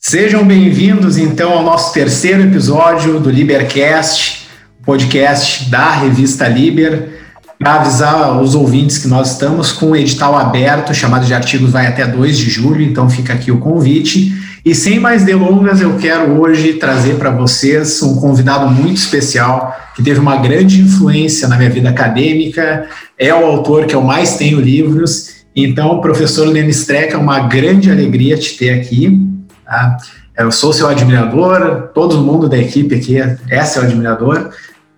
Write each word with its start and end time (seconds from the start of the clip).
Sejam 0.00 0.44
bem-vindos 0.44 1.16
então 1.16 1.52
ao 1.52 1.62
nosso 1.62 1.92
terceiro 1.94 2.42
episódio 2.42 3.20
do 3.20 3.30
Libercast, 3.30 4.48
podcast 4.84 5.70
da 5.70 5.92
revista 5.92 6.48
Liber. 6.48 7.22
Para 7.58 7.74
avisar 7.74 8.42
os 8.42 8.56
ouvintes 8.56 8.98
que 8.98 9.06
nós 9.06 9.30
estamos 9.30 9.70
com 9.70 9.90
um 9.90 9.96
edital 9.96 10.36
aberto, 10.36 10.92
chamado 10.92 11.24
de 11.24 11.32
artigos 11.32 11.70
vai 11.70 11.86
até 11.86 12.04
2 12.04 12.36
de 12.36 12.50
julho, 12.50 12.82
então 12.82 13.08
fica 13.08 13.32
aqui 13.32 13.52
o 13.52 13.58
convite. 13.58 14.41
E 14.64 14.76
sem 14.76 15.00
mais 15.00 15.24
delongas, 15.24 15.80
eu 15.80 15.96
quero 15.98 16.40
hoje 16.40 16.74
trazer 16.74 17.16
para 17.16 17.30
vocês 17.30 18.00
um 18.00 18.14
convidado 18.14 18.70
muito 18.70 18.96
especial, 18.96 19.76
que 19.96 20.04
teve 20.04 20.20
uma 20.20 20.36
grande 20.36 20.80
influência 20.80 21.48
na 21.48 21.56
minha 21.56 21.68
vida 21.68 21.88
acadêmica, 21.88 22.86
é 23.18 23.34
o 23.34 23.44
autor 23.44 23.86
que 23.86 23.94
eu 23.94 24.00
mais 24.00 24.36
tenho 24.36 24.60
livros. 24.60 25.42
Então, 25.54 26.00
professor 26.00 26.46
Lênin 26.46 26.68
Streck, 26.68 27.12
é 27.12 27.18
uma 27.18 27.40
grande 27.40 27.90
alegria 27.90 28.36
te 28.38 28.56
ter 28.56 28.70
aqui. 28.70 29.20
Tá? 29.64 29.96
Eu 30.38 30.52
sou 30.52 30.72
seu 30.72 30.86
admirador, 30.86 31.88
todo 31.92 32.22
mundo 32.22 32.48
da 32.48 32.56
equipe 32.56 32.94
aqui 32.94 33.18
é 33.50 33.64
seu 33.64 33.82
admirador. 33.82 34.50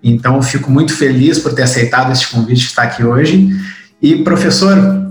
Então, 0.02 0.42
fico 0.42 0.70
muito 0.70 0.94
feliz 0.94 1.38
por 1.38 1.54
ter 1.54 1.62
aceitado 1.62 2.12
este 2.12 2.28
convite 2.28 2.60
de 2.60 2.66
estar 2.66 2.82
aqui 2.82 3.02
hoje. 3.02 3.48
E, 4.02 4.16
professor, 4.16 5.03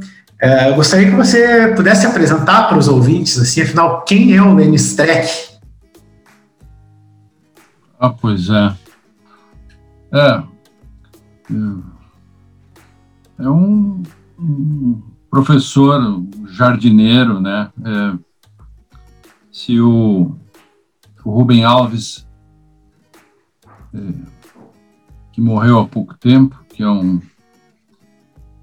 é, 0.44 0.70
eu 0.70 0.76
gostaria 0.76 1.10
que 1.10 1.16
você 1.16 1.74
pudesse 1.74 2.06
apresentar 2.06 2.68
para 2.68 2.78
os 2.78 2.90
ouvintes, 2.90 3.40
assim, 3.40 3.62
afinal, 3.62 4.04
quem 4.04 4.36
é 4.36 4.42
o 4.42 4.54
Lenny 4.54 4.76
Streck? 4.76 5.54
Ah, 7.98 8.10
pois 8.10 8.50
é. 8.50 8.76
É, 10.12 10.44
é 13.40 13.50
um, 13.50 14.04
um 14.38 15.02
professor 15.32 16.22
jardineiro, 16.50 17.40
né? 17.40 17.72
É, 17.86 18.18
se 19.50 19.80
o, 19.80 20.36
o 21.24 21.32
Rubem 21.32 21.64
Alves 21.64 22.28
é, 23.94 23.98
que 25.32 25.40
morreu 25.40 25.80
há 25.80 25.88
pouco 25.88 26.18
tempo, 26.18 26.62
que 26.68 26.84
é 26.84 26.90
um, 26.90 27.22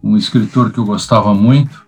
um 0.03 0.17
escritor 0.17 0.73
que 0.73 0.79
eu 0.79 0.85
gostava 0.85 1.35
muito, 1.35 1.87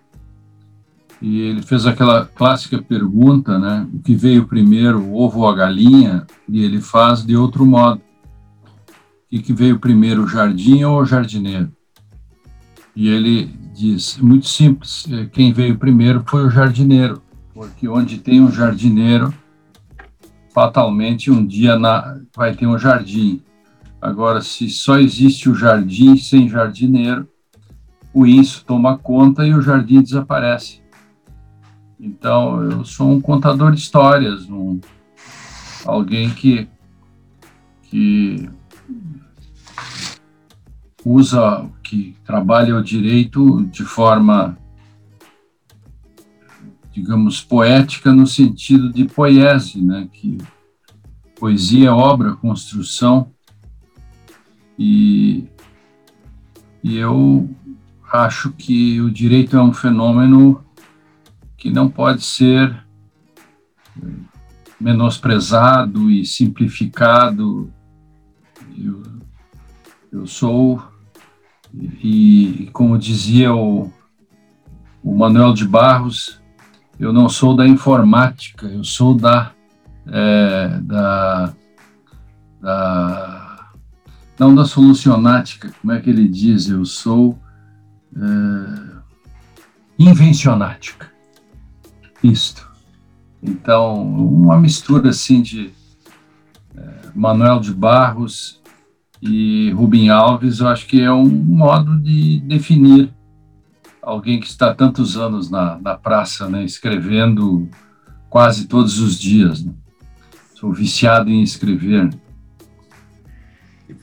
e 1.21 1.39
ele 1.39 1.61
fez 1.61 1.85
aquela 1.85 2.25
clássica 2.25 2.81
pergunta, 2.81 3.57
né? 3.57 3.87
O 3.93 3.99
que 3.99 4.13
veio 4.13 4.45
primeiro, 4.45 5.01
o 5.01 5.15
ovo 5.15 5.39
ou 5.39 5.47
a 5.47 5.55
galinha? 5.55 6.27
E 6.49 6.61
ele 6.61 6.81
faz 6.81 7.25
de 7.25 7.37
outro 7.37 7.65
modo. 7.65 8.01
O 9.31 9.41
que 9.41 9.53
veio 9.53 9.79
primeiro, 9.79 10.23
o 10.23 10.27
jardim 10.27 10.83
ou 10.83 11.01
o 11.01 11.05
jardineiro? 11.05 11.71
E 12.93 13.07
ele 13.07 13.45
diz, 13.73 14.17
muito 14.17 14.47
simples, 14.47 15.05
é, 15.09 15.25
quem 15.25 15.53
veio 15.53 15.77
primeiro 15.77 16.23
foi 16.27 16.45
o 16.45 16.49
jardineiro, 16.49 17.21
porque 17.53 17.87
onde 17.87 18.17
tem 18.17 18.41
um 18.41 18.51
jardineiro, 18.51 19.33
fatalmente 20.53 21.31
um 21.31 21.45
dia 21.45 21.79
na, 21.79 22.19
vai 22.35 22.53
ter 22.53 22.67
um 22.67 22.77
jardim. 22.77 23.41
Agora, 24.01 24.41
se 24.41 24.69
só 24.69 24.99
existe 24.99 25.49
o 25.49 25.55
jardim 25.55 26.17
sem 26.17 26.49
jardineiro, 26.49 27.27
o 28.13 28.27
inso 28.27 28.63
toma 28.65 28.97
conta 28.97 29.45
e 29.45 29.53
o 29.53 29.61
jardim 29.61 30.01
desaparece. 30.01 30.81
Então, 31.99 32.61
eu 32.63 32.85
sou 32.85 33.09
um 33.09 33.19
contador 33.19 33.71
de 33.71 33.79
histórias, 33.79 34.47
um, 34.49 34.79
alguém 35.85 36.29
que, 36.29 36.67
que 37.83 38.49
usa, 41.03 41.69
que 41.81 42.15
trabalha 42.25 42.75
o 42.75 42.83
direito 42.83 43.63
de 43.65 43.83
forma, 43.83 44.57
digamos, 46.91 47.41
poética 47.41 48.13
no 48.13 48.27
sentido 48.27 48.91
de 48.91 49.05
poiese, 49.05 49.81
né? 49.81 50.07
que 50.11 50.37
poesia 51.39 51.87
é 51.87 51.91
obra, 51.91 52.35
construção, 52.35 53.31
e, 54.77 55.47
e 56.83 56.97
eu 56.97 57.49
acho 58.13 58.51
que 58.51 59.01
o 59.01 59.09
direito 59.09 59.57
é 59.57 59.61
um 59.61 59.73
fenômeno 59.73 60.63
que 61.57 61.71
não 61.71 61.89
pode 61.89 62.21
ser 62.21 62.85
menosprezado 64.79 66.11
e 66.11 66.23
simplificado. 66.23 67.73
Eu, 68.77 69.01
eu 70.11 70.27
sou, 70.27 70.79
e 71.73 72.69
como 72.71 72.99
dizia 72.99 73.51
o, 73.51 73.91
o 75.01 75.17
Manuel 75.17 75.51
de 75.51 75.67
Barros, 75.67 76.39
eu 76.99 77.11
não 77.11 77.27
sou 77.27 77.55
da 77.55 77.67
informática, 77.67 78.67
eu 78.67 78.83
sou 78.83 79.15
da, 79.15 79.51
é, 80.05 80.79
da, 80.81 81.53
da 82.61 83.69
não 84.37 84.53
da 84.53 84.65
solucionática, 84.65 85.73
como 85.81 85.93
é 85.93 85.99
que 85.99 86.09
ele 86.11 86.27
diz? 86.27 86.69
Eu 86.69 86.85
sou 86.85 87.39
é, 88.15 88.93
invencionática. 89.97 91.11
Isto. 92.23 92.71
Então, 93.41 94.01
uma 94.01 94.57
mistura 94.57 95.09
assim 95.09 95.41
de 95.41 95.71
é, 96.75 96.89
Manuel 97.13 97.59
de 97.59 97.73
Barros 97.73 98.61
e 99.21 99.71
Rubem 99.71 100.09
Alves, 100.09 100.59
eu 100.59 100.67
acho 100.67 100.85
que 100.87 101.01
é 101.01 101.11
um 101.11 101.27
modo 101.27 101.97
de 101.99 102.39
definir 102.41 103.13
alguém 104.01 104.39
que 104.39 104.47
está 104.47 104.73
tantos 104.73 105.17
anos 105.17 105.49
na, 105.49 105.79
na 105.79 105.95
praça, 105.95 106.49
né, 106.49 106.63
escrevendo 106.63 107.69
quase 108.29 108.67
todos 108.67 108.99
os 108.99 109.19
dias. 109.19 109.63
Né? 109.63 109.73
Sou 110.55 110.71
viciado 110.71 111.29
em 111.29 111.41
escrever. 111.41 112.09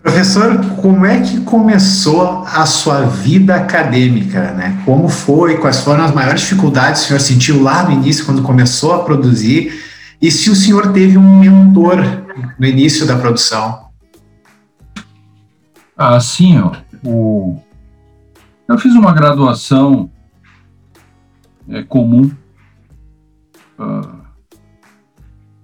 Professor, 0.02 0.58
como 0.80 1.04
é 1.04 1.20
que 1.20 1.42
começou 1.42 2.42
a 2.46 2.64
sua 2.64 3.02
vida 3.02 3.54
acadêmica, 3.54 4.52
né? 4.52 4.82
Como 4.86 5.10
foi, 5.10 5.58
quais 5.58 5.80
foram 5.80 6.04
as 6.04 6.14
maiores 6.14 6.40
dificuldades 6.40 7.02
que 7.02 7.06
o 7.06 7.08
senhor 7.08 7.20
sentiu 7.20 7.62
lá 7.62 7.82
no 7.82 7.92
início, 7.92 8.24
quando 8.24 8.42
começou 8.42 8.94
a 8.94 9.04
produzir, 9.04 9.84
e 10.20 10.30
se 10.30 10.48
o 10.48 10.56
senhor 10.56 10.92
teve 10.92 11.18
um 11.18 11.40
mentor 11.40 11.98
no 12.58 12.66
início 12.66 13.06
da 13.06 13.18
produção? 13.18 13.90
Ah, 15.94 16.18
sim, 16.18 16.58
o... 17.04 17.60
eu 18.66 18.78
fiz 18.78 18.94
uma 18.94 19.12
graduação 19.12 20.10
é, 21.68 21.82
comum, 21.82 22.30
uh, 23.78 24.20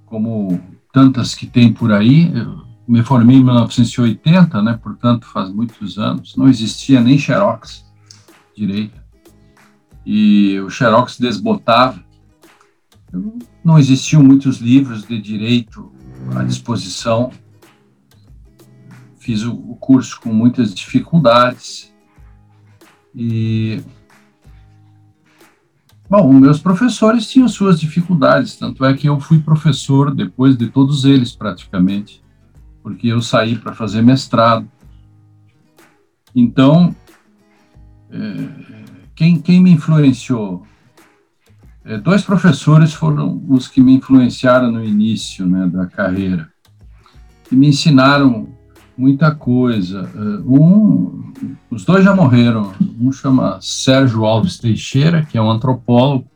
como 0.05 0.61
tantas 0.93 1.35
que 1.35 1.47
tem 1.47 1.73
por 1.73 1.91
aí, 1.91 2.31
eu 2.37 2.66
me 2.87 3.03
formei 3.03 3.37
em 3.37 3.45
1980, 3.45 4.63
né, 4.63 4.79
portanto 4.81 5.27
faz 5.27 5.51
muitos 5.51 5.99
anos, 5.99 6.37
não 6.37 6.49
existia 6.49 7.01
nem 7.01 7.19
Xerox 7.19 7.85
direito. 8.57 9.01
E 10.05 10.59
o 10.61 10.71
Xerox 10.71 11.19
desbotava. 11.19 12.05
Não 13.65 13.79
existiam 13.79 14.23
muitos 14.23 14.59
livros 14.59 15.05
de 15.05 15.21
direito 15.21 15.93
à 16.35 16.45
disposição. 16.45 17.33
Fiz 19.19 19.43
o, 19.43 19.57
curso 19.81 20.21
com 20.21 20.33
muitas 20.33 20.73
dificuldades. 20.73 21.93
E 23.15 23.83
Bom, 26.09 26.33
meus 26.35 26.61
professores 26.61 27.29
tinham 27.29 27.49
suas 27.49 27.81
dificuldades, 27.81 28.55
tanto 28.55 28.85
é 28.85 28.95
que 28.95 29.09
eu 29.09 29.19
fui 29.19 29.41
professor 29.41 30.15
depois 30.15 30.57
de 30.57 30.69
todos 30.69 31.05
eles, 31.05 31.35
praticamente 31.35 32.23
porque 32.87 33.09
eu 33.09 33.21
saí 33.21 33.56
para 33.56 33.75
fazer 33.75 34.00
mestrado. 34.00 34.65
Então, 36.33 36.94
é, 38.09 38.49
quem, 39.12 39.41
quem 39.41 39.61
me 39.61 39.73
influenciou? 39.73 40.65
É, 41.85 41.99
dois 41.99 42.23
professores 42.23 42.94
foram 42.94 43.43
os 43.49 43.67
que 43.67 43.81
me 43.81 43.93
influenciaram 43.94 44.71
no 44.71 44.85
início 44.85 45.44
né, 45.44 45.67
da 45.67 45.87
carreira, 45.87 46.49
e 47.50 47.56
me 47.56 47.67
ensinaram 47.67 48.55
muita 48.97 49.35
coisa. 49.35 50.09
É, 50.15 50.21
um, 50.49 51.32
os 51.69 51.85
dois 51.85 52.05
já 52.05 52.15
morreram. 52.15 52.73
Um 53.00 53.11
chama 53.11 53.59
Sérgio 53.61 54.25
Alves 54.25 54.59
Teixeira, 54.59 55.25
que 55.25 55.37
é 55.37 55.43
um 55.43 55.50
antropólogo. 55.50 56.31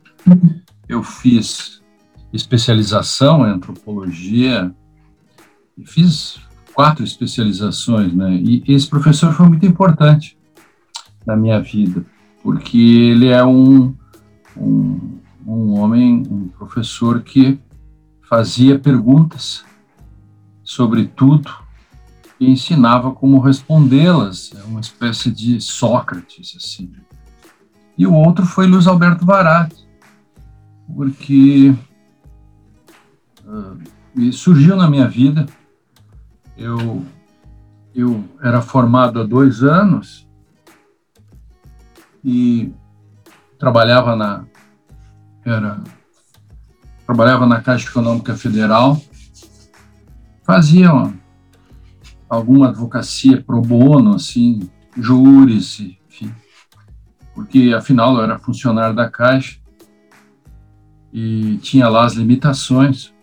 Eu 0.85 1.01
fiz 1.01 1.81
especialização 2.33 3.47
em 3.47 3.51
antropologia 3.51 4.75
fiz 5.85 6.39
quatro 6.73 7.03
especializações, 7.03 8.13
né? 8.13 8.33
E 8.35 8.63
esse 8.67 8.87
professor 8.87 9.33
foi 9.33 9.47
muito 9.47 9.65
importante 9.65 10.37
na 11.25 11.35
minha 11.35 11.59
vida, 11.59 12.05
porque 12.43 12.77
ele 12.77 13.27
é 13.27 13.43
um, 13.43 13.95
um, 14.57 15.19
um 15.45 15.79
homem, 15.79 16.23
um 16.29 16.47
professor 16.47 17.21
que 17.21 17.59
fazia 18.27 18.79
perguntas 18.79 19.65
sobre 20.63 21.05
tudo 21.05 21.51
e 22.39 22.49
ensinava 22.49 23.11
como 23.11 23.39
respondê-las, 23.39 24.51
é 24.55 24.63
uma 24.63 24.79
espécie 24.79 25.29
de 25.29 25.61
Sócrates, 25.61 26.55
assim. 26.57 26.91
E 27.97 28.07
o 28.07 28.13
outro 28.13 28.45
foi 28.45 28.65
Luiz 28.65 28.87
Alberto 28.87 29.25
Varati, 29.25 29.87
porque 30.95 31.75
uh, 33.45 34.31
surgiu 34.33 34.75
na 34.75 34.89
minha 34.89 35.07
vida, 35.07 35.45
eu, 36.61 37.05
eu 37.93 38.23
era 38.41 38.61
formado 38.61 39.19
há 39.19 39.23
dois 39.23 39.63
anos 39.63 40.27
e 42.23 42.71
trabalhava 43.57 44.15
na 44.15 44.45
era 45.43 45.81
trabalhava 47.05 47.45
na 47.45 47.61
Caixa 47.61 47.89
Econômica 47.89 48.35
Federal, 48.35 49.01
fazia 50.43 50.89
alguma 52.29 52.69
advocacia 52.69 53.41
pro 53.41 53.59
bono, 53.59 54.15
assim, 54.15 54.69
júris, 54.95 55.79
enfim, 56.07 56.33
porque 57.35 57.73
afinal 57.75 58.15
eu 58.15 58.23
era 58.23 58.39
funcionário 58.39 58.95
da 58.95 59.09
Caixa 59.09 59.59
e 61.11 61.57
tinha 61.57 61.89
lá 61.89 62.05
as 62.05 62.13
limitações. 62.13 63.13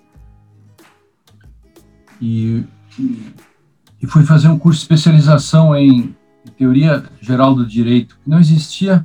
E, 2.21 2.65
e 2.99 4.07
fui 4.07 4.25
fazer 4.25 4.49
um 4.49 4.59
curso 4.59 4.79
de 4.79 4.85
especialização 4.85 5.75
em 5.77 6.15
teoria 6.57 7.05
geral 7.21 7.55
do 7.55 7.67
direito, 7.67 8.19
que 8.23 8.31
não 8.31 8.39
existia 8.39 9.05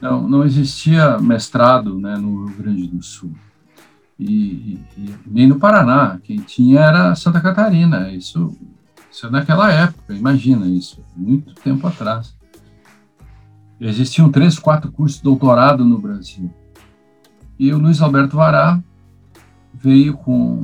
não, 0.00 0.26
não 0.26 0.44
existia 0.44 1.18
mestrado 1.18 1.98
né, 1.98 2.16
no 2.16 2.46
Rio 2.46 2.56
Grande 2.56 2.86
do 2.86 3.02
Sul. 3.02 3.32
E, 4.18 4.78
e, 4.96 5.14
nem 5.26 5.46
no 5.46 5.58
Paraná. 5.58 6.18
Quem 6.22 6.38
tinha 6.38 6.80
era 6.80 7.14
Santa 7.14 7.40
Catarina. 7.40 8.10
Isso, 8.10 8.56
isso 9.10 9.26
é 9.26 9.30
naquela 9.30 9.70
época, 9.70 10.14
imagina 10.14 10.66
isso, 10.66 11.04
muito 11.14 11.54
tempo 11.54 11.86
atrás. 11.86 12.34
Existiam 13.78 14.30
três, 14.30 14.58
quatro 14.58 14.90
cursos 14.92 15.18
de 15.18 15.24
doutorado 15.24 15.84
no 15.84 15.98
Brasil. 15.98 16.50
E 17.58 17.72
o 17.72 17.78
Luiz 17.78 18.00
Alberto 18.00 18.36
Vará 18.36 18.82
veio 19.74 20.14
com 20.14 20.60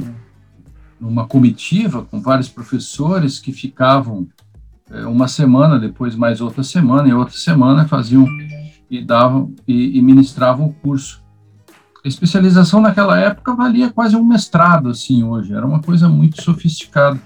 uma 1.00 1.26
comitiva 1.26 2.02
com 2.02 2.20
vários 2.20 2.48
professores 2.48 3.38
que 3.38 3.52
ficavam 3.52 4.26
é, 4.90 5.06
uma 5.06 5.28
semana, 5.28 5.78
depois 5.78 6.14
mais 6.14 6.40
outra 6.40 6.62
semana, 6.62 7.08
e 7.08 7.12
outra 7.12 7.36
semana 7.36 7.86
faziam 7.86 8.26
e 8.90 9.04
davam 9.04 9.52
e, 9.66 9.98
e 9.98 10.02
ministravam 10.02 10.66
o 10.66 10.72
curso. 10.72 11.22
A 12.04 12.08
especialização 12.08 12.80
naquela 12.80 13.18
época 13.18 13.54
valia 13.54 13.90
quase 13.90 14.14
um 14.14 14.24
mestrado, 14.24 14.88
assim, 14.88 15.24
hoje. 15.24 15.52
Era 15.52 15.66
uma 15.66 15.80
coisa 15.80 16.08
muito 16.08 16.40
sofisticada. 16.40 17.20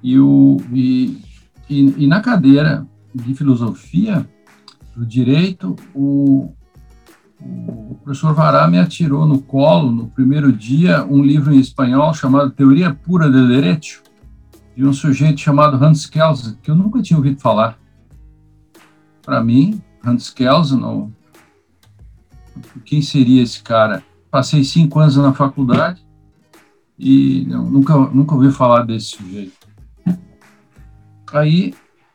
E, 0.00 0.18
o, 0.18 0.58
e, 0.72 1.20
e, 1.68 2.04
e 2.04 2.06
na 2.06 2.20
cadeira 2.20 2.86
de 3.12 3.34
filosofia 3.34 4.24
do 4.94 5.04
direito, 5.04 5.74
o, 5.92 6.52
o 7.90 7.94
professor 7.96 8.34
Vará 8.34 8.66
me 8.66 8.78
atirou 8.78 9.26
no 9.26 9.40
colo, 9.40 9.90
no 9.90 10.08
primeiro 10.08 10.52
dia, 10.52 11.04
um 11.04 11.22
livro 11.22 11.52
em 11.52 11.58
espanhol 11.58 12.12
chamado 12.14 12.50
Teoria 12.50 12.94
Pura 12.94 13.30
del 13.30 13.48
Derecho, 13.48 14.02
de 14.76 14.84
um 14.84 14.92
sujeito 14.92 15.40
chamado 15.40 15.82
Hans 15.82 16.06
Kelsen, 16.06 16.56
que 16.62 16.70
eu 16.70 16.74
nunca 16.74 17.02
tinha 17.02 17.16
ouvido 17.16 17.40
falar. 17.40 17.78
Para 19.22 19.42
mim, 19.42 19.80
Hans 20.04 20.30
Kelsen, 20.30 20.80
quem 22.84 23.02
seria 23.02 23.42
esse 23.42 23.62
cara? 23.62 24.02
Passei 24.30 24.64
cinco 24.64 24.98
anos 24.98 25.16
na 25.16 25.32
faculdade 25.32 26.04
e 26.98 27.44
não, 27.48 27.70
nunca, 27.70 27.96
nunca 27.96 28.34
ouvi 28.34 28.50
falar 28.50 28.82
desse 28.82 29.16
sujeito. 29.16 29.62
Aí 31.32 31.74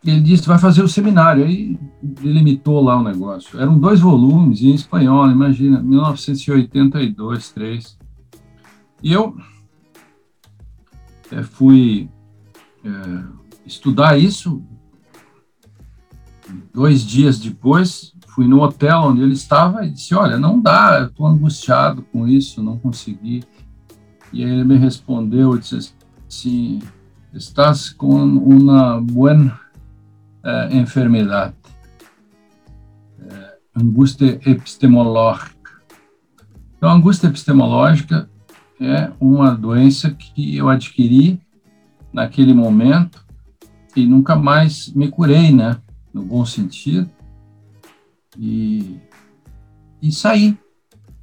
ele 0.09 0.21
disse, 0.21 0.47
vai 0.47 0.57
fazer 0.57 0.81
o 0.81 0.87
seminário. 0.87 1.43
Aí 1.43 1.77
delimitou 2.01 2.81
lá 2.81 2.97
o 2.97 3.03
negócio. 3.03 3.59
Eram 3.59 3.77
dois 3.77 3.99
volumes 3.99 4.61
em 4.61 4.73
espanhol, 4.73 5.29
imagina, 5.29 5.81
1982, 5.81 7.51
3. 7.51 7.97
E 9.03 9.11
eu 9.13 9.35
é, 11.31 11.43
fui 11.43 12.09
é, 12.83 13.23
estudar 13.65 14.17
isso, 14.17 14.63
dois 16.73 17.01
dias 17.01 17.39
depois, 17.39 18.13
fui 18.27 18.47
no 18.47 18.61
hotel 18.61 18.99
onde 19.01 19.21
ele 19.21 19.33
estava 19.33 19.85
e 19.85 19.91
disse: 19.91 20.15
Olha, 20.15 20.37
não 20.37 20.59
dá, 20.59 20.99
eu 20.99 21.07
estou 21.07 21.27
angustiado 21.27 22.01
com 22.13 22.27
isso, 22.27 22.63
não 22.63 22.77
consegui. 22.77 23.43
E 24.31 24.41
ele 24.41 24.63
me 24.63 24.77
respondeu: 24.77 25.57
disse 25.57 25.93
assim, 26.27 26.79
Estás 27.33 27.89
com 27.89 28.15
uma 28.23 29.01
boa 29.01 29.35
eh, 30.47 31.53
eh, 33.21 33.57
angústia 33.75 34.39
epistemológica. 34.45 35.57
Então, 36.77 36.89
a 36.89 36.93
angústia 36.93 37.27
epistemológica 37.27 38.29
é 38.79 39.11
uma 39.19 39.55
doença 39.55 40.11
que 40.11 40.55
eu 40.55 40.69
adquiri 40.69 41.41
naquele 42.13 42.53
momento 42.53 43.25
e 43.95 44.05
nunca 44.05 44.35
mais 44.35 44.93
me 44.93 45.09
curei, 45.09 45.51
né? 45.51 45.77
no 46.17 46.23
bom 46.23 46.45
sentido, 46.45 47.09
e, 48.37 48.99
e 50.01 50.11
saí. 50.11 50.57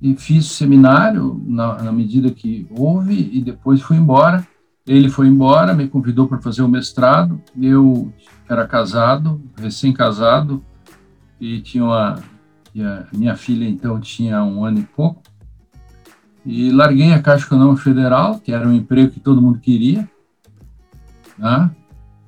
E 0.00 0.14
fiz 0.16 0.46
seminário 0.46 1.42
na, 1.46 1.82
na 1.82 1.92
medida 1.92 2.30
que 2.30 2.66
houve, 2.70 3.30
e 3.32 3.40
depois 3.40 3.80
fui 3.80 3.96
embora. 3.96 4.46
Ele 4.86 5.08
foi 5.08 5.28
embora, 5.28 5.74
me 5.74 5.88
convidou 5.88 6.28
para 6.28 6.40
fazer 6.40 6.62
o 6.62 6.68
mestrado. 6.68 7.40
Eu 7.60 8.12
era 8.48 8.66
casado, 8.66 9.40
recém-casado, 9.56 10.62
e 11.40 11.60
tinha 11.60 11.84
uma. 11.84 12.22
E 12.74 12.82
minha 13.16 13.36
filha, 13.36 13.68
então, 13.68 14.00
tinha 14.00 14.42
um 14.42 14.64
ano 14.64 14.80
e 14.80 14.82
pouco. 14.82 15.22
E 16.44 16.70
larguei 16.70 17.12
a 17.12 17.22
Caixa 17.22 17.46
Econômica 17.46 17.82
Federal, 17.82 18.40
que 18.40 18.52
era 18.52 18.68
um 18.68 18.72
emprego 18.72 19.12
que 19.12 19.20
todo 19.20 19.40
mundo 19.40 19.60
queria, 19.60 20.08
né? 21.38 21.70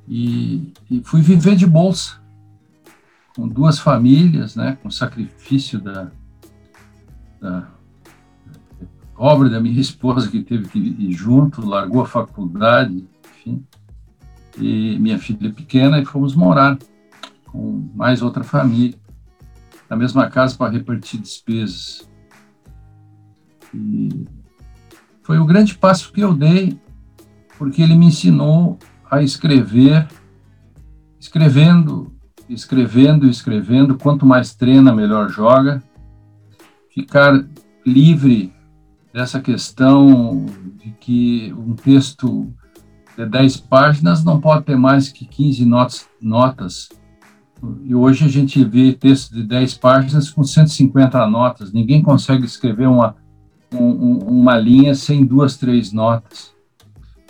e, 0.09 0.73
e 0.91 1.03
fui 1.05 1.21
viver 1.21 1.57
de 1.57 1.67
bolsa 1.67 2.21
com 3.35 3.47
duas 3.47 3.79
famílias, 3.79 4.57
né, 4.57 4.79
com 4.83 4.91
sacrifício 4.91 5.79
da, 5.79 6.11
da 7.41 7.69
obra 9.17 9.49
da 9.49 9.61
minha 9.61 9.79
esposa 9.81 10.31
que 10.31 10.43
teve 10.43 10.69
que 10.69 10.79
ir 10.79 11.13
junto, 11.13 11.67
largou 11.67 12.03
a 12.03 12.07
faculdade, 12.07 13.05
enfim, 13.39 13.65
e 14.59 14.99
minha 14.99 15.19
filha 15.19 15.53
pequena 15.53 16.01
e 16.01 16.05
fomos 16.05 16.35
morar 16.35 16.79
com 17.47 17.89
mais 17.95 18.23
outra 18.23 18.43
família 18.43 18.99
na 19.89 19.97
mesma 19.97 20.29
casa 20.29 20.57
para 20.57 20.73
repartir 20.73 21.21
despesas. 21.21 22.09
E 23.75 24.27
foi 25.23 25.39
o 25.39 25.45
grande 25.45 25.77
passo 25.77 26.13
que 26.13 26.21
eu 26.21 26.35
dei, 26.35 26.79
porque 27.59 27.83
ele 27.83 27.97
me 27.97 28.07
ensinou 28.07 28.79
a 29.11 29.23
escrever, 29.23 30.09
escrevendo 31.21 32.17
escrevendo 32.49 33.29
escrevendo, 33.29 33.97
quanto 33.97 34.25
mais 34.25 34.55
treina, 34.55 34.95
melhor 34.95 35.29
joga. 35.29 35.83
Ficar 36.91 37.45
livre 37.85 38.53
dessa 39.17 39.41
questão 39.41 40.45
de 40.77 40.91
que 41.01 41.51
um 41.55 41.75
texto 41.75 42.53
de 43.17 43.25
10 43.25 43.57
páginas 43.57 44.23
não 44.23 44.39
pode 44.39 44.67
ter 44.67 44.77
mais 44.77 45.09
que 45.09 45.25
15 45.25 45.65
notas, 45.65 46.07
notas. 46.21 46.91
E 47.83 47.95
hoje 47.95 48.27
a 48.27 48.29
gente 48.29 48.63
vê 48.63 48.93
texto 48.93 49.33
de 49.33 49.43
10 49.43 49.79
páginas 49.79 50.29
com 50.29 50.45
150 50.45 51.27
notas. 51.29 51.73
Ninguém 51.73 52.03
consegue 52.03 52.45
escrever 52.45 52.89
uma, 52.89 53.17
um, 53.73 54.19
uma 54.19 54.59
linha 54.59 54.95
sem 54.95 55.25
duas, 55.25 55.57
três 55.57 55.95
notas. 55.95 56.53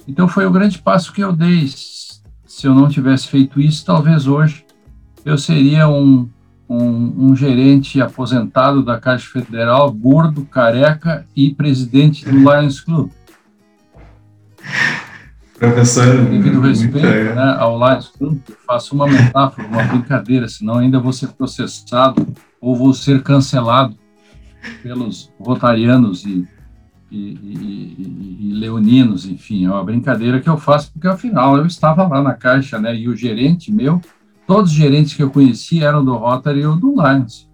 Então 0.08 0.26
foi 0.26 0.44
o 0.44 0.50
grande 0.50 0.80
passo 0.80 1.12
que 1.12 1.22
eu 1.22 1.32
dei. 1.32 1.68
Se 1.68 2.66
eu 2.66 2.74
não 2.74 2.88
tivesse 2.88 3.28
feito 3.28 3.60
isso, 3.60 3.86
talvez 3.86 4.26
hoje 4.26 4.66
eu 5.24 5.38
seria 5.38 5.88
um, 5.88 6.28
um, 6.68 7.30
um, 7.30 7.36
gerente 7.36 8.00
aposentado 8.00 8.84
da 8.84 8.98
Caixa 8.98 9.28
Federal, 9.30 9.90
gordo, 9.92 10.44
careca 10.44 11.26
e 11.34 11.54
presidente 11.54 12.24
do 12.24 12.38
Lions 12.38 12.80
Club. 12.80 13.10
Professor, 15.58 16.24
devido 16.24 16.60
respeito 16.60 17.34
né, 17.34 17.56
ao 17.58 17.78
Lions 17.78 18.08
Club, 18.08 18.38
faço 18.66 18.94
uma 18.94 19.06
metáfora, 19.06 19.66
uma 19.66 19.82
brincadeira, 19.84 20.48
senão 20.48 20.78
ainda 20.78 21.00
vou 21.00 21.12
ser 21.12 21.28
processado 21.28 22.26
ou 22.60 22.76
vou 22.76 22.92
ser 22.92 23.22
cancelado 23.22 23.96
pelos 24.82 25.32
rotarianos 25.38 26.26
e, 26.26 26.46
e, 27.10 27.16
e, 27.16 28.38
e, 28.40 28.52
leoninos, 28.52 29.24
enfim, 29.24 29.64
é 29.64 29.70
uma 29.70 29.84
brincadeira 29.84 30.40
que 30.40 30.48
eu 30.48 30.58
faço 30.58 30.92
porque 30.92 31.08
afinal 31.08 31.56
eu 31.56 31.64
estava 31.64 32.06
lá 32.06 32.20
na 32.20 32.34
Caixa, 32.34 32.78
né, 32.78 32.94
e 32.94 33.08
o 33.08 33.16
gerente 33.16 33.72
meu 33.72 34.02
Todos 34.46 34.70
os 34.70 34.76
gerentes 34.76 35.14
que 35.14 35.22
eu 35.22 35.30
conheci 35.30 35.82
eram 35.82 36.04
do 36.04 36.14
Rotary 36.14 36.64
ou 36.64 36.76
do 36.76 36.94
Lions. 36.94 37.48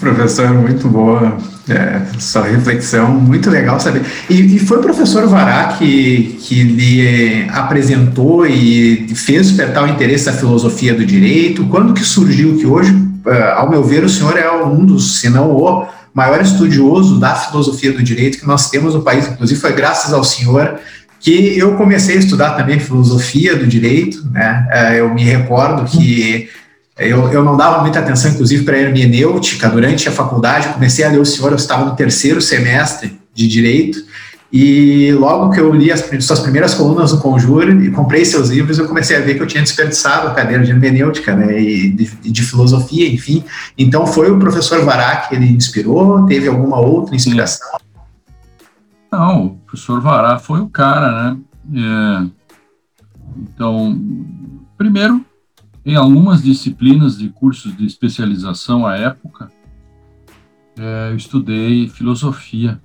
Professor, 0.00 0.54
muito 0.54 0.88
boa 0.88 1.36
é, 1.68 2.02
sua 2.18 2.42
reflexão, 2.42 3.10
muito 3.10 3.50
legal 3.50 3.78
saber. 3.78 4.02
E, 4.28 4.56
e 4.56 4.58
foi 4.58 4.78
o 4.78 4.80
professor 4.80 5.26
Vará 5.26 5.74
que, 5.78 6.38
que 6.40 6.62
lhe 6.62 7.48
apresentou 7.50 8.46
e 8.46 9.08
fez 9.14 9.48
despertar 9.48 9.84
o 9.84 9.88
interesse 9.88 10.26
da 10.26 10.32
filosofia 10.32 10.94
do 10.94 11.04
direito? 11.04 11.66
Quando 11.66 11.94
que 11.94 12.04
surgiu 12.04 12.56
que 12.56 12.66
hoje, 12.66 12.94
é, 13.26 13.52
ao 13.52 13.68
meu 13.68 13.82
ver, 13.84 14.04
o 14.04 14.08
senhor 14.08 14.36
é 14.36 14.50
um 14.50 14.84
dos, 14.84 15.20
se 15.20 15.28
não 15.28 15.50
o 15.50 15.86
maior 16.14 16.40
estudioso 16.40 17.20
da 17.20 17.34
filosofia 17.34 17.92
do 17.92 18.02
direito 18.02 18.38
que 18.38 18.46
nós 18.46 18.70
temos 18.70 18.94
no 18.94 19.02
país, 19.02 19.28
inclusive 19.28 19.60
foi 19.60 19.72
graças 19.72 20.12
ao 20.12 20.24
senhor 20.24 20.78
que 21.20 21.58
eu 21.58 21.76
comecei 21.76 22.16
a 22.16 22.18
estudar 22.18 22.50
também 22.50 22.78
filosofia 22.78 23.56
do 23.56 23.66
direito, 23.66 24.24
né? 24.30 24.68
É, 24.70 25.00
eu 25.00 25.12
me 25.12 25.24
recordo 25.24 25.84
que 25.84 26.48
eu, 26.98 27.32
eu 27.32 27.44
não 27.44 27.56
dava 27.56 27.80
muita 27.80 28.00
atenção, 28.00 28.32
inclusive, 28.32 28.64
para 28.64 28.76
a 28.76 28.80
hermenêutica 28.80 29.68
durante 29.68 30.08
a 30.08 30.12
faculdade. 30.12 30.68
Comecei 30.68 31.04
a 31.04 31.08
ler 31.08 31.20
o 31.20 31.24
senhor, 31.24 31.52
eu 31.52 31.56
estava 31.56 31.84
no 31.84 31.94
terceiro 31.94 32.40
semestre 32.40 33.18
de 33.32 33.46
direito. 33.46 33.98
E 34.50 35.12
logo 35.12 35.52
que 35.52 35.60
eu 35.60 35.72
li 35.72 35.92
as 35.92 36.02
suas 36.24 36.40
primeiras 36.40 36.72
colunas 36.72 37.12
no 37.12 37.20
Conjure 37.20 37.86
e 37.86 37.90
comprei 37.90 38.24
seus 38.24 38.48
livros, 38.48 38.78
eu 38.78 38.88
comecei 38.88 39.14
a 39.14 39.20
ver 39.20 39.34
que 39.34 39.42
eu 39.42 39.46
tinha 39.46 39.62
desperdiçado 39.62 40.26
a 40.26 40.34
cadeira 40.34 40.64
de 40.64 40.70
hermenêutica, 40.70 41.36
né, 41.36 41.60
e 41.60 41.90
de, 41.90 42.06
de 42.06 42.42
filosofia, 42.42 43.06
enfim. 43.06 43.44
Então 43.76 44.06
foi 44.06 44.30
o 44.30 44.38
professor 44.38 44.82
Vará 44.84 45.16
que 45.16 45.34
ele 45.34 45.46
inspirou? 45.46 46.24
Teve 46.24 46.48
alguma 46.48 46.80
outra 46.80 47.14
inspiração? 47.14 47.78
Não, 49.12 49.47
professor 49.68 50.00
Vará 50.00 50.38
foi 50.38 50.60
o 50.60 50.70
cara, 50.70 51.34
né? 51.34 51.40
É, 51.74 52.26
então, 53.36 54.00
primeiro, 54.78 55.22
em 55.84 55.94
algumas 55.94 56.42
disciplinas 56.42 57.18
de 57.18 57.28
cursos 57.28 57.76
de 57.76 57.84
especialização 57.84 58.86
à 58.86 58.96
época, 58.96 59.52
é, 60.78 61.10
eu 61.10 61.16
estudei 61.16 61.86
filosofia. 61.88 62.80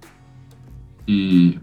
E 1.07 1.57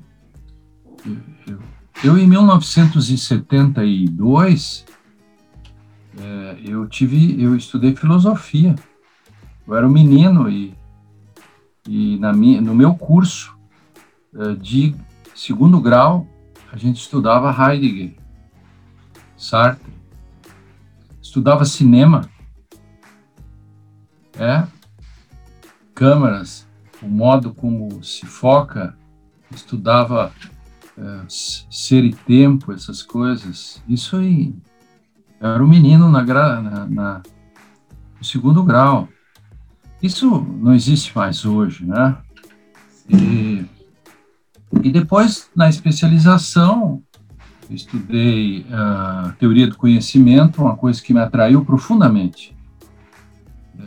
eu, 1.46 1.58
eu 2.02 2.18
em 2.18 2.26
1972, 2.26 4.86
é, 6.18 6.56
eu 6.64 6.88
tive, 6.88 7.42
eu 7.42 7.54
estudei 7.54 7.94
filosofia. 7.94 8.74
Eu 9.68 9.76
era 9.76 9.86
um 9.86 9.90
menino 9.90 10.48
e, 10.48 10.72
e 11.86 12.16
na 12.18 12.32
minha, 12.32 12.62
no 12.62 12.74
meu 12.74 12.94
curso 12.94 13.54
é, 14.34 14.54
de 14.54 14.94
segundo 15.34 15.80
grau, 15.80 16.26
a 16.72 16.76
gente 16.76 17.00
estudava 17.00 17.50
Heidegger, 17.50 18.14
Sartre, 19.36 19.92
estudava 21.20 21.64
cinema, 21.64 22.28
é, 24.38 24.66
câmeras, 25.94 26.66
o 27.02 27.08
modo 27.08 27.52
como 27.52 28.02
se 28.04 28.26
foca, 28.26 28.96
estudava 29.50 30.32
é, 30.96 31.24
ser 31.28 32.04
e 32.04 32.12
tempo, 32.12 32.72
essas 32.72 33.02
coisas. 33.02 33.82
Isso 33.88 34.16
aí, 34.16 34.54
era 35.40 35.62
um 35.62 35.68
menino 35.68 36.10
na, 36.10 36.22
na, 36.22 36.86
na, 36.86 37.22
no 38.18 38.24
segundo 38.24 38.62
grau. 38.62 39.08
Isso 40.02 40.40
não 40.40 40.74
existe 40.74 41.16
mais 41.16 41.44
hoje, 41.44 41.84
né? 41.84 42.16
E, 43.08 43.64
e 44.82 44.90
depois, 44.90 45.50
na 45.54 45.68
especialização, 45.68 47.02
estudei 47.68 48.60
uh, 48.68 49.32
teoria 49.38 49.66
do 49.66 49.76
conhecimento, 49.76 50.62
uma 50.62 50.76
coisa 50.76 51.02
que 51.02 51.12
me 51.12 51.20
atraiu 51.20 51.64
profundamente. 51.64 52.56
É, 53.78 53.82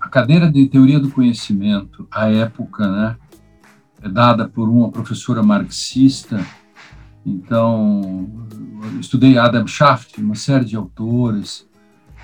a 0.00 0.08
cadeira 0.08 0.50
de 0.50 0.66
teoria 0.66 0.98
do 0.98 1.10
conhecimento, 1.10 2.06
à 2.10 2.30
época, 2.30 2.90
né, 2.90 3.16
é 4.02 4.08
dada 4.08 4.48
por 4.48 4.68
uma 4.68 4.90
professora 4.90 5.42
marxista. 5.42 6.44
Então, 7.24 8.28
estudei 9.00 9.38
Adam 9.38 9.66
Schaft, 9.66 10.20
uma 10.20 10.34
série 10.34 10.64
de 10.64 10.76
autores, 10.76 11.68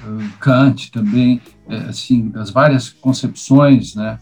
uh, 0.02 0.38
Kant 0.40 0.90
também, 0.90 1.40
é, 1.68 1.76
assim, 1.78 2.28
das 2.28 2.50
várias 2.50 2.90
concepções, 2.90 3.94
né? 3.94 4.18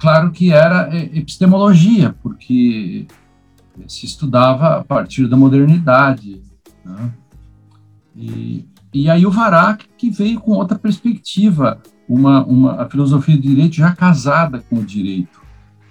Claro 0.00 0.30
que 0.30 0.50
era 0.50 0.88
epistemologia, 1.14 2.16
porque 2.22 3.06
se 3.86 4.06
estudava 4.06 4.78
a 4.78 4.84
partir 4.84 5.28
da 5.28 5.36
modernidade. 5.36 6.40
Né? 6.82 7.12
E, 8.16 8.66
e 8.94 9.10
aí 9.10 9.26
o 9.26 9.30
Varak 9.30 9.86
que 9.98 10.10
veio 10.10 10.40
com 10.40 10.52
outra 10.52 10.78
perspectiva, 10.78 11.82
uma, 12.08 12.42
uma, 12.46 12.82
a 12.82 12.88
filosofia 12.88 13.36
do 13.36 13.42
direito 13.42 13.76
já 13.76 13.94
casada 13.94 14.64
com 14.70 14.76
o 14.76 14.84
direito. 14.84 15.38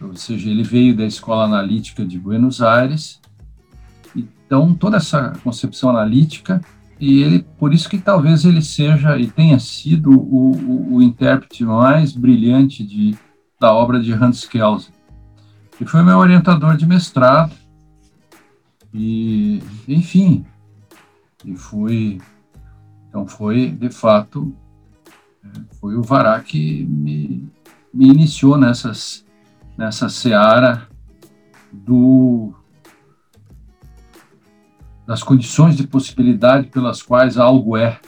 Ou 0.01 0.16
seja, 0.16 0.50
ele 0.50 0.63
veio 0.63 0.98
da 0.98 1.06
Escola 1.06 1.44
Analítica 1.44 2.04
de 2.04 2.18
Buenos 2.18 2.63
Aires, 2.63 3.22
então 4.16 4.74
toda 4.74 4.98
essa 4.98 5.34
concepção 5.44 5.92
analítica, 5.92 6.62
e 7.00 7.22
ele, 7.22 7.46
por 7.60 7.75
isso 7.75 7.88
que 7.88 8.00
talvez 8.00 8.44
ele 8.44 8.63
seja 8.63 9.20
e 9.20 9.28
tenha 9.28 9.60
sido 9.60 10.12
o, 10.12 10.51
o, 10.51 10.96
o 10.96 11.01
intérprete 11.01 11.63
mais 11.63 12.12
brilhante 12.12 12.84
de, 12.84 13.16
da 13.60 13.74
obra 13.74 14.00
de 14.00 14.13
Hans 14.13 14.46
Kelsen, 14.46 14.94
que 15.78 15.86
foi 15.86 16.01
meu 16.01 16.18
orientador 16.18 16.78
de 16.78 16.86
mestrado, 16.86 17.54
e, 18.94 19.62
enfim, 19.88 20.46
e 21.46 21.56
foi, 21.56 22.20
então 23.08 23.28
foi, 23.28 23.70
de 23.70 23.89
fato, 23.89 24.56
é, 25.44 25.50
foi 25.80 25.96
o 25.96 26.01
Vará 26.01 26.39
que 26.39 26.86
me, 26.86 27.48
me 27.94 28.08
iniciou 28.08 28.58
nessas, 28.58 29.25
nessa 29.78 30.10
seara 30.10 30.88
do, 31.72 32.54
das 35.06 35.22
condições 35.22 35.75
de 35.75 35.88
possibilidade 35.88 36.68
pelas 36.68 37.01
quais 37.01 37.38
algo 37.38 37.75
é. 37.78 38.00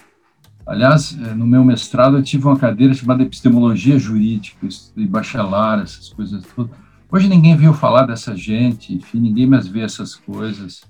Aliás, 0.65 1.17
é, 1.19 1.33
no 1.33 1.45
meu 1.45 1.63
mestrado 1.63 2.17
eu 2.17 2.23
tive 2.23 2.45
uma 2.45 2.57
cadeira 2.57 2.93
chamada 2.93 3.23
epistemologia 3.23 3.97
jurídica, 3.97 4.67
de 4.95 5.07
bachelar, 5.07 5.79
essas 5.79 6.09
coisas 6.09 6.43
todas 6.55 6.71
Hoje 7.13 7.27
ninguém 7.27 7.57
viu 7.57 7.73
falar 7.73 8.05
dessa 8.05 8.33
gente, 8.33 8.95
enfim, 8.95 9.19
ninguém 9.19 9.45
mais 9.45 9.67
vê 9.67 9.81
essas 9.81 10.15
coisas. 10.15 10.81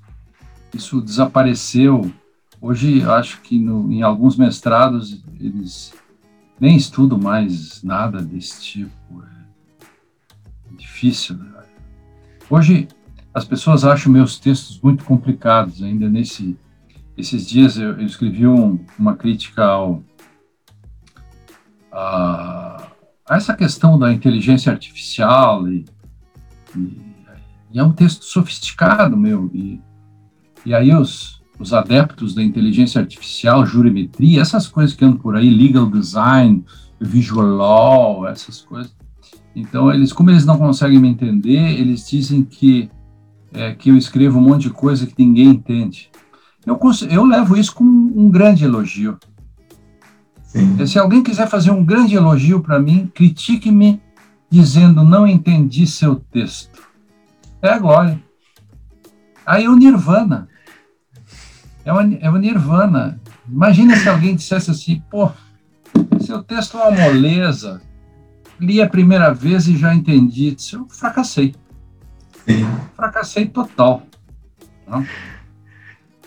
Isso 0.72 1.02
desapareceu. 1.02 2.14
Hoje, 2.62 3.02
acho 3.02 3.42
que 3.42 3.58
no, 3.58 3.92
em 3.92 4.04
alguns 4.04 4.38
mestrados 4.38 5.20
eles 5.40 5.92
nem 6.60 6.78
estudam 6.78 7.18
mais 7.18 7.82
nada 7.82 8.22
desse 8.22 8.62
tipo. 8.62 9.24
É 10.72 10.76
difícil. 10.78 11.38
Né? 11.38 11.64
Hoje, 12.48 12.88
as 13.34 13.44
pessoas 13.44 13.84
acham 13.84 14.14
meus 14.14 14.38
textos 14.38 14.80
muito 14.80 15.04
complicados. 15.04 15.82
Ainda 15.82 16.08
nesse, 16.08 16.56
esses 17.22 17.48
dias 17.48 17.78
eu, 17.78 17.92
eu 17.92 18.06
escrevi 18.06 18.46
um, 18.46 18.80
uma 19.00 19.16
crítica 19.16 19.64
ao, 19.64 20.04
a, 21.92 22.88
a, 23.28 23.36
essa 23.36 23.56
questão 23.56 23.98
da 23.98 24.12
inteligência 24.12 24.72
artificial 24.72 25.68
e 25.68 25.86
e, 26.78 26.98
e 27.74 27.80
é 27.80 27.84
um 27.84 27.92
texto 27.92 28.24
sofisticado, 28.24 29.18
meu. 29.18 29.50
E, 29.54 29.80
e 30.66 30.74
aí 30.74 30.94
os, 30.94 31.42
os 31.60 31.74
adeptos 31.74 32.34
da 32.34 32.44
inteligência 32.44 33.02
artificial, 33.02 33.66
jurimetria, 33.66 34.42
essas 34.42 34.68
coisas 34.68 34.96
que 34.96 35.04
andam 35.04 35.18
por 35.18 35.36
aí, 35.36 35.50
legal 35.50 35.90
design, 35.90 36.64
visual 37.00 37.48
law, 37.48 38.28
essas 38.28 38.62
coisas. 38.62 38.96
Então, 39.56 39.92
eles, 39.92 40.14
como 40.14 40.30
eles 40.30 40.46
não 40.46 40.58
conseguem 40.58 41.00
me 41.00 41.10
entender, 41.10 41.80
eles 41.80 42.10
dizem 42.10 42.44
que, 42.44 42.90
é, 43.54 43.74
que 43.74 43.90
eu 43.90 43.98
escrevo 43.98 44.40
um 44.40 44.42
monte 44.42 44.64
de 44.64 44.70
coisa 44.70 45.06
que 45.06 45.14
ninguém 45.18 45.48
entende. 45.48 46.10
Eu, 46.66 46.80
eu 47.10 47.26
levo 47.26 47.58
isso 47.58 47.74
como 47.74 47.90
um 47.90 48.30
grande 48.30 48.66
elogio. 48.66 49.18
Sim. 50.44 50.86
Se 50.86 51.00
alguém 51.00 51.24
quiser 51.24 51.48
fazer 51.48 51.72
um 51.72 51.84
grande 51.84 52.16
elogio 52.16 52.62
para 52.62 52.80
mim, 52.80 53.10
critique-me 53.14 54.02
dizendo: 54.50 55.04
Não 55.04 55.26
entendi 55.26 55.88
seu 55.88 56.16
texto. 56.16 56.82
É 57.62 57.70
a 57.70 57.80
glória. 57.80 58.22
Aí 59.46 59.68
o 59.68 59.76
Nirvana. 59.76 60.48
É, 61.84 61.92
uma, 61.92 62.04
é 62.16 62.30
o 62.30 62.38
Nirvana. 62.38 63.20
Imagina 63.48 63.96
se 63.96 64.08
alguém 64.08 64.36
dissesse 64.36 64.70
assim: 64.72 65.02
pô, 65.10 65.32
seu 66.20 66.44
texto 66.44 66.78
é 66.78 66.84
uma 66.84 67.04
moleza. 67.04 67.82
Li 68.60 68.82
a 68.82 68.90
primeira 68.90 69.34
vez 69.34 69.68
e 69.68 69.76
já 69.76 69.94
entendi. 69.94 70.56
Eu 70.74 70.88
fracassei. 70.90 71.56
Sim. 72.46 72.66
Fracassei 72.96 73.48
total. 73.48 74.04
Tá? 74.86 75.04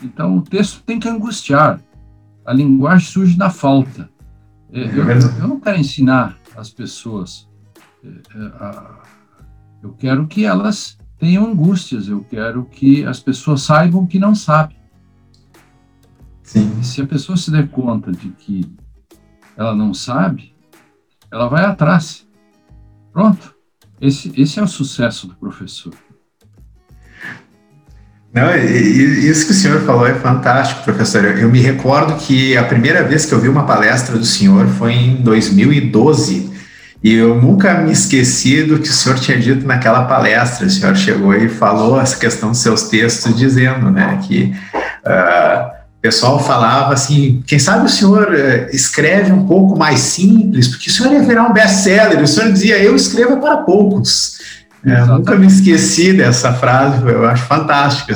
Então 0.01 0.37
o 0.37 0.41
texto 0.41 0.83
tem 0.83 0.99
que 0.99 1.07
angustiar. 1.07 1.81
A 2.45 2.53
linguagem 2.53 3.07
surge 3.07 3.37
da 3.37 3.49
falta. 3.49 4.09
É, 4.71 4.83
eu, 4.83 5.09
eu 5.09 5.47
não 5.47 5.59
quero 5.59 5.79
ensinar 5.79 6.37
as 6.55 6.69
pessoas 6.69 7.47
eu 9.81 9.93
quero 9.93 10.27
que 10.27 10.45
elas 10.45 10.97
tenham 11.17 11.45
angústias, 11.45 12.07
eu 12.07 12.23
quero 12.23 12.65
que 12.65 13.05
as 13.05 13.19
pessoas 13.19 13.61
saibam 13.61 14.05
que 14.05 14.19
não 14.19 14.35
sabem. 14.35 14.77
Sim. 16.43 16.83
se 16.83 17.01
a 17.01 17.07
pessoa 17.07 17.35
se 17.35 17.49
der 17.49 17.69
conta 17.69 18.11
de 18.11 18.29
que 18.29 18.71
ela 19.57 19.75
não 19.75 19.93
sabe, 19.93 20.53
ela 21.31 21.47
vai 21.47 21.65
atrás. 21.65 22.27
Pronto. 23.11 23.55
Esse, 23.99 24.31
esse 24.39 24.59
é 24.59 24.63
o 24.63 24.67
sucesso 24.67 25.27
do 25.27 25.35
professor. 25.35 25.93
Não, 28.35 28.53
isso 28.53 29.45
que 29.45 29.53
o 29.53 29.55
senhor 29.55 29.79
falou 29.83 30.05
é 30.05 30.13
fantástico, 30.13 30.83
professor. 30.83 31.23
Eu 31.23 31.49
me 31.49 31.61
recordo 31.61 32.17
que 32.17 32.57
a 32.57 32.65
primeira 32.65 33.01
vez 33.01 33.25
que 33.25 33.33
eu 33.33 33.39
vi 33.39 33.47
uma 33.47 33.65
palestra 33.65 34.17
do 34.17 34.25
senhor 34.25 34.67
foi 34.67 34.91
em 34.91 35.15
2012. 35.21 36.51
E 37.01 37.13
eu 37.13 37.41
nunca 37.41 37.75
me 37.75 37.93
esqueci 37.93 38.61
do 38.63 38.77
que 38.79 38.89
o 38.89 38.93
senhor 38.93 39.17
tinha 39.19 39.39
dito 39.39 39.65
naquela 39.65 40.03
palestra. 40.03 40.67
O 40.67 40.69
senhor 40.69 40.97
chegou 40.97 41.33
e 41.33 41.47
falou 41.47 42.01
essa 42.01 42.17
questão 42.17 42.49
dos 42.49 42.59
seus 42.59 42.89
textos, 42.89 43.37
dizendo 43.37 43.89
né, 43.89 44.19
que 44.27 44.53
uh, 45.05 45.67
o 45.97 46.01
pessoal 46.01 46.37
falava 46.37 46.93
assim: 46.93 47.41
quem 47.47 47.57
sabe 47.57 47.85
o 47.85 47.89
senhor 47.89 48.33
uh, 48.33 48.75
escreve 48.75 49.31
um 49.31 49.47
pouco 49.47 49.79
mais 49.79 50.01
simples, 50.01 50.67
porque 50.67 50.89
o 50.89 50.91
senhor 50.91 51.13
ia 51.13 51.23
virar 51.23 51.43
um 51.43 51.53
best-seller. 51.53 52.21
O 52.21 52.27
senhor 52.27 52.51
dizia: 52.51 52.79
eu 52.79 52.97
escrevo 52.97 53.37
para 53.37 53.57
poucos. 53.57 54.35
É, 54.85 55.03
nunca 55.05 55.35
me 55.35 55.47
esqueci 55.47 56.13
dessa 56.13 56.53
frase, 56.53 57.01
eu 57.03 57.25
acho 57.27 57.43
fantástica. 57.45 58.13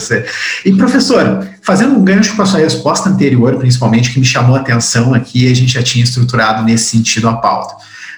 E, 0.63 0.71
professor, 0.73 1.47
fazendo 1.63 1.95
um 1.95 2.03
gancho 2.03 2.35
com 2.35 2.43
a 2.43 2.45
sua 2.45 2.59
resposta 2.59 3.09
anterior, 3.09 3.55
principalmente, 3.55 4.11
que 4.11 4.19
me 4.19 4.25
chamou 4.25 4.55
a 4.55 4.59
atenção 4.59 5.13
aqui, 5.13 5.51
a 5.51 5.55
gente 5.55 5.73
já 5.73 5.81
tinha 5.81 6.03
estruturado 6.03 6.63
nesse 6.63 6.91
sentido 6.91 7.27
a 7.27 7.33
pauta. 7.33 7.75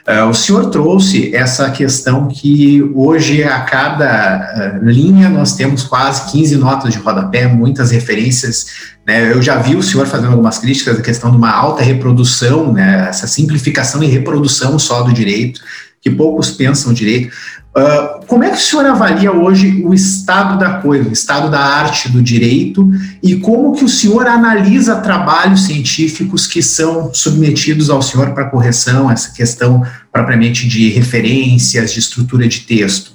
Uh, 0.08 0.28
o 0.28 0.34
senhor 0.34 0.72
trouxe 0.72 1.34
essa 1.36 1.70
questão 1.70 2.28
que 2.28 2.82
hoje 2.96 3.44
a 3.44 3.62
cada 3.62 4.80
uh, 4.82 4.84
linha 4.84 5.30
nós 5.30 5.54
temos 5.56 5.84
quase 5.84 6.32
15 6.32 6.58
notas 6.58 6.92
de 6.92 7.00
rodapé, 7.00 7.46
muitas 7.48 7.92
referências. 7.92 8.66
Né? 9.06 9.32
Eu 9.32 9.42
já 9.44 9.58
vi 9.58 9.76
o 9.76 9.84
senhor 9.84 10.08
fazendo 10.08 10.32
algumas 10.32 10.58
críticas 10.58 10.98
da 10.98 11.04
questão 11.04 11.30
de 11.30 11.38
uma 11.38 11.52
alta 11.52 11.84
reprodução, 11.84 12.74
né? 12.74 13.06
essa 13.10 13.28
simplificação 13.28 14.04
e 14.04 14.08
reprodução 14.08 14.80
só 14.80 15.04
do 15.04 15.14
direito, 15.14 15.62
que 16.02 16.10
poucos 16.10 16.50
pensam 16.50 16.92
direito. 16.94 17.32
Uh, 17.72 18.26
como 18.28 18.44
é 18.44 18.50
que 18.50 18.58
o 18.58 18.60
senhor 18.60 18.86
avalia 18.86 19.32
hoje 19.32 19.82
o 19.86 19.94
estado 19.94 20.60
da 20.60 20.82
coisa, 20.82 21.08
o 21.08 21.14
estado 21.14 21.50
da 21.50 21.60
arte 21.60 22.10
do 22.10 22.22
direito 22.22 22.90
e 23.24 23.38
como 23.38 23.72
que 23.74 23.86
o 23.86 23.90
senhor 23.90 24.28
analisa 24.28 25.00
trabalhos 25.00 25.62
científicos 25.62 26.46
que 26.46 26.62
são 26.62 27.14
submetidos 27.14 27.90
ao 27.90 28.02
senhor 28.02 28.34
para 28.34 28.50
correção, 28.50 29.10
essa 29.10 29.32
questão 29.32 29.86
propriamente 30.12 30.68
de 30.68 30.90
referências, 30.90 31.94
de 31.94 32.00
estrutura 32.00 32.46
de 32.46 32.60
texto? 32.62 33.14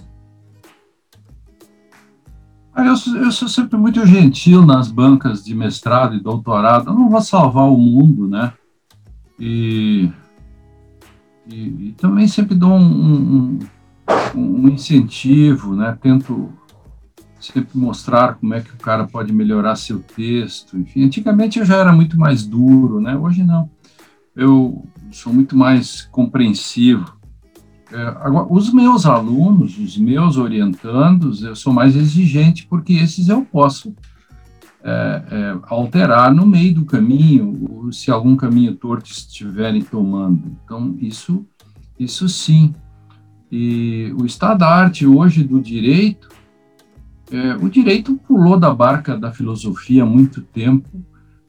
Eu 2.75 2.95
eu 3.23 3.33
sou 3.33 3.49
sempre 3.49 3.77
muito 3.79 4.07
gentil 4.07 4.65
nas 4.65 4.91
bancas 4.91 5.45
de 5.45 5.55
mestrado 5.55 6.15
e 6.15 6.23
doutorado. 6.23 6.89
Eu 6.89 6.95
não 6.95 7.11
vou 7.11 7.21
salvar 7.21 7.65
o 7.65 7.77
mundo, 7.77 8.27
né? 8.27 8.53
E, 9.39 10.11
e, 11.47 11.89
e 11.89 11.95
também 11.99 12.27
sempre 12.27 12.55
dou 12.55 12.73
um, 12.73 12.85
um 12.85 13.59
um 14.35 14.69
incentivo, 14.69 15.75
né? 15.75 15.97
Tento 16.01 16.53
sempre 17.41 17.79
mostrar 17.79 18.35
como 18.35 18.55
é 18.55 18.61
que 18.61 18.73
o 18.73 18.79
cara 18.79 19.07
pode 19.07 19.33
melhorar 19.33 19.77
seu 19.77 20.01
texto. 20.01 20.77
Enfim, 20.77 21.05
antigamente 21.05 21.59
eu 21.59 21.65
já 21.65 21.77
era 21.77 21.93
muito 21.93 22.19
mais 22.19 22.45
duro, 22.45 23.01
né? 23.01 23.17
Hoje 23.17 23.43
não. 23.43 23.71
Eu 24.35 24.87
sou 25.11 25.33
muito 25.33 25.57
mais 25.57 26.03
compreensivo. 26.03 27.17
É, 27.93 28.03
agora, 28.21 28.47
os 28.51 28.73
meus 28.73 29.07
alunos, 29.07 29.79
os 29.79 29.97
meus 29.97 30.37
orientandos, 30.37 31.43
eu 31.43 31.55
sou 31.55 31.73
mais 31.73 31.95
exigente 31.95 32.67
porque 32.67 32.95
esses 32.95 33.29
eu 33.29 33.45
posso 33.45 33.95
é, 34.83 35.23
é, 35.31 35.59
alterar 35.69 36.35
no 36.35 36.47
meio 36.47 36.75
do 36.75 36.85
caminho, 36.85 37.91
se 37.93 38.11
algum 38.11 38.37
caminho 38.37 38.75
torto 38.75 39.11
estiverem 39.11 39.83
tomando. 39.83 40.57
Então, 40.65 40.97
isso, 41.01 41.47
isso 41.99 42.29
sim. 42.29 42.75
E 43.51 44.13
o 44.19 44.27
estado 44.27 44.59
da 44.59 44.69
arte 44.69 45.07
hoje 45.07 45.45
do 45.45 45.61
direito, 45.61 46.29
é, 47.31 47.55
o 47.57 47.69
direito 47.69 48.17
pulou 48.17 48.59
da 48.59 48.73
barca 48.73 49.17
da 49.17 49.33
filosofia 49.33 50.03
há 50.03 50.07
muito 50.07 50.43
tempo, 50.43 50.89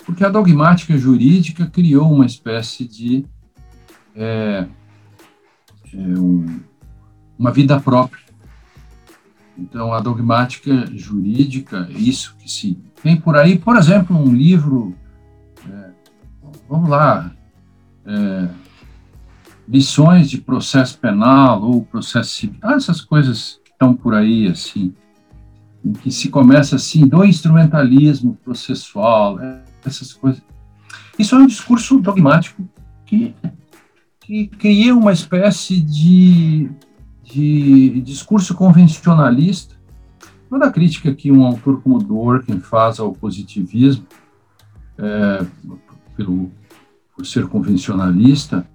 porque 0.06 0.24
a 0.24 0.30
dogmática 0.30 0.98
jurídica 0.98 1.68
criou 1.68 2.12
uma 2.12 2.26
espécie 2.26 2.88
de 2.88 3.26
é, 4.16 4.68
é 5.94 5.98
um, 5.98 6.60
uma 7.38 7.52
vida 7.52 7.80
própria. 7.80 8.26
Então, 9.58 9.92
a 9.92 10.00
dogmática 10.00 10.86
jurídica, 10.94 11.88
isso 11.90 12.36
que 12.38 12.50
se 12.50 12.78
tem 13.02 13.20
por 13.20 13.36
aí, 13.36 13.58
por 13.58 13.76
exemplo, 13.76 14.16
um 14.16 14.34
livro, 14.34 14.96
é, 15.68 15.90
vamos 16.70 16.90
lá, 16.90 17.32
é, 18.06 18.48
lições 19.68 20.30
de 20.30 20.40
processo 20.40 20.98
penal 20.98 21.62
ou 21.62 21.84
processo 21.84 22.30
civil, 22.30 22.60
essas 22.64 23.02
coisas 23.02 23.60
estão 23.66 23.94
por 23.94 24.14
aí, 24.14 24.48
assim, 24.48 24.94
em 25.84 25.92
que 25.92 26.10
se 26.10 26.30
começa 26.30 26.76
assim, 26.76 27.06
do 27.06 27.24
instrumentalismo 27.24 28.38
processual, 28.44 29.38
essas 29.86 30.14
coisas. 30.14 30.42
Isso 31.20 31.36
é 31.36 31.40
um 31.40 31.48
discurso 31.48 32.00
dogmático 32.00 32.68
que, 33.06 33.36
que 34.20 34.48
cria 34.48 34.96
uma 34.96 35.12
espécie 35.12 35.82
de, 35.82 36.70
de 37.24 38.02
discurso 38.02 38.54
convencionalista. 38.56 39.76
Toda 40.50 40.68
a 40.68 40.72
crítica 40.72 41.14
que 41.14 41.32
um 41.32 41.46
autor 41.46 41.82
como 41.82 42.00
Dworkin 42.00 42.60
faz 42.60 43.00
ao 43.00 43.14
positivismo, 43.14 44.06
é, 44.98 45.46
pelo, 46.16 46.52
por 47.16 47.26
ser 47.26 47.48
convencionalista, 47.48 48.68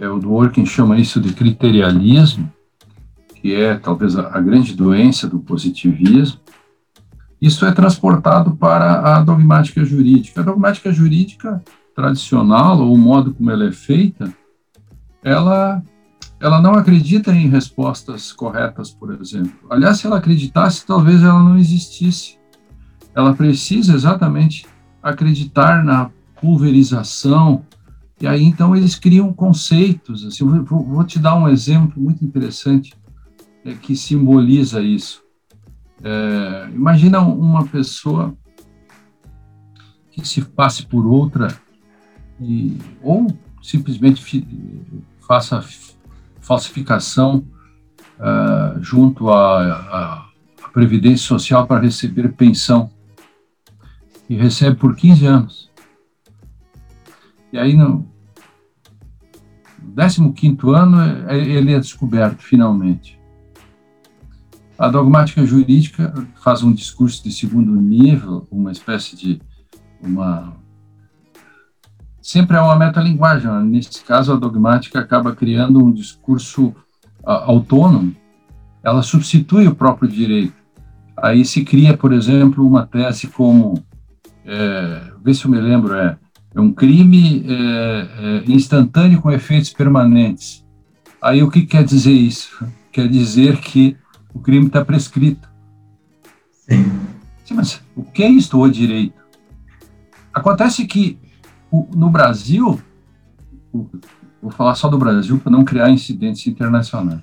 é, 0.00 0.08
o 0.08 0.18
Dworkin 0.18 0.64
chama 0.64 0.98
isso 0.98 1.20
de 1.20 1.34
criterialismo, 1.34 2.50
que 3.36 3.54
é 3.54 3.74
talvez 3.76 4.16
a, 4.16 4.28
a 4.34 4.40
grande 4.40 4.74
doença 4.74 5.28
do 5.28 5.38
positivismo. 5.40 6.40
Isso 7.40 7.66
é 7.66 7.72
transportado 7.72 8.56
para 8.56 9.16
a 9.16 9.20
dogmática 9.20 9.84
jurídica. 9.84 10.40
A 10.40 10.44
dogmática 10.44 10.90
jurídica 10.90 11.62
tradicional, 11.94 12.80
ou 12.80 12.94
o 12.94 12.98
modo 12.98 13.34
como 13.34 13.50
ela 13.50 13.66
é 13.66 13.72
feita, 13.72 14.32
ela, 15.22 15.82
ela 16.40 16.62
não 16.62 16.72
acredita 16.72 17.30
em 17.32 17.48
respostas 17.48 18.32
corretas, 18.32 18.90
por 18.90 19.12
exemplo. 19.20 19.52
Aliás, 19.68 19.98
se 19.98 20.06
ela 20.06 20.16
acreditasse, 20.16 20.86
talvez 20.86 21.22
ela 21.22 21.42
não 21.42 21.58
existisse. 21.58 22.38
Ela 23.14 23.34
precisa 23.34 23.94
exatamente 23.94 24.66
acreditar 25.02 25.84
na 25.84 26.10
pulverização, 26.40 27.64
e 28.20 28.26
aí, 28.26 28.42
então, 28.42 28.76
eles 28.76 28.94
criam 28.94 29.32
conceitos. 29.32 30.24
Assim, 30.24 30.44
vou, 30.44 30.84
vou 30.84 31.04
te 31.04 31.18
dar 31.18 31.34
um 31.36 31.48
exemplo 31.48 32.00
muito 32.00 32.24
interessante 32.24 32.92
é, 33.64 33.74
que 33.74 33.96
simboliza 33.96 34.82
isso. 34.82 35.22
É, 36.02 36.70
imagina 36.74 37.20
uma 37.20 37.66
pessoa 37.66 38.34
que 40.10 40.26
se 40.26 40.42
passe 40.42 40.84
por 40.86 41.06
outra 41.06 41.48
e, 42.40 42.76
ou 43.02 43.26
simplesmente 43.62 44.22
fi, 44.22 44.46
faça 45.20 45.64
falsificação 46.40 47.44
uh, 48.18 48.82
junto 48.82 49.30
à, 49.30 50.26
Previdência 50.72 51.26
Social 51.26 51.66
para 51.66 51.80
receber 51.80 52.32
pensão 52.32 52.88
e 54.28 54.36
recebe 54.36 54.76
por 54.76 54.94
15 54.94 55.26
anos. 55.26 55.69
E 57.52 57.58
aí, 57.58 57.76
no, 57.76 58.06
15 59.96 60.56
ano, 60.74 61.28
é, 61.28 61.38
ele 61.38 61.72
é 61.72 61.78
descoberto, 61.78 62.42
finalmente. 62.42 63.18
A 64.78 64.88
dogmática 64.88 65.44
jurídica 65.44 66.14
faz 66.42 66.62
um 66.62 66.72
discurso 66.72 67.22
de 67.22 67.32
segundo 67.32 67.72
nível, 67.72 68.46
uma 68.50 68.72
espécie 68.72 69.14
de 69.14 69.40
uma 70.00 70.56
sempre 72.22 72.56
é 72.56 72.60
uma 72.60 72.76
metalinguagem. 72.76 73.50
Né? 73.50 73.62
Nesse 73.62 74.04
caso, 74.04 74.32
a 74.32 74.36
dogmática 74.36 75.00
acaba 75.00 75.34
criando 75.34 75.84
um 75.84 75.92
discurso 75.92 76.74
autônomo. 77.24 78.14
Ela 78.82 79.02
substitui 79.02 79.66
o 79.66 79.74
próprio 79.74 80.08
direito. 80.08 80.54
Aí 81.16 81.44
se 81.44 81.64
cria, 81.64 81.96
por 81.96 82.12
exemplo, 82.12 82.66
uma 82.66 82.86
tese 82.86 83.26
como, 83.26 83.82
é, 84.44 85.12
vê 85.22 85.34
se 85.34 85.44
eu 85.44 85.50
me 85.50 85.60
lembro, 85.60 85.94
é 85.94 86.16
é 86.54 86.60
um 86.60 86.72
crime 86.72 87.44
é, 87.48 88.42
é, 88.46 88.52
instantâneo 88.52 89.20
com 89.20 89.30
efeitos 89.30 89.72
permanentes. 89.72 90.64
Aí 91.22 91.42
o 91.42 91.50
que 91.50 91.66
quer 91.66 91.84
dizer 91.84 92.12
isso? 92.12 92.64
Quer 92.90 93.08
dizer 93.08 93.58
que 93.58 93.96
o 94.34 94.40
crime 94.40 94.66
está 94.66 94.84
prescrito. 94.84 95.48
Sim. 96.50 96.90
Sim. 97.44 97.54
Mas 97.54 97.80
o 97.94 98.02
que 98.02 98.22
é 98.22 98.28
isto, 98.28 98.60
o 98.60 98.70
direito? 98.70 99.20
Acontece 100.32 100.86
que 100.86 101.18
o, 101.70 101.88
no 101.94 102.10
Brasil, 102.10 102.80
o, 103.72 103.86
vou 104.40 104.50
falar 104.50 104.74
só 104.74 104.88
do 104.88 104.98
Brasil 104.98 105.38
para 105.38 105.52
não 105.52 105.64
criar 105.64 105.90
incidentes 105.90 106.46
internacionais. 106.46 107.20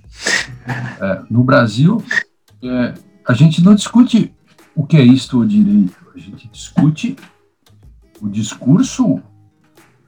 É, 1.00 1.22
no 1.30 1.44
Brasil, 1.44 2.04
é, 2.62 2.94
a 3.26 3.34
gente 3.34 3.64
não 3.64 3.76
discute 3.76 4.34
o 4.76 4.86
que 4.86 4.98
é 4.98 5.04
isto, 5.04 5.40
o 5.40 5.48
direito. 5.48 5.96
A 6.14 6.18
gente 6.18 6.48
discute 6.50 7.16
o 8.22 8.30
discurso 8.30 9.22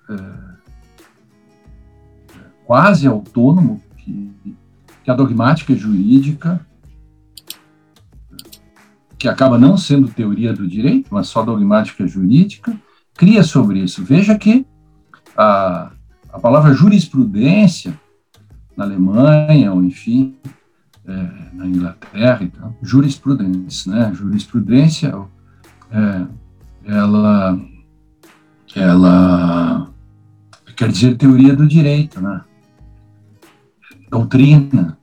é, 0.09 0.49
quase 2.65 3.07
autônomo 3.07 3.81
que, 3.97 4.31
que 5.03 5.11
a 5.11 5.15
dogmática 5.15 5.75
jurídica, 5.75 6.65
que 9.17 9.27
acaba 9.27 9.57
não 9.57 9.77
sendo 9.77 10.07
teoria 10.07 10.53
do 10.53 10.67
direito, 10.67 11.09
mas 11.11 11.27
só 11.27 11.43
dogmática 11.43 12.07
jurídica, 12.07 12.75
cria 13.15 13.43
sobre 13.43 13.79
isso. 13.79 14.03
Veja 14.03 14.37
que 14.37 14.65
a, 15.35 15.91
a 16.31 16.39
palavra 16.39 16.73
jurisprudência, 16.73 17.99
na 18.77 18.85
Alemanha, 18.85 19.73
ou 19.73 19.83
enfim, 19.83 20.37
é, 21.05 21.29
na 21.53 21.65
Inglaterra, 21.65 22.43
então, 22.43 22.75
jurisprudência, 22.81 23.91
né? 23.91 24.13
Jurisprudência, 24.13 25.13
é, 25.91 26.25
ela, 26.85 27.59
ela 28.75 29.89
quer 30.75 30.89
dizer 30.89 31.17
teoria 31.17 31.55
do 31.55 31.67
direito, 31.67 32.21
né? 32.21 32.41
Doutrina. 34.09 34.97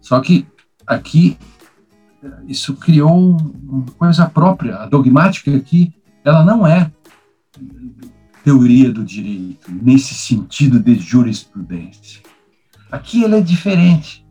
Só 0.00 0.20
que 0.20 0.46
aqui 0.86 1.38
isso 2.46 2.74
criou 2.74 3.36
uma 3.36 3.84
coisa 3.98 4.26
própria. 4.28 4.76
A 4.76 4.86
dogmática 4.86 5.54
aqui, 5.54 5.94
ela 6.24 6.44
não 6.44 6.66
é 6.66 6.90
teoria 8.44 8.90
do 8.90 9.04
direito 9.04 9.70
nesse 9.70 10.14
sentido 10.14 10.80
de 10.80 10.94
jurisprudência. 10.94 12.22
Aqui 12.90 13.24
ela 13.24 13.36
é 13.36 13.40
diferente. 13.40 14.26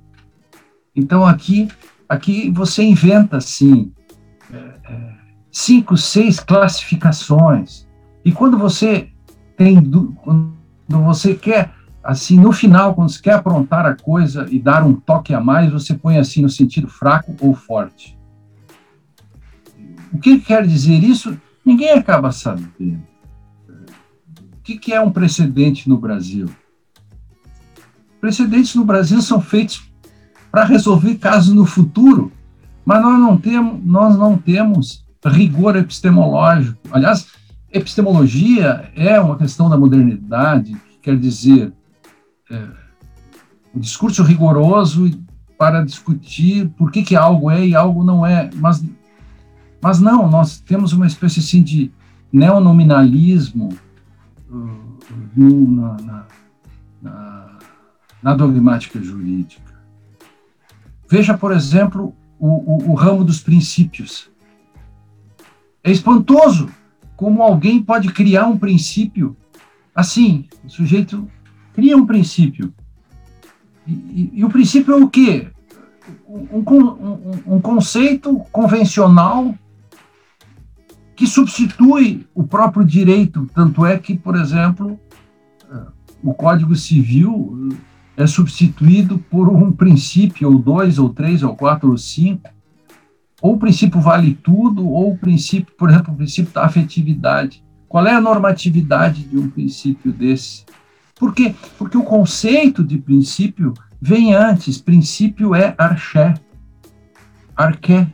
Então 0.96 1.26
aqui, 1.26 1.68
aqui 2.10 2.50
você 2.50 2.84
inventa 2.84 3.38
assim 3.38 3.92
é, 4.52 4.58
é, 4.58 5.14
cinco, 5.52 5.96
seis 5.96 6.40
classificações. 6.40 7.87
E 8.28 8.32
quando 8.34 8.58
você 8.58 9.10
tem, 9.56 9.82
quando 10.22 10.52
você 10.90 11.34
quer 11.34 11.74
assim 12.04 12.38
no 12.38 12.52
final, 12.52 12.94
quando 12.94 13.08
você 13.08 13.22
quer 13.22 13.36
aprontar 13.36 13.86
a 13.86 13.96
coisa 13.96 14.46
e 14.52 14.60
dar 14.60 14.84
um 14.84 14.96
toque 14.96 15.34
a 15.34 15.40
mais, 15.40 15.72
você 15.72 15.94
põe 15.94 16.18
assim 16.18 16.42
no 16.42 16.50
sentido 16.50 16.90
fraco 16.90 17.34
ou 17.40 17.56
forte. 17.56 18.20
O 20.12 20.20
que 20.20 20.40
quer 20.40 20.68
dizer 20.68 21.02
isso? 21.06 21.40
Ninguém 21.64 21.92
acaba 21.92 22.34
sabendo. 22.34 23.02
O 23.70 24.62
que 24.62 24.92
é 24.92 25.00
um 25.00 25.10
precedente 25.10 25.88
no 25.88 25.98
Brasil? 25.98 26.50
Precedentes 28.20 28.76
no 28.76 28.84
Brasil 28.84 29.22
são 29.22 29.40
feitos 29.40 29.90
para 30.52 30.66
resolver 30.66 31.16
casos 31.16 31.56
no 31.56 31.66
futuro, 31.66 32.30
mas 32.84 33.02
nós 33.02 33.18
não 33.18 33.38
temos, 33.38 33.86
nós 33.86 34.18
não 34.18 34.38
temos 34.38 35.08
rigor 35.26 35.78
epistemológico. 35.78 36.78
Aliás, 36.92 37.37
epistemologia 37.72 38.92
é 38.96 39.20
uma 39.20 39.38
questão 39.38 39.70
da 39.70 39.78
modernidade, 39.78 40.74
que 40.74 41.00
quer 41.00 41.18
dizer 41.18 41.74
é, 42.50 42.68
um 43.76 43.80
discurso 43.80 44.24
rigoroso 44.24 45.10
para 45.58 45.84
discutir 45.84 46.70
por 46.78 46.92
que, 46.92 47.04
que 47.04 47.16
algo 47.16 47.50
é 47.50 47.68
e 47.68 47.76
algo 47.76 48.04
não 48.04 48.26
é. 48.26 48.50
Mas, 48.56 48.84
mas 49.82 50.00
não, 50.00 50.30
nós 50.30 50.60
temos 50.60 50.94
uma 50.94 51.08
espécie 51.08 51.40
assim, 51.40 51.62
de 51.62 51.92
neonominalismo 52.32 53.70
uh, 54.50 54.98
na, 55.36 55.98
na, 56.02 56.26
na, 57.02 57.60
na 58.22 58.34
dogmática 58.34 59.02
jurídica. 59.02 59.76
Veja, 61.10 61.38
por 61.38 61.52
exemplo, 61.52 62.14
o, 62.40 62.48
o, 62.48 62.92
o 62.92 62.94
ramo 62.94 63.24
dos 63.24 63.40
princípios. 63.40 64.30
É 65.84 65.92
espantoso 65.92 66.70
como 67.18 67.42
alguém 67.42 67.82
pode 67.82 68.14
criar 68.14 68.48
um 68.48 68.58
princípio 68.58 69.36
assim. 69.94 70.46
O 70.64 70.70
sujeito 70.70 71.28
cria 71.74 71.98
um 71.98 72.06
princípio. 72.06 72.72
E, 73.86 73.92
e, 73.92 74.32
e 74.36 74.46
o 74.46 74.50
princípio 74.50 74.94
é 74.94 75.04
o 75.04 75.10
quê? 75.10 75.48
Um, 76.28 76.60
um, 76.60 77.56
um, 77.56 77.60
conceito 77.60 78.38
convencional 78.52 79.56
que 81.16 81.26
substitui 81.26 82.28
o 82.36 82.44
próprio 82.44 82.86
direito. 82.86 83.50
Tanto 83.54 83.86
é 83.86 83.98
que, 83.98 84.16
por 84.16 84.36
exemplo, 84.36 85.00
o 86.24 86.34
Código 86.34 86.76
Civil 86.76 87.76
é 88.16 88.28
substituído 88.28 89.18
por 89.18 89.50
um 89.50 89.72
princípio, 89.72 90.52
ou 90.52 90.60
dois, 90.60 91.00
ou 91.00 91.10
três, 91.10 91.42
ou 91.42 91.56
quatro, 91.56 91.90
ou 91.90 91.98
cinco. 91.98 92.50
Ou 93.42 93.54
o 93.54 93.60
princípio 93.60 94.02
vale 94.02 94.34
tudo, 94.34 94.88
ou 94.88 95.14
o 95.14 95.18
princípio, 95.18 95.74
por 95.78 95.90
exemplo, 95.90 96.14
o 96.14 96.18
princípio 96.18 96.52
da 96.52 96.66
afetividade. 96.66 97.64
Qual 97.88 98.06
é 98.06 98.14
a 98.14 98.22
normatividade 98.22 99.24
de 99.24 99.38
um 99.38 99.50
princípio 99.50 100.12
desse? 100.12 100.66
Por 101.16 101.34
quê? 101.34 101.56
Porque 101.78 101.98
o 101.98 102.04
conceito 102.04 102.84
de 102.84 102.98
princípio 102.98 103.74
vem 104.02 104.34
antes. 104.34 104.80
Princípio 104.80 105.56
é 105.56 105.74
arché, 105.78 106.34
arqué. 107.56 108.08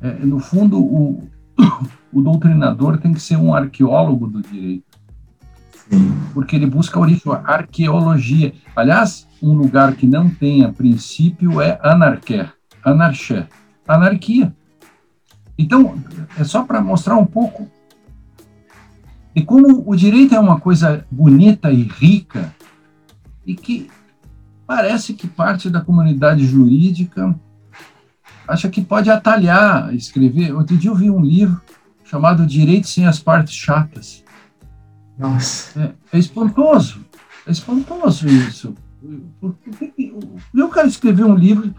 É, 0.00 0.12
no 0.24 0.38
fundo, 0.38 0.78
o, 0.78 1.28
o 2.12 2.22
doutrinador 2.22 2.98
tem 2.98 3.12
que 3.12 3.20
ser 3.20 3.36
um 3.36 3.54
arqueólogo 3.54 4.26
do 4.26 4.42
direito. 4.42 4.84
Porque 6.34 6.56
ele 6.56 6.66
busca 6.66 6.98
a 6.98 7.02
origem, 7.02 7.32
a 7.32 7.52
arqueologia. 7.54 8.52
Aliás, 8.74 9.26
um 9.42 9.52
lugar 9.52 9.94
que 9.94 10.06
não 10.06 10.28
tenha 10.28 10.72
princípio 10.72 11.60
é 11.60 11.78
anarqué, 11.82 12.48
anarché, 12.84 13.46
anarquia. 13.86 14.54
Então, 15.58 15.98
é 16.38 16.44
só 16.44 16.62
para 16.64 16.80
mostrar 16.80 17.16
um 17.16 17.26
pouco 17.26 17.70
e 19.36 19.42
como 19.42 19.84
o 19.86 19.94
direito 19.94 20.34
é 20.34 20.40
uma 20.40 20.58
coisa 20.58 21.06
bonita 21.10 21.70
e 21.70 21.82
rica 21.82 22.54
e 23.44 23.54
que 23.54 23.90
parece 24.66 25.12
que 25.12 25.28
parte 25.28 25.68
da 25.68 25.82
comunidade 25.82 26.46
jurídica 26.46 27.38
acha 28.48 28.70
que 28.70 28.80
pode 28.80 29.10
atalhar, 29.10 29.94
escrever. 29.94 30.54
Outro 30.54 30.74
dia 30.74 30.88
eu 30.88 30.94
vi 30.94 31.10
um 31.10 31.20
livro 31.20 31.60
chamado 32.02 32.46
Direito 32.46 32.88
sem 32.88 33.06
as 33.06 33.18
partes 33.18 33.54
chatas. 33.54 34.24
Nossa. 35.18 35.94
É, 36.12 36.16
é 36.16 36.18
espantoso. 36.18 37.04
É 37.46 37.50
espantoso 37.50 38.26
isso. 38.26 38.74
Eu 40.54 40.70
quero 40.70 40.88
escrever 40.88 41.24
um 41.24 41.34
livro. 41.34 41.74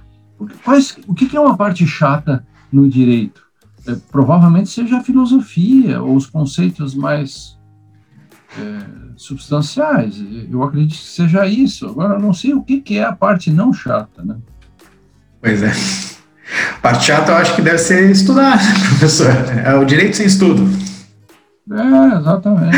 Quais, 0.63 0.97
o 1.07 1.13
que 1.13 1.35
é 1.35 1.39
uma 1.39 1.57
parte 1.57 1.85
chata 1.87 2.45
no 2.71 2.87
direito? 2.89 3.41
É, 3.87 3.95
provavelmente 4.11 4.69
seja 4.69 4.97
a 4.97 5.03
filosofia 5.03 6.01
ou 6.01 6.15
os 6.15 6.25
conceitos 6.25 6.93
mais 6.93 7.57
é, 8.59 8.79
substanciais. 9.15 10.21
Eu 10.49 10.61
acredito 10.63 10.91
que 10.91 11.05
seja 11.05 11.47
isso. 11.47 11.87
Agora, 11.87 12.15
eu 12.15 12.19
não 12.19 12.33
sei 12.33 12.53
o 12.53 12.61
que, 12.61 12.81
que 12.81 12.97
é 12.97 13.03
a 13.03 13.13
parte 13.13 13.51
não 13.51 13.73
chata, 13.73 14.23
né? 14.23 14.35
Pois 15.41 15.63
é. 15.63 15.71
A 16.75 16.79
parte 16.81 17.05
chata 17.05 17.31
eu 17.31 17.37
acho 17.37 17.55
que 17.55 17.61
deve 17.61 17.77
ser 17.77 18.09
estudar, 18.11 18.57
professor. 18.89 19.31
É 19.65 19.73
o 19.75 19.85
direito 19.85 20.15
sem 20.15 20.25
estudo. 20.25 20.63
É, 21.71 22.17
exatamente. 22.17 22.77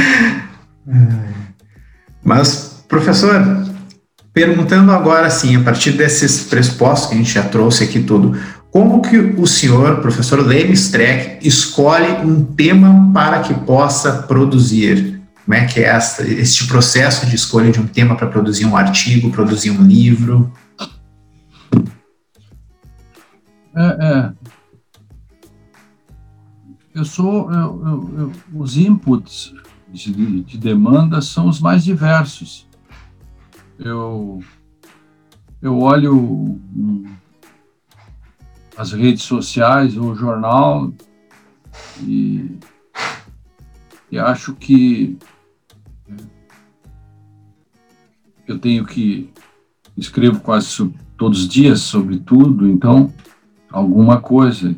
Mas, 2.24 2.84
professor, 2.88 3.59
perguntando 4.40 4.94
agora, 4.94 5.28
assim, 5.28 5.58
a 5.58 5.62
partir 5.62 5.92
desses 5.92 6.46
pressupostos 6.46 7.10
que 7.10 7.16
a 7.16 7.18
gente 7.18 7.34
já 7.34 7.44
trouxe 7.44 7.84
aqui 7.84 8.02
tudo, 8.02 8.40
como 8.72 9.02
que 9.02 9.18
o 9.18 9.46
senhor, 9.46 10.00
professor 10.00 10.40
Leme 10.40 10.72
Streck, 10.72 11.46
escolhe 11.46 12.26
um 12.26 12.46
tema 12.46 13.12
para 13.14 13.42
que 13.42 13.54
possa 13.54 14.24
produzir? 14.24 15.22
Como 15.44 15.56
é 15.56 15.66
que 15.66 15.82
é 15.82 15.88
essa, 15.88 16.26
este 16.26 16.68
processo 16.68 17.26
de 17.26 17.36
escolha 17.36 17.70
de 17.70 17.82
um 17.82 17.86
tema 17.86 18.16
para 18.16 18.28
produzir 18.28 18.66
um 18.66 18.78
artigo, 18.78 19.30
produzir 19.30 19.72
um 19.72 19.86
livro? 19.86 20.50
É, 23.76 23.98
é. 24.00 24.32
Eu 26.96 27.04
sou, 27.04 27.52
eu, 27.52 27.82
eu, 27.86 28.14
eu, 28.20 28.32
os 28.54 28.78
inputs 28.78 29.54
de, 29.92 30.44
de 30.44 30.58
demanda 30.58 31.22
são 31.22 31.50
os 31.50 31.60
mais 31.60 31.84
diversos. 31.84 32.69
Eu, 33.80 34.44
eu 35.62 35.80
olho 35.80 36.60
as 38.76 38.92
redes 38.92 39.24
sociais 39.24 39.98
o 39.98 40.14
jornal 40.14 40.94
e, 42.02 42.60
e 44.12 44.20
acho 44.20 44.54
que 44.56 45.18
eu 48.46 48.60
tenho 48.60 48.86
que 48.86 49.32
escrevo 49.98 50.42
quase 50.42 50.92
todos 51.18 51.42
os 51.42 51.48
dias 51.48 51.82
sobre 51.82 52.18
tudo, 52.20 52.68
então 52.68 53.14
alguma 53.72 54.20
coisa. 54.20 54.76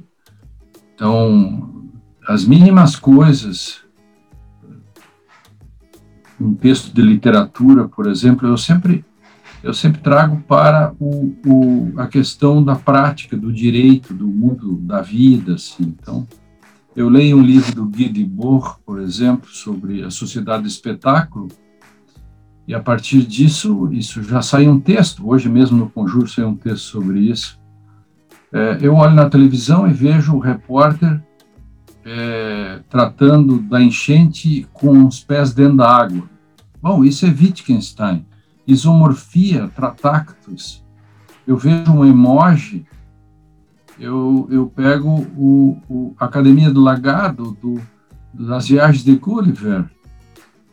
Então, 0.94 1.90
as 2.28 2.46
mínimas 2.46 2.96
coisas 2.96 3.84
um 6.42 6.54
texto 6.54 6.94
de 6.94 7.02
literatura, 7.02 7.88
por 7.88 8.08
exemplo, 8.08 8.48
eu 8.48 8.58
sempre 8.58 9.06
eu 9.64 9.76
sempre 9.76 10.02
trago 10.02 10.42
para 10.48 10.92
o, 11.00 11.36
o, 11.46 11.94
a 11.98 12.08
questão 12.08 12.64
da 12.64 12.76
prática, 12.76 13.38
do 13.38 13.54
direito, 13.54 14.12
do 14.12 14.26
mundo 14.26 14.76
da 14.78 15.02
vida, 15.02 15.54
assim. 15.54 15.84
Então, 15.84 16.28
eu 16.96 17.08
leio 17.08 17.38
um 17.38 17.44
livro 17.44 17.76
do 17.76 17.86
Guy 17.86 18.10
Debord, 18.10 18.78
por 18.84 19.00
exemplo, 19.00 19.48
sobre 19.50 20.04
a 20.04 20.10
sociedade 20.10 20.64
do 20.64 20.68
espetáculo, 20.68 21.48
E 22.68 22.74
a 22.74 22.80
partir 22.80 23.24
disso, 23.24 23.90
isso 23.92 24.24
já 24.24 24.42
sai 24.42 24.68
um 24.68 24.80
texto. 24.80 25.30
Hoje 25.30 25.48
mesmo 25.48 25.78
no 25.78 25.90
Conjuro 25.90 26.28
saiu 26.28 26.50
um 26.50 26.56
texto 26.56 26.86
sobre 26.86 27.20
isso. 27.20 27.60
É, 28.52 28.80
eu 28.82 28.96
olho 28.96 29.14
na 29.14 29.30
televisão 29.30 29.88
e 29.88 29.94
vejo 29.94 30.36
o 30.36 30.40
repórter 30.40 31.22
é, 32.04 32.80
tratando 32.90 33.60
da 33.60 33.82
enchente 33.82 34.68
com 34.74 35.06
os 35.06 35.24
pés 35.24 35.54
dentro 35.54 35.78
da 35.78 35.90
água. 35.90 36.31
Bom, 36.82 37.04
isso 37.04 37.26
é 37.26 37.30
Wittgenstein. 37.30 38.26
Isomorfia, 38.68 39.70
tratactus. 39.76 40.84
Eu 41.46 41.58
vejo 41.58 41.92
um 41.92 42.06
emoji, 42.06 42.86
eu, 44.00 44.48
eu 44.50 44.68
pego 44.68 45.28
o, 45.38 45.78
o 45.90 46.16
Academia 46.18 46.72
do 46.72 46.82
Lagado, 46.82 47.58
do, 47.62 47.80
das 48.34 48.68
viagens 48.68 49.04
de 49.04 49.16
Gulliver, 49.16 49.86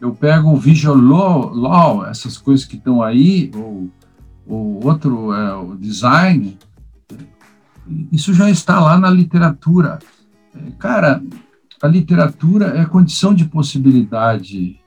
eu 0.01 0.15
pego 0.15 0.51
o 0.51 0.57
visual 0.57 0.97
law, 0.97 1.53
law 1.53 2.07
essas 2.07 2.39
coisas 2.39 2.65
que 2.65 2.77
estão 2.77 3.03
aí, 3.03 3.51
ou, 3.55 3.91
ou 4.47 4.87
outro, 4.87 5.33
é, 5.33 5.55
o 5.57 5.75
design, 5.77 6.57
isso 8.13 8.33
já 8.33 8.49
está 8.49 8.81
lá 8.81 8.97
na 8.97 9.11
literatura. 9.11 9.99
Cara, 10.79 11.23
a 11.83 11.89
literatura 11.89 12.79
é 12.79 12.85
condição 12.85 13.35
de 13.35 13.45
possibilidade. 13.45 14.81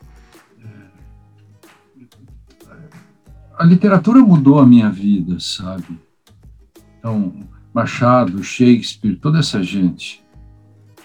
A 3.62 3.64
literatura 3.64 4.20
mudou 4.24 4.58
a 4.58 4.66
minha 4.66 4.90
vida, 4.90 5.40
sabe? 5.40 6.00
Então, 6.98 7.32
Machado, 7.72 8.44
Shakespeare, 8.44 9.16
toda 9.16 9.38
essa 9.38 9.62
gente. 9.62 10.24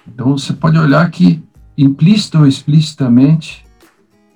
Então, 0.09 0.39
você 0.39 0.55
pode 0.55 0.79
olhar 0.79 1.11
que, 1.11 1.43
implícita 1.77 2.39
ou 2.39 2.47
explicitamente, 2.47 3.63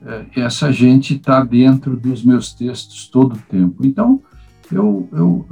é, 0.05 0.27
essa 0.37 0.71
gente 0.71 1.17
está 1.17 1.43
dentro 1.43 1.97
dos 1.97 2.23
meus 2.23 2.53
textos 2.53 3.09
todo 3.09 3.37
o 3.37 3.39
tempo. 3.39 3.87
Então, 3.87 4.21
eu, 4.71 5.09
eu, 5.13 5.47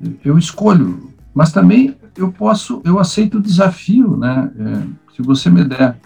eu, 0.00 0.16
eu 0.24 0.38
escolho, 0.38 1.12
mas 1.34 1.50
também 1.50 1.96
eu 2.16 2.30
posso, 2.30 2.80
eu 2.84 3.00
aceito 3.00 3.38
o 3.38 3.42
desafio, 3.42 4.16
né? 4.16 4.52
É, 4.56 5.16
se 5.16 5.20
você 5.20 5.50
me 5.50 5.64
der, 5.64 5.98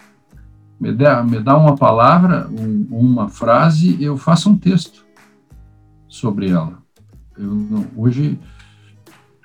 me 0.80 0.90
der, 0.90 1.22
me 1.22 1.38
dá 1.38 1.54
uma 1.54 1.76
palavra, 1.76 2.48
um, 2.48 2.86
uma 2.90 3.28
frase, 3.28 4.02
eu 4.02 4.16
faço 4.16 4.48
um 4.48 4.56
texto 4.56 5.04
sobre 6.16 6.50
ela. 6.50 6.78
Eu, 7.38 7.86
hoje 7.96 8.38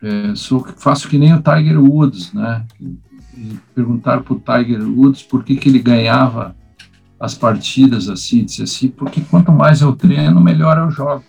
é, 0.02 0.34
sou, 0.36 0.66
faço 0.78 1.08
que 1.08 1.18
nem 1.18 1.34
o 1.34 1.42
Tiger 1.42 1.80
Woods, 1.80 2.34
né? 2.34 2.66
E 2.80 3.58
perguntar 3.76 4.22
para 4.22 4.34
o 4.34 4.40
Tiger 4.40 4.82
Woods 4.82 5.24
por 5.24 5.44
que, 5.44 5.56
que 5.56 5.70
ele 5.70 5.80
ganhava 5.80 6.56
as 7.20 7.36
partidas 7.36 8.10
assim, 8.10 8.44
disse 8.44 8.64
assim, 8.64 8.88
porque 8.88 9.22
quanto 9.22 9.52
mais 9.52 9.82
eu 9.82 9.94
treino, 9.94 10.42
melhor 10.42 10.78
eu 10.78 10.90
jogo. 10.90 11.24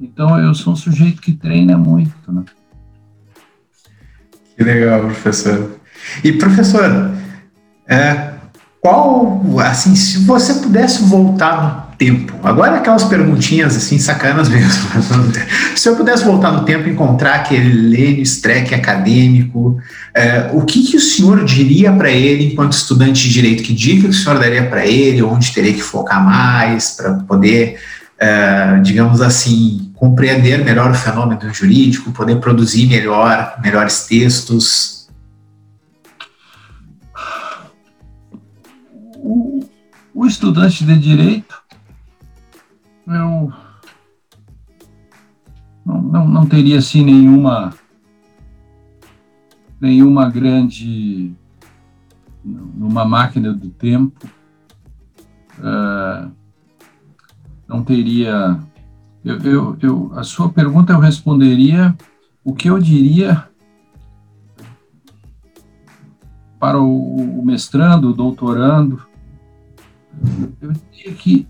Então 0.00 0.38
eu 0.40 0.54
sou 0.54 0.72
um 0.72 0.76
sujeito 0.76 1.20
que 1.22 1.32
treina 1.32 1.76
muito, 1.76 2.32
né? 2.32 2.44
Que 4.56 4.64
legal, 4.64 5.00
professor. 5.02 5.78
E 6.24 6.32
professor, 6.32 7.12
é, 7.86 8.34
qual, 8.80 9.42
assim, 9.60 9.94
se 9.94 10.18
você 10.24 10.54
pudesse 10.54 11.04
voltar 11.04 11.62
no 11.62 11.87
tempo, 11.98 12.38
agora 12.44 12.76
aquelas 12.76 13.02
perguntinhas 13.04 13.76
assim 13.76 13.98
sacanas 13.98 14.48
mesmo. 14.48 14.88
se 15.74 15.88
eu 15.88 15.96
pudesse 15.96 16.24
voltar 16.24 16.52
no 16.52 16.64
tempo 16.64 16.88
e 16.88 16.92
encontrar 16.92 17.34
aquele 17.34 17.88
Lênio 17.88 18.22
Streck 18.22 18.72
acadêmico, 18.72 19.78
é, 20.14 20.48
o 20.52 20.64
que, 20.64 20.84
que 20.84 20.96
o 20.96 21.00
senhor 21.00 21.44
diria 21.44 21.92
para 21.92 22.08
ele 22.08 22.52
enquanto 22.52 22.72
estudante 22.72 23.22
de 23.22 23.30
direito? 23.30 23.64
Que 23.64 23.74
dica 23.74 24.02
que 24.02 24.08
o 24.10 24.12
senhor 24.12 24.38
daria 24.38 24.64
para 24.68 24.86
ele? 24.86 25.22
Onde 25.24 25.52
teria 25.52 25.74
que 25.74 25.82
focar 25.82 26.24
mais 26.24 26.90
para 26.90 27.14
poder, 27.14 27.80
é, 28.16 28.78
digamos 28.80 29.20
assim, 29.20 29.90
compreender 29.96 30.64
melhor 30.64 30.92
o 30.92 30.94
fenômeno 30.94 31.52
jurídico, 31.52 32.12
poder 32.12 32.36
produzir 32.36 32.86
melhor, 32.86 33.58
melhores 33.60 34.04
textos? 34.04 35.08
O 40.14 40.26
estudante 40.26 40.84
de 40.84 40.96
direito, 40.96 41.54
eu 43.08 43.52
não, 45.84 46.02
não, 46.02 46.28
não 46.28 46.46
teria 46.46 46.78
assim 46.78 47.04
nenhuma 47.04 47.72
nenhuma 49.80 50.28
grande 50.28 51.32
numa 52.44 53.04
máquina 53.04 53.52
do 53.52 53.70
tempo. 53.70 54.28
Uh, 55.58 56.30
não 57.66 57.82
teria 57.82 58.60
eu, 59.24 59.38
eu, 59.38 59.76
eu, 59.82 60.12
a 60.14 60.22
sua 60.22 60.48
pergunta 60.48 60.92
eu 60.92 60.98
responderia 60.98 61.94
o 62.44 62.54
que 62.54 62.70
eu 62.70 62.78
diria 62.78 63.48
para 66.58 66.80
o, 66.80 67.38
o 67.40 67.44
mestrando, 67.44 68.10
o 68.10 68.14
doutorando, 68.14 69.06
eu 70.60 70.72
diria 70.90 71.14
que 71.14 71.46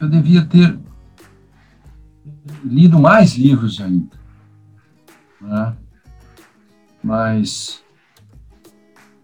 eu 0.00 0.08
devia 0.08 0.44
ter 0.44 0.78
lido 2.64 2.98
mais 2.98 3.36
livros 3.36 3.80
ainda. 3.80 4.18
Né? 5.40 5.76
Mas 7.02 7.82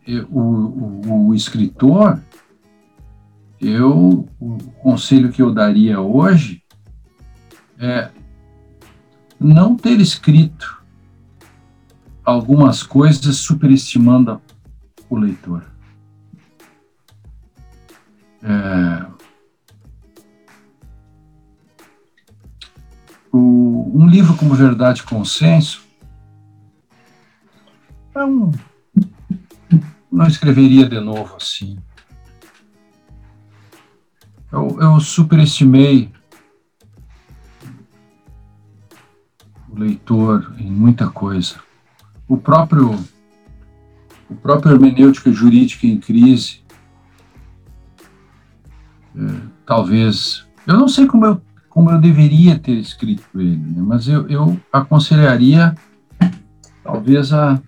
eu, 0.06 0.26
o, 0.28 0.40
o, 0.40 1.28
o, 1.28 1.34
escritor, 1.34 2.20
eu, 3.60 4.28
o 4.38 4.58
conselho 4.82 5.32
que 5.32 5.40
eu 5.40 5.52
daria 5.52 6.00
hoje 6.00 6.62
é 7.78 8.10
não 9.40 9.76
ter 9.76 10.00
escrito 10.00 10.82
algumas 12.24 12.82
coisas 12.82 13.36
superestimando 13.36 14.40
o 15.08 15.16
leitor. 15.16 15.64
É, 18.42 19.15
o, 23.36 23.92
um 23.94 24.06
livro 24.08 24.34
como 24.36 24.54
Verdade 24.54 25.00
e 25.00 25.04
Consenso 25.04 25.84
é 28.14 28.20
não 30.10 30.26
escreveria 30.26 30.88
de 30.88 30.98
novo 30.98 31.36
assim. 31.36 31.78
Eu, 34.50 34.80
eu 34.80 35.00
superestimei 35.00 36.10
o 39.68 39.78
leitor 39.78 40.54
em 40.58 40.70
muita 40.70 41.10
coisa. 41.10 41.60
O 42.26 42.38
próprio, 42.38 42.98
o 44.30 44.34
próprio 44.34 44.72
hermenêutica 44.72 45.30
jurídica 45.30 45.86
em 45.86 46.00
crise 46.00 46.64
talvez. 49.64 50.46
Eu 50.66 50.78
não 50.78 50.88
sei 50.88 51.06
como 51.06 51.26
eu, 51.26 51.42
como 51.76 51.90
eu 51.90 52.00
deveria 52.00 52.58
ter 52.58 52.72
escrito 52.72 53.28
ele, 53.34 53.58
né? 53.58 53.82
mas 53.82 54.08
eu, 54.08 54.26
eu 54.30 54.58
aconselharia, 54.72 55.74
talvez, 56.82 57.34
a, 57.34 57.60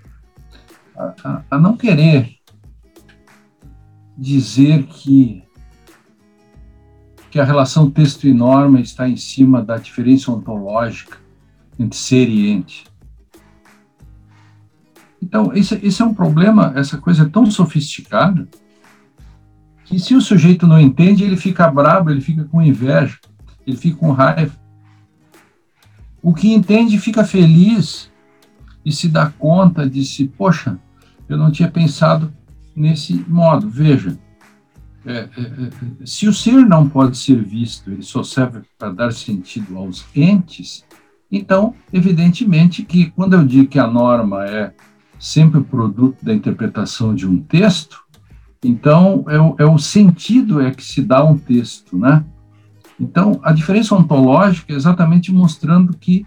a, 0.97 1.43
a 1.51 1.59
não 1.59 1.77
querer 1.77 2.37
dizer 4.17 4.85
que, 4.85 5.45
que 7.31 7.39
a 7.39 7.45
relação 7.45 7.91
texto 7.91 8.27
e 8.27 8.33
norma 8.33 8.81
está 8.81 9.07
em 9.07 9.17
cima 9.17 9.63
da 9.63 9.77
diferença 9.77 10.33
ontológica 10.33 11.19
entre 11.79 11.99
ser 11.99 12.31
e 12.31 12.49
ente. 12.49 12.87
Então, 15.21 15.53
esse, 15.53 15.75
esse 15.85 16.01
é 16.01 16.05
um 16.07 16.15
problema, 16.15 16.73
essa 16.75 16.97
coisa 16.97 17.25
é 17.25 17.29
tão 17.29 17.45
sofisticada 17.51 18.49
que 19.85 19.99
se 19.99 20.15
o 20.15 20.23
sujeito 20.23 20.67
não 20.67 20.81
entende, 20.81 21.25
ele 21.25 21.37
fica 21.37 21.71
bravo, 21.71 22.09
ele 22.09 22.23
fica 22.23 22.45
com 22.45 22.63
inveja, 22.63 23.19
ele 23.69 23.77
fica 23.77 23.99
com 23.99 24.13
raiva. 24.13 24.53
O 26.23 26.35
que 26.35 26.53
entende 26.53 26.99
fica 26.99 27.23
feliz 27.23 28.11
e 28.85 28.91
se 28.91 29.09
dá 29.09 29.31
conta 29.31 29.89
de 29.89 30.05
se, 30.05 30.27
poxa, 30.27 30.79
eu 31.29 31.37
não 31.37 31.51
tinha 31.51 31.71
pensado 31.71 32.33
nesse 32.75 33.15
modo. 33.29 33.69
Veja, 33.69 34.19
é, 35.05 35.13
é, 35.13 35.41
é, 35.41 36.07
se 36.07 36.27
o 36.27 36.33
ser 36.33 36.67
não 36.67 36.89
pode 36.89 37.17
ser 37.19 37.43
visto, 37.43 37.91
ele 37.91 38.03
só 38.03 38.23
serve 38.23 38.63
para 38.79 38.91
dar 38.91 39.13
sentido 39.13 39.77
aos 39.77 40.05
entes, 40.17 40.85
então, 41.31 41.75
evidentemente 41.93 42.83
que 42.83 43.11
quando 43.11 43.35
eu 43.35 43.45
digo 43.45 43.69
que 43.69 43.79
a 43.79 43.87
norma 43.87 44.47
é 44.47 44.73
sempre 45.19 45.61
o 45.61 45.65
produto 45.65 46.25
da 46.25 46.33
interpretação 46.33 47.15
de 47.15 47.27
um 47.27 47.39
texto, 47.39 48.03
então, 48.65 49.25
é 49.29 49.39
o, 49.39 49.55
é 49.59 49.65
o 49.67 49.79
sentido 49.79 50.61
é 50.61 50.71
que 50.71 50.83
se 50.83 51.03
dá 51.03 51.23
um 51.23 51.37
texto, 51.37 51.97
né? 51.97 52.25
Então, 53.01 53.39
a 53.43 53.53
diferença 53.53 53.95
ontológica 53.95 54.73
é 54.73 54.77
exatamente 54.77 55.33
mostrando 55.33 55.97
que 55.97 56.27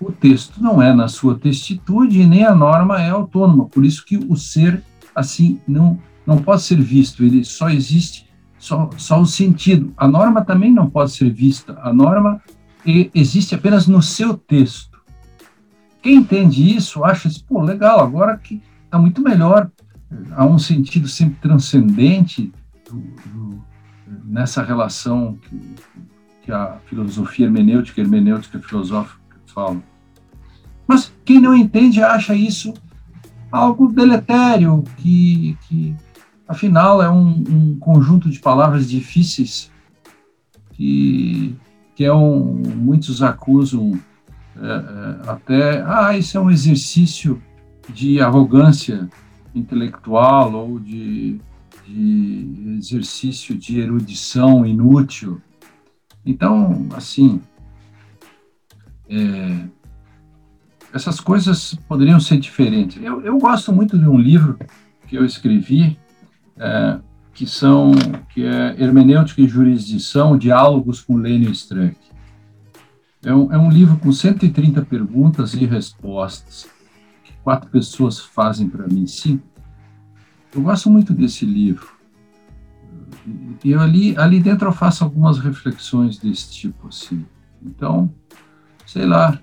o 0.00 0.12
texto 0.12 0.62
não 0.62 0.80
é 0.80 0.94
na 0.94 1.08
sua 1.08 1.36
testitude 1.38 2.20
e 2.20 2.26
nem 2.26 2.44
a 2.44 2.54
norma 2.54 3.00
é 3.00 3.10
autônoma. 3.10 3.66
Por 3.66 3.84
isso 3.84 4.04
que 4.04 4.16
o 4.16 4.36
ser, 4.36 4.82
assim, 5.14 5.60
não, 5.66 5.98
não 6.26 6.38
pode 6.38 6.62
ser 6.62 6.80
visto, 6.80 7.24
ele 7.24 7.44
só 7.44 7.68
existe 7.68 8.28
só, 8.58 8.90
só 8.96 9.20
o 9.20 9.26
sentido. 9.26 9.92
A 9.96 10.06
norma 10.06 10.44
também 10.44 10.72
não 10.72 10.88
pode 10.88 11.12
ser 11.12 11.30
vista. 11.30 11.78
A 11.82 11.92
norma 11.92 12.40
existe 13.14 13.54
apenas 13.54 13.86
no 13.86 14.02
seu 14.02 14.34
texto. 14.34 14.98
Quem 16.02 16.16
entende 16.16 16.76
isso 16.76 17.04
acha, 17.04 17.28
assim, 17.28 17.42
pô, 17.46 17.60
legal, 17.62 18.00
agora 18.00 18.36
que 18.36 18.62
está 18.84 18.98
muito 18.98 19.20
melhor. 19.20 19.70
Há 20.30 20.44
um 20.46 20.58
sentido 20.58 21.06
sempre 21.06 21.38
transcendente 21.40 22.52
do, 22.88 22.96
do, 22.96 23.64
nessa 24.28 24.62
relação 24.62 25.38
que, 25.42 25.74
que 26.42 26.52
a 26.52 26.78
filosofia 26.86 27.46
hermenêutica, 27.46 28.00
hermenêutica 28.00 28.58
filosófica 28.60 29.18
falam. 29.46 29.82
Mas 30.86 31.12
quem 31.24 31.40
não 31.40 31.54
entende 31.54 32.02
acha 32.02 32.34
isso 32.34 32.74
algo 33.50 33.88
deletério, 33.88 34.84
que, 34.98 35.56
que 35.66 35.96
afinal 36.46 37.02
é 37.02 37.10
um, 37.10 37.44
um 37.48 37.78
conjunto 37.78 38.28
de 38.28 38.38
palavras 38.38 38.88
difíceis 38.88 39.70
que, 40.72 41.56
que 41.94 42.04
é 42.04 42.12
um, 42.12 42.62
muitos 42.76 43.22
acusam 43.22 43.98
é, 44.56 44.66
é, 44.66 45.30
até, 45.30 45.82
ah, 45.86 46.16
isso 46.16 46.36
é 46.36 46.40
um 46.40 46.50
exercício 46.50 47.40
de 47.88 48.20
arrogância 48.20 49.08
intelectual 49.54 50.52
ou 50.52 50.78
de, 50.78 51.40
de 51.88 52.76
exercício 52.78 53.56
de 53.56 53.80
erudição 53.80 54.66
inútil. 54.66 55.40
Então, 56.24 56.86
assim, 56.94 57.40
é, 59.08 59.64
essas 60.92 61.18
coisas 61.20 61.74
poderiam 61.88 62.20
ser 62.20 62.38
diferentes. 62.38 63.02
Eu, 63.02 63.22
eu 63.22 63.38
gosto 63.38 63.72
muito 63.72 63.98
de 63.98 64.06
um 64.06 64.18
livro 64.18 64.58
que 65.06 65.16
eu 65.16 65.24
escrevi, 65.24 65.98
é, 66.58 66.98
que 67.32 67.46
são 67.46 67.92
que 68.34 68.44
é 68.44 68.76
Hermenêutica 68.78 69.40
e 69.40 69.48
Jurisdição, 69.48 70.36
Diálogos 70.36 71.00
com 71.00 71.16
Lênin 71.16 71.50
Streck. 71.52 71.96
É 73.24 73.34
um, 73.34 73.52
é 73.52 73.58
um 73.58 73.70
livro 73.70 73.96
com 73.96 74.12
130 74.12 74.82
perguntas 74.82 75.54
e 75.54 75.64
respostas 75.64 76.68
que 77.24 77.32
quatro 77.42 77.70
pessoas 77.70 78.20
fazem 78.20 78.68
para 78.68 78.86
mim. 78.86 79.06
Sim, 79.06 79.40
eu 80.54 80.62
gosto 80.62 80.90
muito 80.90 81.12
desse 81.12 81.44
livro. 81.44 81.88
E 83.64 83.74
ali, 83.74 84.16
ali 84.16 84.40
dentro 84.40 84.68
eu 84.68 84.72
faço 84.72 85.04
algumas 85.04 85.38
reflexões 85.38 86.18
desse 86.18 86.50
tipo, 86.50 86.88
assim. 86.88 87.24
Então, 87.62 88.10
sei 88.86 89.04
lá, 89.04 89.38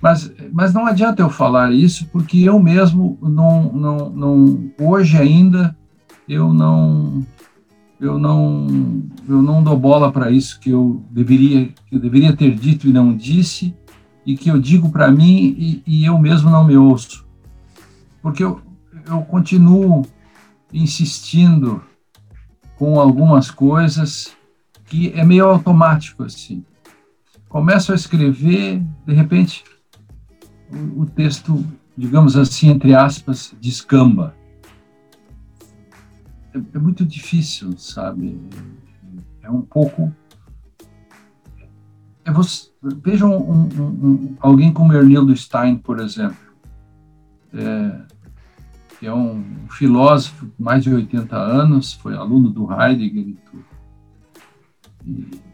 mas, 0.00 0.32
mas 0.52 0.72
não 0.72 0.86
adianta 0.86 1.22
eu 1.22 1.28
falar 1.28 1.72
isso, 1.72 2.06
porque 2.06 2.38
eu 2.38 2.58
mesmo 2.58 3.18
não, 3.20 3.72
não, 3.72 4.10
não 4.10 4.70
hoje 4.80 5.16
ainda 5.16 5.76
eu 6.28 6.52
não 6.52 7.26
eu 8.00 8.18
não 8.18 9.02
eu 9.28 9.42
não 9.42 9.62
dou 9.62 9.76
bola 9.76 10.12
para 10.12 10.30
isso 10.30 10.60
que 10.60 10.70
eu 10.70 11.02
deveria 11.10 11.68
que 11.86 11.96
eu 11.96 11.98
deveria 11.98 12.36
ter 12.36 12.54
dito 12.54 12.86
e 12.86 12.92
não 12.92 13.16
disse 13.16 13.74
e 14.24 14.36
que 14.36 14.50
eu 14.50 14.58
digo 14.58 14.90
para 14.90 15.10
mim 15.10 15.56
e, 15.58 15.82
e, 15.86 16.04
eu 16.04 16.18
mesmo 16.18 16.50
não 16.50 16.64
me 16.64 16.76
ouço 16.76 17.26
porque 18.22 18.44
eu, 18.44 18.60
eu 19.08 19.22
continuo 19.22 20.02
insistindo 20.72 21.82
com 22.76 23.00
algumas 23.00 23.50
coisas 23.50 24.36
que 24.86 25.12
é 25.12 25.24
meio 25.24 25.46
automático 25.46 26.24
assim 26.24 26.64
começo 27.48 27.92
a 27.92 27.94
escrever 27.94 28.82
de 29.06 29.14
repente 29.14 29.64
o, 30.96 31.06
texto, 31.06 31.64
digamos 31.96 32.36
assim, 32.36 32.68
entre 32.68 32.94
aspas, 32.94 33.54
descamba. 33.60 34.34
É, 36.54 36.58
é 36.74 36.78
muito 36.78 37.06
difícil, 37.06 37.76
sabe? 37.78 38.38
É 39.42 39.50
um 39.50 39.62
pouco. 39.62 40.12
É 42.24 42.30
você, 42.30 42.70
vejam 42.82 43.34
um, 43.34 43.62
um, 43.62 43.86
um, 43.86 44.36
alguém 44.40 44.70
como 44.70 44.92
Ernildo 44.92 45.34
Stein, 45.34 45.78
por 45.78 45.98
exemplo, 45.98 46.36
é, 47.54 48.00
que 48.98 49.06
é 49.06 49.14
um 49.14 49.44
filósofo 49.70 50.46
de 50.46 50.52
mais 50.58 50.82
de 50.82 50.92
80 50.92 51.36
anos, 51.36 51.92
foi 51.92 52.14
aluno 52.16 52.50
do 52.50 52.70
Heidegger 52.72 53.28
e 53.28 53.38
tudo. 53.50 53.64
E 55.06 55.48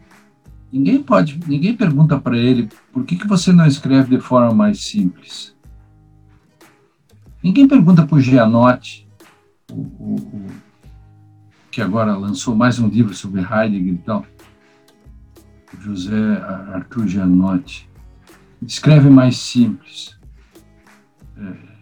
Ninguém 0.75 1.01
pode, 1.01 1.39
ninguém 1.47 1.73
pergunta 1.73 2.19
para 2.19 2.37
ele 2.37 2.67
por 2.91 3.05
que, 3.05 3.15
que 3.15 3.25
você 3.25 3.53
não 3.53 3.65
escreve 3.65 4.17
de 4.17 4.21
forma 4.21 4.53
mais 4.53 4.83
simples. 4.83 5.55
Ninguém 7.41 7.65
pergunta 7.65 8.05
para 8.05 8.17
o 8.17 8.19
Gianotti, 8.19 9.07
que 11.71 11.81
agora 11.81 12.17
lançou 12.17 12.53
mais 12.57 12.77
um 12.77 12.89
livro 12.89 13.13
sobre 13.13 13.39
Heidegger 13.39 13.93
e 13.93 13.97
tal, 13.99 14.25
José 15.79 16.41
Arthur 16.73 17.07
Gianotti. 17.07 17.89
Escreve 18.61 19.09
mais 19.09 19.37
simples. 19.37 20.19
É, 21.37 21.74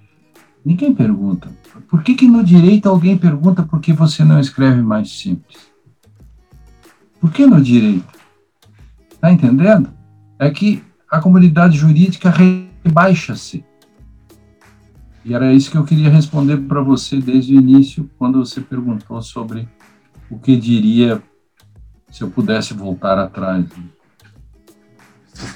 ninguém 0.65 0.93
pergunta. 0.93 1.49
Por 1.87 2.03
que, 2.03 2.15
que 2.15 2.27
no 2.27 2.43
direito 2.43 2.87
alguém 2.87 3.17
pergunta 3.17 3.63
por 3.63 3.79
que 3.79 3.93
você 3.93 4.23
não 4.23 4.39
escreve 4.39 4.81
mais 4.81 5.11
simples? 5.11 5.57
Por 7.19 7.31
que 7.31 7.45
no 7.45 7.61
direito? 7.61 8.19
Está 9.11 9.31
entendendo? 9.31 9.89
É 10.37 10.49
que 10.49 10.83
a 11.09 11.19
comunidade 11.19 11.77
jurídica 11.77 12.33
rebaixa-se. 12.83 13.63
E 15.23 15.33
era 15.33 15.53
isso 15.53 15.71
que 15.71 15.77
eu 15.77 15.85
queria 15.85 16.09
responder 16.09 16.57
para 16.57 16.81
você 16.81 17.21
desde 17.21 17.55
o 17.55 17.59
início, 17.59 18.09
quando 18.17 18.39
você 18.39 18.59
perguntou 18.59 19.21
sobre 19.21 19.69
o 20.29 20.37
que 20.37 20.57
diria 20.57 21.21
se 22.11 22.23
eu 22.23 22.29
pudesse 22.29 22.73
voltar 22.73 23.17
atrás. 23.17 23.65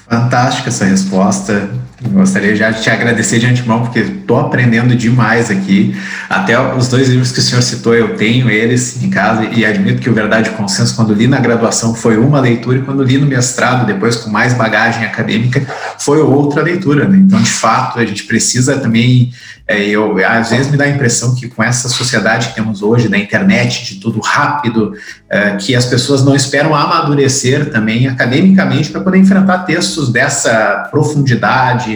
Fantástica 0.08 0.68
essa 0.68 0.84
resposta. 0.84 1.68
Gostaria 2.00 2.54
já 2.54 2.70
de 2.70 2.80
te 2.80 2.90
agradecer 2.90 3.40
de 3.40 3.46
antemão, 3.46 3.82
porque 3.82 3.98
estou 3.98 4.38
aprendendo 4.38 4.94
demais 4.94 5.50
aqui. 5.50 5.96
Até 6.30 6.56
os 6.74 6.86
dois 6.86 7.08
livros 7.08 7.32
que 7.32 7.40
o 7.40 7.42
senhor 7.42 7.60
citou, 7.60 7.92
eu 7.92 8.16
tenho 8.16 8.48
eles 8.48 9.02
em 9.02 9.10
casa 9.10 9.46
e 9.46 9.64
admito 9.64 10.00
que 10.00 10.08
o 10.08 10.14
Verdade 10.14 10.50
e 10.50 10.52
Consenso, 10.52 10.94
quando 10.94 11.12
li 11.12 11.26
na 11.26 11.40
graduação, 11.40 11.96
foi 11.96 12.16
uma 12.16 12.40
leitura, 12.40 12.78
e 12.78 12.82
quando 12.82 13.02
li 13.02 13.18
no 13.18 13.26
mestrado, 13.26 13.84
depois 13.84 14.14
com 14.14 14.30
mais 14.30 14.54
bagagem 14.54 15.04
acadêmica, 15.04 15.66
foi 15.98 16.20
outra 16.20 16.62
leitura. 16.62 17.08
Né? 17.08 17.18
Então, 17.18 17.42
de 17.42 17.50
fato, 17.50 17.98
a 17.98 18.06
gente 18.06 18.22
precisa 18.24 18.78
também. 18.78 19.32
É, 19.66 19.86
eu, 19.86 20.16
às 20.24 20.50
vezes 20.50 20.70
me 20.70 20.78
dá 20.78 20.84
a 20.84 20.88
impressão 20.88 21.34
que 21.34 21.46
com 21.46 21.62
essa 21.62 21.88
sociedade 21.88 22.48
que 22.48 22.54
temos 22.54 22.80
hoje, 22.80 23.06
da 23.08 23.18
internet, 23.18 23.84
de 23.84 24.00
tudo 24.00 24.18
rápido, 24.20 24.94
é, 25.28 25.56
que 25.56 25.76
as 25.76 25.84
pessoas 25.84 26.24
não 26.24 26.34
esperam 26.34 26.74
amadurecer 26.74 27.70
também 27.70 28.06
academicamente 28.06 28.88
para 28.88 29.02
poder 29.02 29.18
enfrentar 29.18 29.58
textos 29.64 30.10
dessa 30.10 30.88
profundidade, 30.90 31.87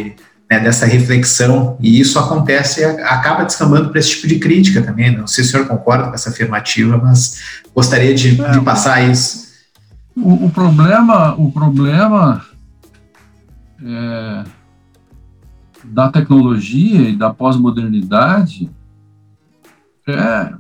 né, 0.53 0.61
dessa 0.61 0.85
reflexão, 0.85 1.79
e 1.81 1.99
isso 1.99 2.19
acontece 2.19 2.85
acaba 2.85 3.45
descambando 3.45 3.89
para 3.89 3.99
esse 3.99 4.11
tipo 4.11 4.27
de 4.27 4.39
crítica 4.39 4.83
também. 4.83 5.17
Não 5.17 5.27
sei 5.27 5.45
se 5.45 5.51
o 5.51 5.53
senhor 5.53 5.67
concorda 5.67 6.09
com 6.09 6.15
essa 6.15 6.29
afirmativa, 6.29 6.99
mas 6.99 7.63
gostaria 7.75 8.15
de, 8.15 8.37
de 8.37 8.61
passar 8.61 9.03
isso. 9.09 9.51
O, 10.15 10.47
o, 10.47 10.51
problema, 10.51 11.35
o 11.37 11.51
problema 11.51 12.45
é, 13.83 14.45
da 15.85 16.11
tecnologia 16.11 17.09
e 17.09 17.17
da 17.17 17.33
pós-modernidade 17.33 18.71
é, 20.07 20.53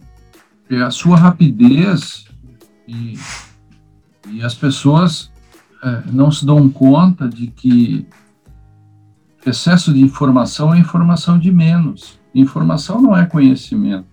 é 0.70 0.82
a 0.82 0.90
sua 0.90 1.18
rapidez 1.18 2.24
e, 2.88 3.18
e 4.30 4.42
as 4.42 4.54
pessoas 4.54 5.30
é, 5.84 6.02
não 6.10 6.30
se 6.30 6.46
dão 6.46 6.68
conta 6.70 7.28
de 7.28 7.48
que 7.48 8.06
excesso 9.44 9.92
de 9.92 10.00
informação 10.00 10.72
é 10.72 10.78
informação 10.78 11.38
de 11.38 11.50
menos. 11.50 12.20
Informação 12.34 13.00
não 13.00 13.16
é 13.16 13.26
conhecimento. 13.26 14.06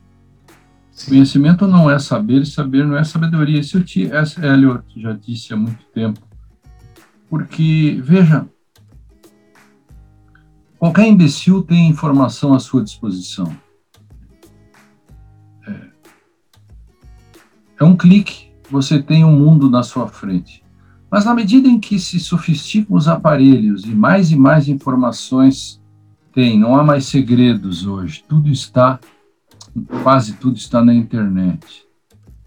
Sim. 0.91 1.11
Conhecimento 1.11 1.67
não 1.67 1.89
é 1.89 1.97
saber, 1.97 2.45
saber 2.45 2.85
não 2.85 2.97
é 2.97 3.03
sabedoria. 3.03 3.59
Isso 3.59 3.77
o 3.77 3.81
S. 3.81 4.43
Eliot 4.43 4.83
já 4.97 5.13
disse 5.13 5.53
há 5.53 5.57
muito 5.57 5.85
tempo. 5.93 6.19
Porque, 7.29 8.01
veja, 8.03 8.45
qualquer 10.77 11.07
imbecil 11.07 11.61
tem 11.61 11.87
informação 11.87 12.53
à 12.53 12.59
sua 12.59 12.83
disposição. 12.83 13.55
É, 15.65 15.89
é 17.79 17.83
um 17.83 17.95
clique, 17.95 18.51
você 18.69 19.01
tem 19.01 19.23
um 19.23 19.37
mundo 19.37 19.69
na 19.69 19.83
sua 19.83 20.07
frente. 20.07 20.63
Mas 21.11 21.25
na 21.25 21.33
medida 21.33 21.67
em 21.67 21.79
que 21.79 21.99
se 21.99 22.19
sofisticam 22.19 22.95
os 22.95 23.07
aparelhos 23.07 23.83
e 23.83 23.89
mais 23.89 24.31
e 24.31 24.35
mais 24.35 24.67
informações 24.67 25.81
tem, 26.33 26.59
não 26.59 26.75
há 26.75 26.83
mais 26.83 27.05
segredos 27.05 27.85
hoje, 27.87 28.23
tudo 28.27 28.49
está, 28.49 28.99
quase 30.03 30.33
tudo 30.33 30.57
está 30.57 30.83
na 30.83 30.93
internet, 30.93 31.83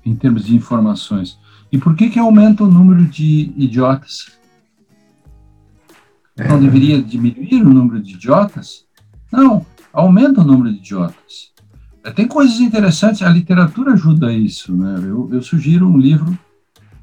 em 0.05 0.15
termos 0.15 0.45
de 0.45 0.55
informações. 0.55 1.39
E 1.71 1.79
por 1.79 1.97
que 1.97 2.09
que 2.09 2.19
aumenta 2.19 2.63
o 2.63 2.71
número 2.71 3.05
de 3.05 3.53
idiotas? 3.57 4.39
Não 6.49 6.61
deveria 6.61 7.03
diminuir 7.03 7.63
o 7.63 7.75
número 7.75 8.01
de 8.01 8.15
idiotas? 8.15 8.87
Não, 9.31 9.67
aumenta 9.93 10.41
o 10.41 10.45
número 10.45 10.73
de 10.73 10.79
idiotas. 10.79 11.53
Tem 12.15 12.27
coisas 12.27 12.61
interessantes, 12.61 13.23
a 13.23 13.29
literatura 13.29 13.93
ajuda 13.93 14.33
isso, 14.33 14.75
né? 14.75 14.97
Eu, 15.03 15.29
eu 15.33 15.43
sugiro 15.43 15.89
um 15.89 15.99
livro 15.99 16.37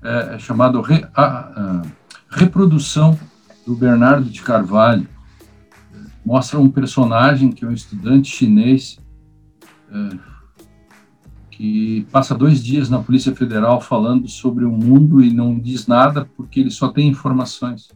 é, 0.04 0.36
é 0.36 0.40
chamado 0.40 0.82
Re, 0.82 1.06
a, 1.14 1.26
a, 1.26 1.82
Reprodução 2.30 3.20
do 3.66 3.76
Bernardo 3.76 4.30
de 4.30 4.42
Carvalho. 4.42 5.08
Mostra 6.26 6.60
um 6.60 6.70
personagem 6.70 7.52
que 7.52 7.66
é 7.66 7.68
um 7.68 7.74
estudante 7.74 8.30
chinês 8.30 9.00
é, 9.92 10.18
que 11.50 12.08
passa 12.12 12.34
dois 12.34 12.64
dias 12.64 12.90
na 12.90 13.00
Polícia 13.00 13.36
Federal 13.36 13.82
falando 13.82 14.28
sobre 14.28 14.64
o 14.64 14.72
mundo 14.72 15.22
e 15.22 15.34
não 15.34 15.60
diz 15.60 15.88
nada 15.88 16.30
porque 16.38 16.62
ele 16.62 16.72
só 16.72 16.88
tem 16.88 17.08
informações. 17.08 17.90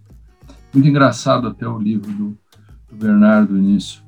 Muito 0.73 0.87
engraçado 0.87 1.47
até 1.47 1.67
o 1.67 1.77
livro 1.77 2.11
do, 2.11 2.37
do 2.89 2.95
Bernardo 2.95 3.53
nisso. 3.53 4.03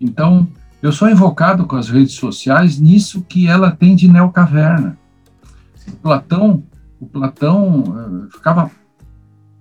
Então, 0.00 0.48
eu 0.82 0.92
sou 0.92 1.08
invocado 1.08 1.66
com 1.66 1.76
as 1.76 1.88
redes 1.88 2.14
sociais 2.14 2.80
nisso 2.80 3.22
que 3.22 3.46
ela 3.46 3.70
tem 3.70 3.94
de 3.94 4.08
neocaverna. 4.08 4.98
Platão, 6.02 6.64
o 7.00 7.06
Platão 7.06 7.80
uh, 7.80 8.30
ficava 8.30 8.70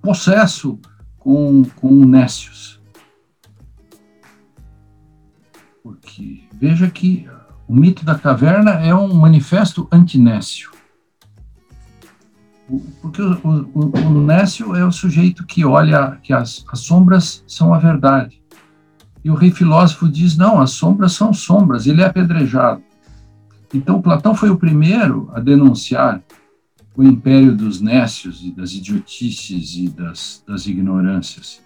possesso 0.01 0.79
com, 1.17 1.63
com 1.75 2.05
Nécios. 2.05 2.81
Porque 5.83 6.47
veja 6.53 6.89
que 6.89 7.27
o 7.67 7.75
mito 7.75 8.03
da 8.05 8.15
caverna 8.15 8.71
é 8.71 8.93
um 8.93 9.13
manifesto 9.13 9.87
antinécio. 9.91 10.71
Porque 13.01 13.21
o, 13.21 13.37
o, 13.73 13.97
o 13.97 14.25
Nécio 14.25 14.75
é 14.75 14.85
o 14.85 14.91
sujeito 14.91 15.45
que 15.45 15.63
olha 15.63 16.17
que 16.21 16.33
as, 16.33 16.65
as 16.69 16.79
sombras 16.79 17.43
são 17.47 17.73
a 17.73 17.77
verdade. 17.77 18.41
E 19.23 19.29
o 19.29 19.35
rei 19.35 19.51
filósofo 19.51 20.09
diz: 20.09 20.37
não, 20.37 20.61
as 20.61 20.71
sombras 20.71 21.13
são 21.13 21.33
sombras, 21.33 21.87
ele 21.87 22.01
é 22.01 22.05
apedrejado. 22.05 22.81
Então, 23.73 24.01
Platão 24.01 24.33
foi 24.33 24.49
o 24.49 24.57
primeiro 24.57 25.29
a 25.33 25.39
denunciar 25.39 26.21
o 26.97 27.03
império 27.03 27.55
dos 27.55 27.79
nécios 27.79 28.43
e 28.43 28.51
das 28.51 28.73
idiotices 28.73 29.75
e 29.75 29.87
das, 29.87 30.43
das 30.47 30.65
ignorâncias. 30.65 31.61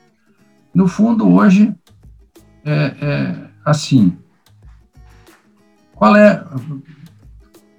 No 0.76 0.90
fundo, 0.90 1.26
hoje, 1.30 1.74
é, 2.66 2.96
é 3.02 3.50
assim: 3.64 4.18
qual 5.96 6.18
é. 6.18 6.46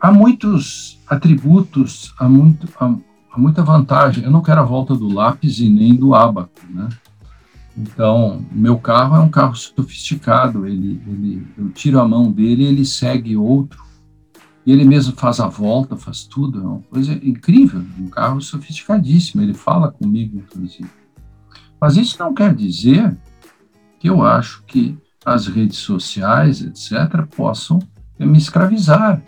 Há 0.01 0.11
muitos 0.11 0.99
atributos, 1.07 2.13
há, 2.19 2.29
muito, 2.29 2.69
há, 2.81 2.93
há 3.31 3.39
muita 3.39 3.63
vantagem. 3.63 4.25
Eu 4.25 4.33
não 4.33 4.43
quero 4.43 4.61
a 4.61 4.65
volta 4.65 4.97
do 4.97 5.07
lápis 5.07 5.61
e 5.61 5.69
nem 5.69 5.95
do 5.95 6.13
ábaco, 6.13 6.61
né? 6.71 6.89
Então, 7.77 8.45
meu 8.51 8.79
carro 8.79 9.15
é 9.15 9.21
um 9.21 9.29
carro 9.29 9.55
sofisticado. 9.55 10.67
Ele, 10.67 11.01
ele, 11.07 11.47
eu 11.57 11.69
tiro 11.71 12.01
a 12.01 12.09
mão 12.09 12.33
dele, 12.33 12.65
ele 12.65 12.85
segue 12.85 13.37
outro 13.37 13.91
e 14.65 14.73
ele 14.73 14.85
mesmo 14.85 15.15
faz 15.15 15.41
a 15.41 15.49
volta, 15.49 15.97
faz 15.97 16.25
tudo. 16.25 16.61
É 16.61 16.63
uma 16.63 16.83
coisa 16.83 17.13
incrível. 17.15 17.85
Um 17.99 18.09
carro 18.09 18.41
sofisticadíssimo. 18.41 19.43
Ele 19.43 19.55
fala 19.55 19.91
comigo, 19.91 20.39
inclusive. 20.39 20.89
Mas 21.81 21.97
isso 21.97 22.17
não 22.19 22.33
quer 22.33 22.55
dizer 22.55 23.17
que 23.99 24.09
eu 24.09 24.23
acho 24.23 24.63
que 24.65 24.97
as 25.25 25.47
redes 25.47 25.79
sociais, 25.79 26.61
etc., 26.63 27.27
possam 27.35 27.81
me 28.19 28.39
escravizar 28.39 29.23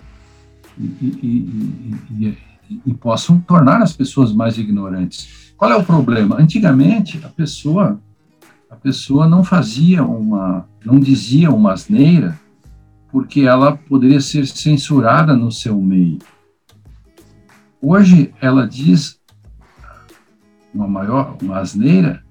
e, 0.78 0.84
e, 0.84 1.94
e, 2.10 2.38
e 2.86 2.94
possam 2.94 3.40
tornar 3.40 3.82
as 3.82 3.92
pessoas 3.92 4.32
mais 4.32 4.56
ignorantes. 4.56 5.52
Qual 5.56 5.70
é 5.70 5.76
o 5.76 5.84
problema? 5.84 6.40
Antigamente, 6.40 7.20
a 7.24 7.28
pessoa 7.28 8.00
a 8.74 8.76
pessoa 8.76 9.28
não 9.28 9.44
fazia 9.44 10.02
uma, 10.02 10.68
não 10.84 10.98
dizia 10.98 11.48
uma 11.48 11.72
asneira, 11.72 12.38
porque 13.14 13.42
ela 13.42 13.76
poderia 13.76 14.20
ser 14.20 14.44
censurada 14.44 15.36
no 15.36 15.52
seu 15.52 15.80
meio. 15.80 16.18
Hoje 17.80 18.34
ela 18.40 18.66
diz 18.66 19.20
uma 20.74 20.88
maior, 20.88 21.36
uma 21.40 21.60
asneira, 21.60 22.24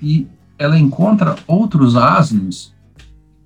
e 0.00 0.26
ela 0.58 0.78
encontra 0.78 1.36
outros 1.46 1.96
asnos 1.96 2.74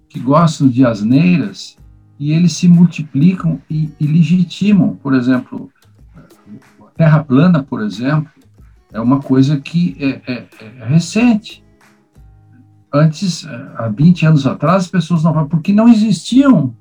que 0.09 0.21
gostam 0.21 0.69
de 0.69 0.87
asneiras 0.87 1.77
e 2.21 2.31
eles 2.31 2.53
se 2.53 2.69
multiplicam 2.69 3.61
e, 3.69 3.91
e 3.99 4.07
legitimam. 4.07 4.95
Por 4.95 5.13
exemplo, 5.13 5.73
a 6.83 6.91
Terra 6.97 7.25
plana, 7.25 7.65
por 7.65 7.83
exemplo, 7.83 8.31
é 8.93 9.01
uma 9.01 9.21
coisa 9.21 9.61
que 9.61 9.97
é, 9.99 10.33
é, 10.33 10.47
é 10.61 10.87
recente 10.87 11.65
antes, 12.93 13.47
há 13.77 13.89
20 13.89 14.27
anos 14.27 14.47
atrás, 14.47 14.85
as 14.85 14.91
pessoas 14.91 15.23
não 15.23 15.47
porque 15.49 15.73
não 15.73 15.89
existiam 15.89 16.75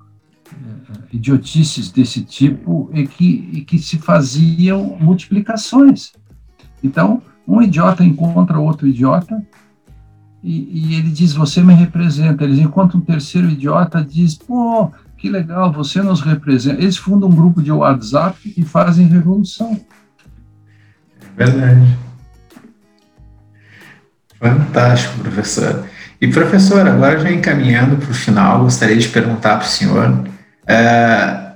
eh, 0.51 0.97
idiotices 1.13 1.91
desse 1.91 2.21
tipo 2.21 2.89
e 2.93 3.07
que, 3.07 3.49
e 3.53 3.61
que 3.61 3.77
se 3.77 3.97
faziam 3.97 4.97
multiplicações. 4.99 6.11
Então, 6.83 7.21
um 7.47 7.61
idiota 7.61 8.03
encontra 8.03 8.59
outro 8.59 8.87
idiota 8.87 9.41
e, 10.43 10.91
e, 10.91 10.95
ele 10.95 11.11
diz, 11.11 11.33
você 11.33 11.61
me 11.61 11.73
representa. 11.73 12.43
Eles 12.43 12.59
encontram 12.59 12.99
um 12.99 13.03
terceiro 13.03 13.49
idiota 13.49 14.03
diz, 14.03 14.35
pô, 14.35 14.91
que 15.17 15.29
legal, 15.29 15.71
você 15.71 16.01
nos 16.01 16.21
representa. 16.21 16.81
Eles 16.81 16.97
fundam 16.97 17.29
um 17.29 17.35
grupo 17.35 17.61
de 17.61 17.71
WhatsApp 17.71 18.53
e 18.55 18.63
fazem 18.63 19.07
revolução. 19.07 19.79
É 21.37 21.45
verdade. 21.45 21.97
Fantástico, 24.39 25.19
professor. 25.19 25.85
E, 26.21 26.27
professor, 26.27 26.85
agora 26.85 27.19
já 27.19 27.31
encaminhando 27.31 27.95
para 27.95 28.11
o 28.11 28.13
final, 28.13 28.63
gostaria 28.63 28.97
de 28.97 29.07
perguntar 29.07 29.57
para 29.57 29.65
o 29.65 29.69
senhor: 29.69 30.27
é, 30.67 31.53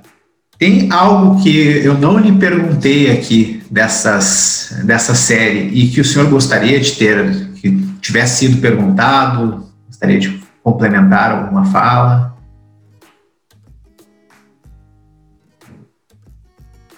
tem 0.58 0.90
algo 0.90 1.42
que 1.42 1.84
eu 1.84 1.98
não 1.98 2.18
lhe 2.18 2.32
perguntei 2.38 3.10
aqui 3.10 3.62
dessas, 3.70 4.80
dessa 4.84 5.14
série 5.14 5.68
e 5.68 5.90
que 5.90 6.00
o 6.00 6.04
senhor 6.04 6.30
gostaria 6.30 6.80
de 6.80 6.92
ter, 6.92 7.48
que 7.56 7.70
tivesse 8.00 8.46
sido 8.46 8.60
perguntado? 8.60 9.68
Gostaria 9.86 10.18
de 10.18 10.42
complementar 10.62 11.32
alguma 11.32 11.66
fala? 11.66 12.34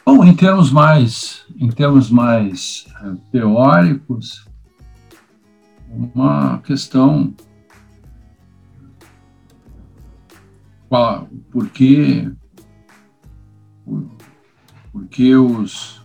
Bom, 0.05 0.25
em 0.25 0.35
termos 0.37 0.71
mais, 0.71 1.43
em 1.59 1.69
termos 1.69 2.09
mais 2.09 2.87
eh, 3.03 3.15
teóricos, 3.33 4.47
uma 5.91 6.59
questão 6.59 7.35
por 10.89 11.69
que, 11.71 12.31
por 14.93 15.07
que 15.09 15.35
os, 15.35 16.03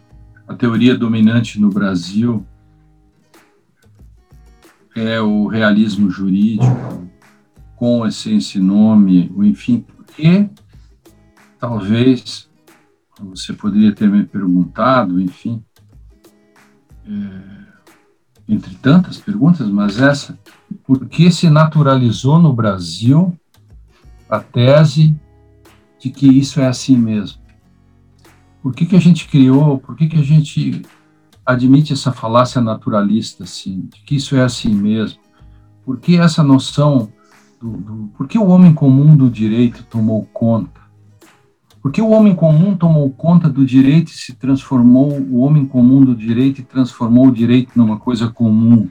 a 0.47 0.53
teoria 0.53 0.97
dominante 0.97 1.59
no 1.59 1.69
Brasil 1.69 2.45
é 4.95 5.21
o 5.21 5.47
realismo 5.47 6.09
jurídico, 6.09 7.09
com 7.75 8.05
essência 8.05 8.59
e 8.59 8.61
nome, 8.61 9.31
enfim, 9.37 9.79
porque 9.79 10.49
talvez 11.59 12.49
você 13.19 13.53
poderia 13.53 13.93
ter 13.93 14.09
me 14.09 14.25
perguntado, 14.25 15.19
enfim, 15.19 15.63
é, 17.05 17.61
entre 18.47 18.75
tantas 18.75 19.17
perguntas, 19.17 19.67
mas 19.69 19.99
essa, 19.99 20.37
por 20.83 21.07
que 21.07 21.31
se 21.31 21.49
naturalizou 21.49 22.39
no 22.39 22.53
Brasil 22.53 23.37
a 24.31 24.39
tese 24.39 25.13
de 25.99 26.09
que 26.09 26.25
isso 26.25 26.61
é 26.61 26.67
assim 26.67 26.97
mesmo. 26.97 27.41
Por 28.63 28.73
que, 28.73 28.85
que 28.85 28.95
a 28.95 28.99
gente 28.99 29.27
criou, 29.27 29.77
por 29.77 29.95
que, 29.95 30.07
que 30.07 30.17
a 30.17 30.23
gente 30.23 30.81
admite 31.45 31.91
essa 31.91 32.13
falácia 32.13 32.61
naturalista, 32.61 33.43
assim, 33.43 33.89
de 33.93 34.01
que 34.03 34.15
isso 34.15 34.35
é 34.35 34.41
assim 34.41 34.73
mesmo? 34.73 35.19
Por 35.83 35.99
que 35.99 36.17
essa 36.17 36.41
noção, 36.41 37.11
do, 37.59 37.71
do, 37.71 38.11
por 38.15 38.27
que 38.27 38.37
o 38.37 38.47
homem 38.47 38.73
comum 38.73 39.15
do 39.15 39.29
direito 39.29 39.83
tomou 39.83 40.23
conta? 40.31 40.79
Por 41.81 41.91
que 41.91 42.01
o 42.01 42.09
homem 42.09 42.35
comum 42.35 42.75
tomou 42.75 43.09
conta 43.09 43.49
do 43.49 43.65
direito 43.65 44.11
e 44.11 44.15
se 44.15 44.33
transformou, 44.33 45.11
o 45.11 45.39
homem 45.39 45.65
comum 45.65 46.05
do 46.05 46.15
direito 46.15 46.61
e 46.61 46.63
transformou 46.63 47.27
o 47.27 47.31
direito 47.31 47.71
numa 47.75 47.97
coisa 47.97 48.29
comum? 48.29 48.87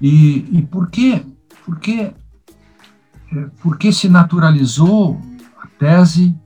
E, 0.00 0.46
e 0.52 0.62
por 0.62 0.90
que, 0.90 1.24
por 1.64 1.80
que 1.80 2.12
porque 3.60 3.92
se 3.92 4.08
naturalizou 4.08 5.20
a 5.60 5.66
tese 5.78 6.36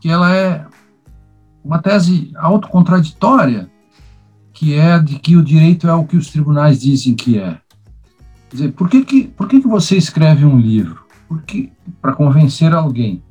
que 0.00 0.08
ela 0.08 0.34
é 0.34 0.66
uma 1.64 1.80
tese 1.80 2.30
autocontraditória, 2.36 3.70
que 4.52 4.74
é 4.74 4.98
de 4.98 5.18
que 5.18 5.36
o 5.36 5.42
direito 5.42 5.88
é 5.88 5.92
o 5.92 6.04
que 6.04 6.16
os 6.16 6.30
tribunais 6.30 6.80
dizem 6.80 7.14
que 7.14 7.38
é. 7.38 7.58
Quer 8.48 8.56
dizer, 8.56 8.72
por 8.72 8.88
que, 8.88 9.04
que, 9.04 9.24
por 9.24 9.48
que, 9.48 9.60
que 9.60 9.66
você 9.66 9.96
escreve 9.96 10.44
um 10.44 10.58
livro? 10.58 11.04
Porque 11.28 11.72
para 12.00 12.14
convencer 12.14 12.72
alguém. 12.72 13.22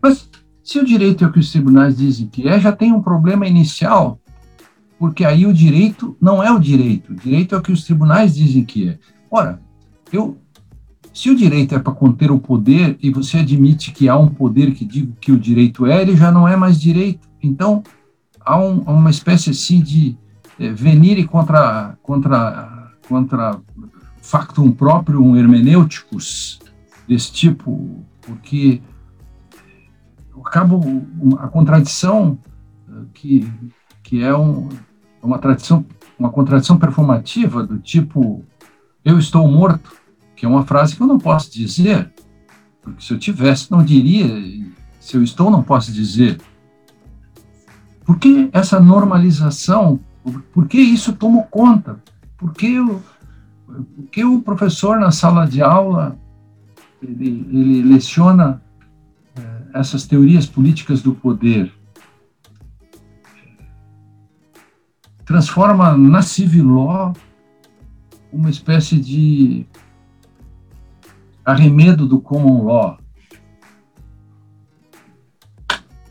Mas 0.00 0.30
se 0.64 0.78
o 0.78 0.84
direito 0.84 1.24
é 1.24 1.26
o 1.28 1.32
que 1.32 1.38
os 1.38 1.52
tribunais 1.52 1.98
dizem 1.98 2.26
que 2.26 2.48
é, 2.48 2.58
já 2.58 2.72
tem 2.72 2.92
um 2.92 3.02
problema 3.02 3.46
inicial, 3.46 4.18
porque 4.98 5.24
aí 5.24 5.46
o 5.46 5.52
direito 5.52 6.16
não 6.20 6.42
é 6.42 6.50
o 6.50 6.58
direito, 6.58 7.12
o 7.12 7.14
direito 7.14 7.54
é 7.54 7.58
o 7.58 7.62
que 7.62 7.72
os 7.72 7.84
tribunais 7.84 8.34
dizem 8.34 8.64
que 8.64 8.88
é. 8.88 8.98
Ora, 9.30 9.60
eu 10.10 10.38
se 11.16 11.30
o 11.30 11.34
direito 11.34 11.74
é 11.74 11.78
para 11.78 11.94
conter 11.94 12.30
o 12.30 12.38
poder 12.38 12.98
e 13.00 13.08
você 13.08 13.38
admite 13.38 13.90
que 13.90 14.06
há 14.06 14.18
um 14.18 14.28
poder 14.28 14.74
que 14.74 14.84
diga 14.84 15.14
que 15.18 15.32
o 15.32 15.38
direito 15.38 15.86
é, 15.86 16.02
ele 16.02 16.14
já 16.14 16.30
não 16.30 16.46
é 16.46 16.54
mais 16.56 16.78
direito. 16.78 17.26
Então, 17.42 17.82
há, 18.38 18.60
um, 18.60 18.80
uma 18.80 19.08
espécie 19.08 19.48
assim 19.48 19.80
de 19.80 20.14
é, 20.60 20.70
venire 20.70 21.26
contra, 21.26 21.96
contra, 22.02 22.92
contra 23.08 23.58
factum 24.20 24.76
um 25.18 25.34
hermenêuticos 25.34 26.58
desse 27.08 27.32
tipo, 27.32 28.04
porque 28.20 28.82
acaba 30.44 30.78
a 31.38 31.48
contradição 31.48 32.38
que, 33.14 33.50
que 34.02 34.22
é 34.22 34.36
um, 34.36 34.68
uma 35.22 35.38
tradição 35.38 35.82
uma 36.18 36.28
contradição 36.28 36.78
performativa 36.78 37.66
do 37.66 37.78
tipo 37.78 38.44
eu 39.02 39.18
estou 39.18 39.48
morto, 39.48 40.05
que 40.36 40.46
é 40.46 40.48
uma 40.48 40.64
frase 40.64 40.94
que 40.94 41.02
eu 41.02 41.06
não 41.06 41.18
posso 41.18 41.50
dizer, 41.50 42.12
porque 42.82 43.02
se 43.02 43.12
eu 43.12 43.18
tivesse 43.18 43.70
não 43.70 43.82
diria, 43.82 44.28
se 45.00 45.16
eu 45.16 45.22
estou 45.22 45.50
não 45.50 45.62
posso 45.62 45.90
dizer. 45.90 46.38
Por 48.04 48.18
que 48.18 48.48
essa 48.52 48.78
normalização? 48.78 49.98
Por 50.52 50.68
que 50.68 50.78
isso 50.78 51.12
tomou 51.12 51.42
conta? 51.44 52.00
Por 52.36 52.52
que, 52.52 52.74
eu, 52.74 53.02
por 53.66 54.04
que 54.12 54.24
o 54.24 54.40
professor 54.40 55.00
na 55.00 55.10
sala 55.10 55.46
de 55.46 55.62
aula 55.62 56.16
ele, 57.02 57.48
ele 57.50 57.82
leciona 57.82 58.62
eh, 59.36 59.62
essas 59.74 60.06
teorias 60.06 60.46
políticas 60.46 61.02
do 61.02 61.14
poder? 61.14 61.72
transforma 65.26 65.96
na 65.98 66.22
civil 66.22 66.68
law 66.68 67.12
uma 68.32 68.48
espécie 68.48 68.98
de 68.98 69.66
arremedo 71.46 72.06
do 72.06 72.20
common 72.20 72.64
law. 72.64 72.98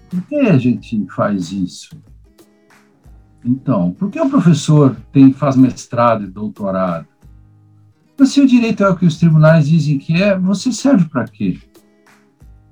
Por 0.10 0.22
que 0.24 0.36
a 0.36 0.58
gente 0.58 1.06
faz 1.14 1.52
isso? 1.52 2.02
Então, 3.44 3.92
por 3.92 4.10
que 4.10 4.20
o 4.20 4.30
professor 4.30 4.96
tem, 5.12 5.34
faz 5.34 5.58
mestrado 5.58 6.24
e 6.24 6.28
doutorado? 6.28 7.06
Mas 8.18 8.30
se 8.30 8.40
o 8.40 8.48
direito 8.48 8.82
é 8.82 8.90
o 8.90 8.96
que 8.96 9.06
os 9.06 9.18
tribunais 9.18 9.68
dizem 9.68 10.00
que 10.00 10.22
é, 10.24 10.40
você 10.40 10.72
serve 10.72 11.10
para 11.10 11.26
quê? 11.26 11.60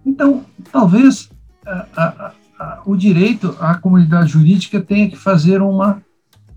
Então, 0.06 0.46
talvez 0.72 1.30
a, 1.66 1.86
a, 1.96 2.34
a, 2.58 2.82
o 2.86 2.96
direito, 2.96 3.56
a 3.60 3.76
comunidade 3.76 4.32
jurídica 4.32 4.80
tenha 4.80 5.10
que 5.10 5.18
fazer 5.18 5.62
uma 5.62 6.02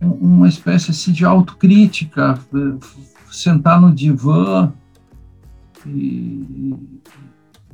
uma 0.01 0.49
espécie 0.49 0.91
assim, 0.91 1.13
de 1.13 1.25
autocrítica, 1.25 2.39
sentar 3.31 3.81
no 3.81 3.93
divã 3.93 4.73
e, 5.87 6.75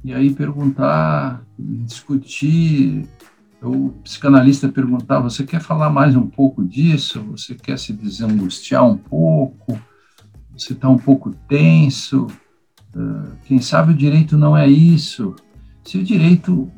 e 0.05 0.13
aí 0.13 0.33
perguntar, 0.33 1.43
discutir. 1.59 3.09
O 3.63 3.91
psicanalista 4.03 4.69
perguntar: 4.69 5.21
você 5.21 5.45
quer 5.45 5.61
falar 5.61 5.89
mais 5.89 6.17
um 6.17 6.27
pouco 6.27 6.65
disso? 6.65 7.23
Você 7.31 7.55
quer 7.55 7.79
se 7.79 7.93
desangustiar 7.93 8.85
um 8.85 8.97
pouco? 8.97 9.79
Você 10.57 10.73
está 10.73 10.89
um 10.89 10.99
pouco 10.99 11.31
tenso? 11.49 12.27
Quem 13.47 13.61
sabe 13.61 13.93
o 13.93 13.97
direito 13.97 14.37
não 14.37 14.57
é 14.57 14.69
isso. 14.69 15.35
Se 15.85 15.99
o 15.99 16.05
direito 16.05 16.71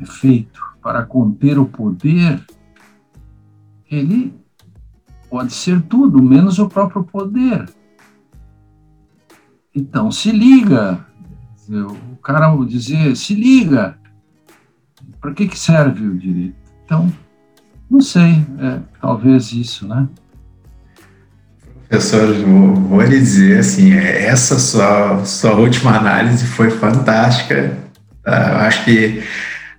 é 0.00 0.04
feito 0.04 0.60
para 0.82 1.04
conter 1.04 1.58
o 1.58 1.66
poder, 1.66 2.44
ele 3.90 4.34
pode 5.30 5.52
ser 5.52 5.80
tudo, 5.82 6.22
menos 6.22 6.58
o 6.58 6.68
próprio 6.68 7.04
poder. 7.04 7.68
Então, 9.76 10.10
se 10.10 10.32
liga. 10.32 11.04
O 11.68 12.16
cara 12.16 12.56
dizer, 12.64 13.14
se 13.14 13.34
liga. 13.34 13.98
Para 15.20 15.34
que, 15.34 15.46
que 15.46 15.58
serve 15.58 16.06
o 16.06 16.16
direito? 16.16 16.56
Então, 16.84 17.12
não 17.90 18.00
sei, 18.00 18.42
é, 18.58 18.78
talvez 19.00 19.52
isso, 19.52 19.86
né? 19.86 20.08
Professor, 21.88 22.34
vou 22.34 23.02
lhe 23.02 23.18
dizer 23.18 23.58
assim, 23.58 23.92
essa 23.92 24.58
sua, 24.58 25.24
sua 25.24 25.52
última 25.52 25.96
análise 25.96 26.46
foi 26.46 26.70
fantástica. 26.70 27.76
Tá? 28.24 28.66
Acho 28.66 28.84
que 28.84 29.22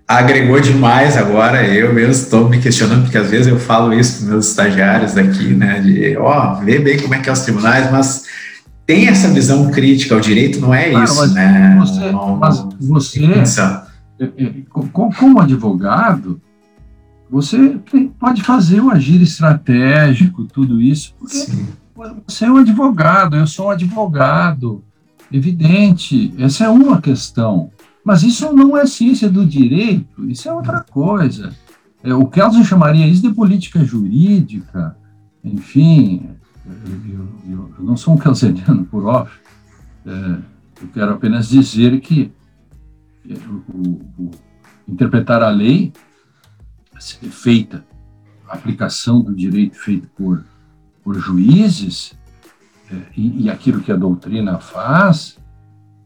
agregou 0.08 0.60
demais 0.60 1.18
agora. 1.18 1.66
Eu 1.66 1.94
mesmo 1.94 2.12
estou 2.12 2.48
me 2.48 2.60
questionando, 2.60 3.04
porque 3.04 3.18
às 3.18 3.32
vezes 3.32 3.48
eu 3.48 3.60
falo 3.60 3.94
isso 3.94 4.20
para 4.20 4.34
meus 4.34 4.50
estagiários 4.50 5.18
aqui, 5.18 5.54
né? 5.54 5.82
De, 5.82 6.16
ó, 6.18 6.54
oh, 6.54 6.64
vê 6.64 6.78
bem 6.80 7.00
como 7.00 7.16
é 7.16 7.20
que 7.20 7.30
é 7.30 7.34
os 7.34 7.42
tribunais, 7.42 7.92
mas 7.92 8.26
tem 8.88 9.08
essa 9.10 9.28
visão 9.28 9.70
crítica 9.70 10.16
ao 10.16 10.22
direito, 10.22 10.62
não 10.62 10.74
é 10.74 10.88
isso, 11.04 11.18
mas 11.18 11.34
né? 11.34 11.78
Você, 11.78 12.12
não, 12.12 12.38
mas 12.38 12.66
você, 12.80 13.26
é, 14.18 14.24
é, 14.24 14.54
como 14.70 15.42
advogado, 15.42 16.42
você 17.30 17.78
pode 18.18 18.42
fazer 18.42 18.80
o 18.80 18.90
agir 18.90 19.22
estratégico, 19.22 20.46
tudo 20.46 20.82
isso, 20.82 21.14
porque 21.20 21.36
Sim. 21.36 21.68
você 22.26 22.46
é 22.46 22.52
um 22.52 22.56
advogado, 22.56 23.36
eu 23.36 23.46
sou 23.46 23.68
um 23.68 23.72
advogado, 23.72 24.82
evidente, 25.30 26.34
essa 26.40 26.64
é 26.64 26.70
uma 26.70 27.02
questão. 27.02 27.70
Mas 28.06 28.24
isso 28.24 28.54
não 28.54 28.78
é 28.78 28.86
ciência 28.86 29.30
do 29.30 29.46
direito, 29.46 30.30
isso 30.30 30.48
é 30.48 30.54
outra 30.54 30.80
coisa. 30.80 31.52
É, 32.02 32.14
o 32.14 32.26
Kelsen 32.26 32.64
chamaria 32.64 33.06
isso 33.06 33.22
de 33.22 33.34
política 33.34 33.84
jurídica, 33.84 34.96
enfim, 35.44 36.30
eu, 36.68 37.28
eu, 37.52 37.74
eu 37.78 37.84
não 37.84 37.96
sou 37.96 38.14
um 38.14 38.18
kelseniano 38.18 38.86
por 38.86 39.06
óbvio, 39.06 39.40
é, 40.06 40.38
eu 40.82 40.88
quero 40.94 41.14
apenas 41.14 41.50
dizer 41.50 42.00
que 42.00 42.32
o, 43.70 43.86
o, 44.18 44.32
interpretar 44.88 45.44
a 45.44 45.50
lei 45.50 45.92
feita, 47.30 47.86
a 48.48 48.54
aplicação 48.54 49.22
do 49.22 49.36
direito 49.36 49.76
feito 49.76 50.08
por, 50.16 50.44
por 51.04 51.16
juízes, 51.20 52.18
é, 52.92 52.96
e, 53.16 53.44
e 53.44 53.50
aquilo 53.50 53.82
que 53.82 53.92
a 53.92 53.98
doutrina 53.98 54.60
faz, 54.60 55.38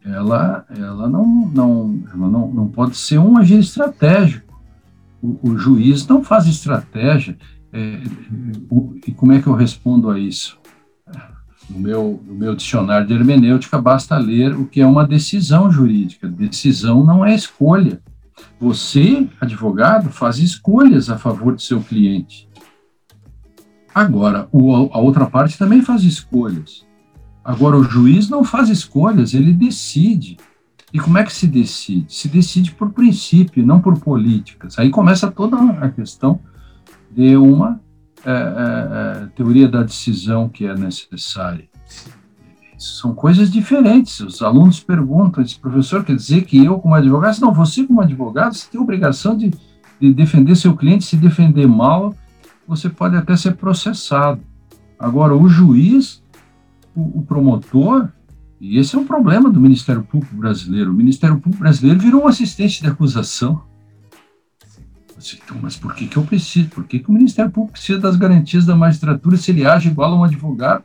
ela, 0.04 0.66
ela, 0.70 1.08
não, 1.08 1.26
não, 1.54 2.04
ela 2.12 2.28
não, 2.28 2.52
não 2.52 2.68
pode 2.68 2.98
ser 2.98 3.20
um 3.20 3.38
agir 3.38 3.60
estratégico. 3.60 4.60
O, 5.22 5.52
o 5.52 5.58
juiz 5.58 6.08
não 6.08 6.24
faz 6.24 6.48
estratégia. 6.48 7.38
É, 7.74 8.02
o, 8.70 8.96
e 9.08 9.12
como 9.12 9.32
é 9.32 9.42
que 9.42 9.48
eu 9.48 9.54
respondo 9.54 10.10
a 10.10 10.20
isso? 10.20 10.60
No 11.70 11.80
meu, 11.80 12.22
no 12.26 12.34
meu 12.34 12.56
dicionário 12.56 13.08
de 13.08 13.14
hermenêutica, 13.14 13.82
basta 13.82 14.18
ler 14.18 14.54
o 14.56 14.66
que 14.66 14.82
é 14.82 14.86
uma 14.86 15.08
decisão 15.08 15.72
jurídica. 15.72 16.28
Decisão 16.28 17.04
não 17.06 17.24
é 17.24 17.34
escolha. 17.34 18.02
Você, 18.60 19.28
advogado, 19.40 20.10
faz 20.10 20.38
escolhas 20.38 21.10
a 21.10 21.18
favor 21.18 21.56
do 21.56 21.62
seu 21.62 21.82
cliente. 21.82 22.50
Agora, 23.94 24.48
o, 24.52 24.90
a 24.92 25.00
outra 25.00 25.26
parte 25.26 25.58
também 25.58 25.82
faz 25.82 26.04
escolhas. 26.04 26.86
Agora, 27.44 27.78
o 27.78 27.84
juiz 27.84 28.30
não 28.30 28.44
faz 28.44 28.70
escolhas, 28.70 29.34
ele 29.34 29.54
decide. 29.54 30.38
E 30.94 31.00
como 31.00 31.18
é 31.18 31.24
que 31.24 31.34
se 31.34 31.48
decide? 31.48 32.14
Se 32.14 32.28
decide 32.28 32.72
por 32.72 32.92
princípio, 32.92 33.66
não 33.66 33.80
por 33.80 33.98
políticas. 34.00 34.78
Aí 34.78 34.90
começa 34.90 35.32
toda 35.32 35.58
a 35.58 35.90
questão 35.90 36.40
de 37.14 37.36
uma 37.36 37.80
é, 38.26 38.32
é, 38.32 39.24
é 39.24 39.28
teoria 39.36 39.68
da 39.68 39.84
decisão 39.84 40.48
que 40.48 40.66
é 40.66 40.76
necessária. 40.76 41.70
São 42.78 43.14
coisas 43.14 43.52
diferentes. 43.52 44.20
Os 44.22 44.42
alunos 44.42 44.80
perguntam, 44.80 45.44
esse 45.44 45.60
professor 45.60 46.04
quer 46.04 46.16
dizer 46.16 46.46
que 46.46 46.64
eu, 46.64 46.80
como 46.80 46.96
advogado, 46.96 47.40
não, 47.40 47.54
você 47.54 47.86
como 47.86 48.02
advogado, 48.02 48.56
você 48.56 48.68
tem 48.72 48.80
a 48.80 48.84
obrigação 48.84 49.38
de, 49.38 49.52
de 50.00 50.14
defender 50.14 50.56
seu 50.56 50.76
cliente, 50.76 51.06
se 51.06 51.16
defender 51.16 51.68
mal, 51.68 52.16
você 52.68 52.90
pode 52.90 53.16
até 53.16 53.36
ser 53.36 53.56
processado. 53.56 54.42
Agora, 54.98 55.36
o 55.36 55.48
juiz 55.48 56.22
o, 56.96 57.20
o 57.20 57.22
promotor, 57.24 58.10
e 58.60 58.78
esse 58.78 58.96
é 58.96 59.00
um 59.00 59.06
problema 59.06 59.50
do 59.50 59.60
Ministério 59.60 60.04
Público 60.04 60.36
brasileiro, 60.36 60.92
o 60.92 60.94
Ministério 60.94 61.40
Público 61.40 61.64
brasileiro 61.64 62.00
virou 62.00 62.24
um 62.24 62.28
assistente 62.28 62.82
de 62.82 62.88
acusação. 62.88 63.62
Então, 65.44 65.58
mas 65.62 65.76
por 65.76 65.94
que, 65.94 66.08
que 66.08 66.18
eu 66.18 66.24
preciso? 66.24 66.70
Por 66.70 66.86
que, 66.86 67.00
que 67.00 67.10
o 67.10 67.14
Ministério 67.14 67.52
Público 67.52 67.74
precisa 67.74 68.00
das 68.00 68.16
garantias 68.16 68.66
da 68.66 68.76
magistratura 68.76 69.38
se 69.38 69.52
ele 69.52 69.66
age 69.66 69.90
igual 69.90 70.14
a 70.14 70.20
um 70.20 70.24
advogado? 70.24 70.84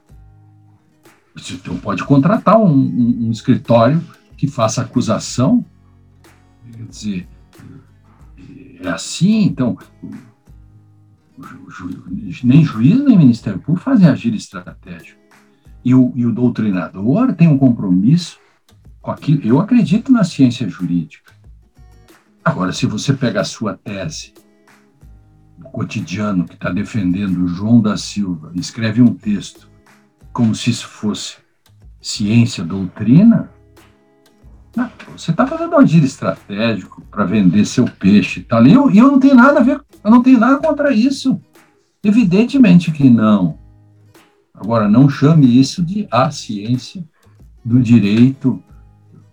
Você 1.34 1.55
então, 1.55 1.76
pode 1.76 2.03
contratar 2.05 2.57
um, 2.59 2.72
um, 2.72 3.26
um 3.26 3.30
escritório 3.30 4.03
que 4.37 4.47
faça 4.47 4.82
acusação. 4.82 5.64
Quer 6.72 6.87
dizer, 6.87 7.28
é 8.80 8.89
assim, 8.89 9.45
então, 9.45 9.78
nem 12.43 12.64
juiz 12.64 13.05
nem 13.05 13.18
Ministério 13.18 13.61
Público 13.61 13.84
fazem 13.84 14.09
agir 14.09 14.34
estratégico. 14.34 15.20
E 15.84 15.95
o, 15.95 16.12
e 16.16 16.26
o 16.26 16.32
doutrinador 16.32 17.32
tem 17.34 17.49
um 17.49 17.59
compromisso 17.59 18.39
com 19.01 19.11
aquilo. 19.11 19.43
Eu 19.45 19.61
acredito 19.61 20.11
na 20.11 20.24
ciência 20.24 20.68
jurídica. 20.68 21.32
Agora, 22.47 22.72
se 22.72 22.86
você 22.86 23.12
pega 23.12 23.40
a 23.40 23.44
sua 23.44 23.74
tese, 23.74 24.32
o 25.59 25.68
cotidiano 25.68 26.44
que 26.44 26.55
está 26.55 26.70
defendendo 26.70 27.49
João 27.49 27.80
da 27.80 27.97
Silva, 27.97 28.53
escreve 28.55 29.03
um 29.03 29.12
texto 29.12 29.68
como 30.32 30.55
se 30.55 30.70
isso 30.70 30.86
fosse 30.86 31.38
ciência, 32.01 32.62
doutrina, 32.62 33.51
não, 34.76 34.88
você 35.16 35.32
está 35.32 35.44
fazendo 35.44 35.76
um 35.76 35.84
giro 35.84 36.07
estratégico 36.07 37.03
para 37.11 37.24
vender 37.24 37.64
seu 37.64 37.84
peixe 37.84 38.38
e 38.38 38.42
tal. 38.44 38.64
E 38.64 38.72
eu, 38.72 38.88
eu 38.92 39.11
não 39.11 39.18
tenho 39.18 39.34
nada 39.34 39.59
a 39.59 39.62
ver, 39.64 39.82
eu 40.05 40.11
não 40.12 40.22
tenho 40.22 40.38
nada 40.38 40.59
contra 40.59 40.92
isso. 40.92 41.40
Evidentemente 42.05 42.92
que 42.92 43.11
não. 43.11 43.59
Agora, 44.55 44.88
não 44.88 45.09
chame 45.09 45.59
isso 45.59 45.82
de 45.82 46.07
a 46.12 46.30
ciência 46.30 47.05
do 47.64 47.80
direito 47.80 48.62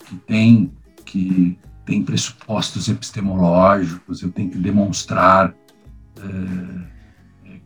que 0.03 0.15
tem 0.15 0.73
que 1.05 1.59
tem 1.85 2.03
pressupostos 2.03 2.87
epistemológicos, 2.87 4.21
eu 4.21 4.31
tenho 4.31 4.49
que 4.49 4.57
demonstrar 4.57 5.53
é, 6.17 6.93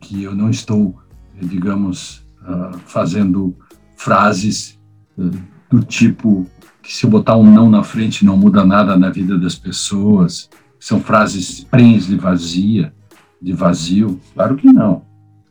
que 0.00 0.22
eu 0.22 0.34
não 0.34 0.50
estou, 0.50 0.98
digamos, 1.40 2.24
uh, 2.42 2.78
fazendo 2.86 3.56
frases 3.96 4.78
uh, 5.16 5.30
do 5.70 5.82
tipo 5.82 6.46
que 6.82 6.94
se 6.94 7.04
eu 7.04 7.10
botar 7.10 7.36
um 7.36 7.44
não 7.44 7.68
na 7.68 7.82
frente 7.82 8.24
não 8.24 8.36
muda 8.36 8.64
nada 8.64 8.96
na 8.96 9.10
vida 9.10 9.36
das 9.36 9.54
pessoas, 9.54 10.48
são 10.80 11.00
frases 11.00 11.62
prens 11.64 12.06
de 12.06 12.16
vazia, 12.16 12.94
de 13.42 13.52
vazio. 13.52 14.18
Claro 14.34 14.56
que 14.56 14.66
não. 14.66 15.02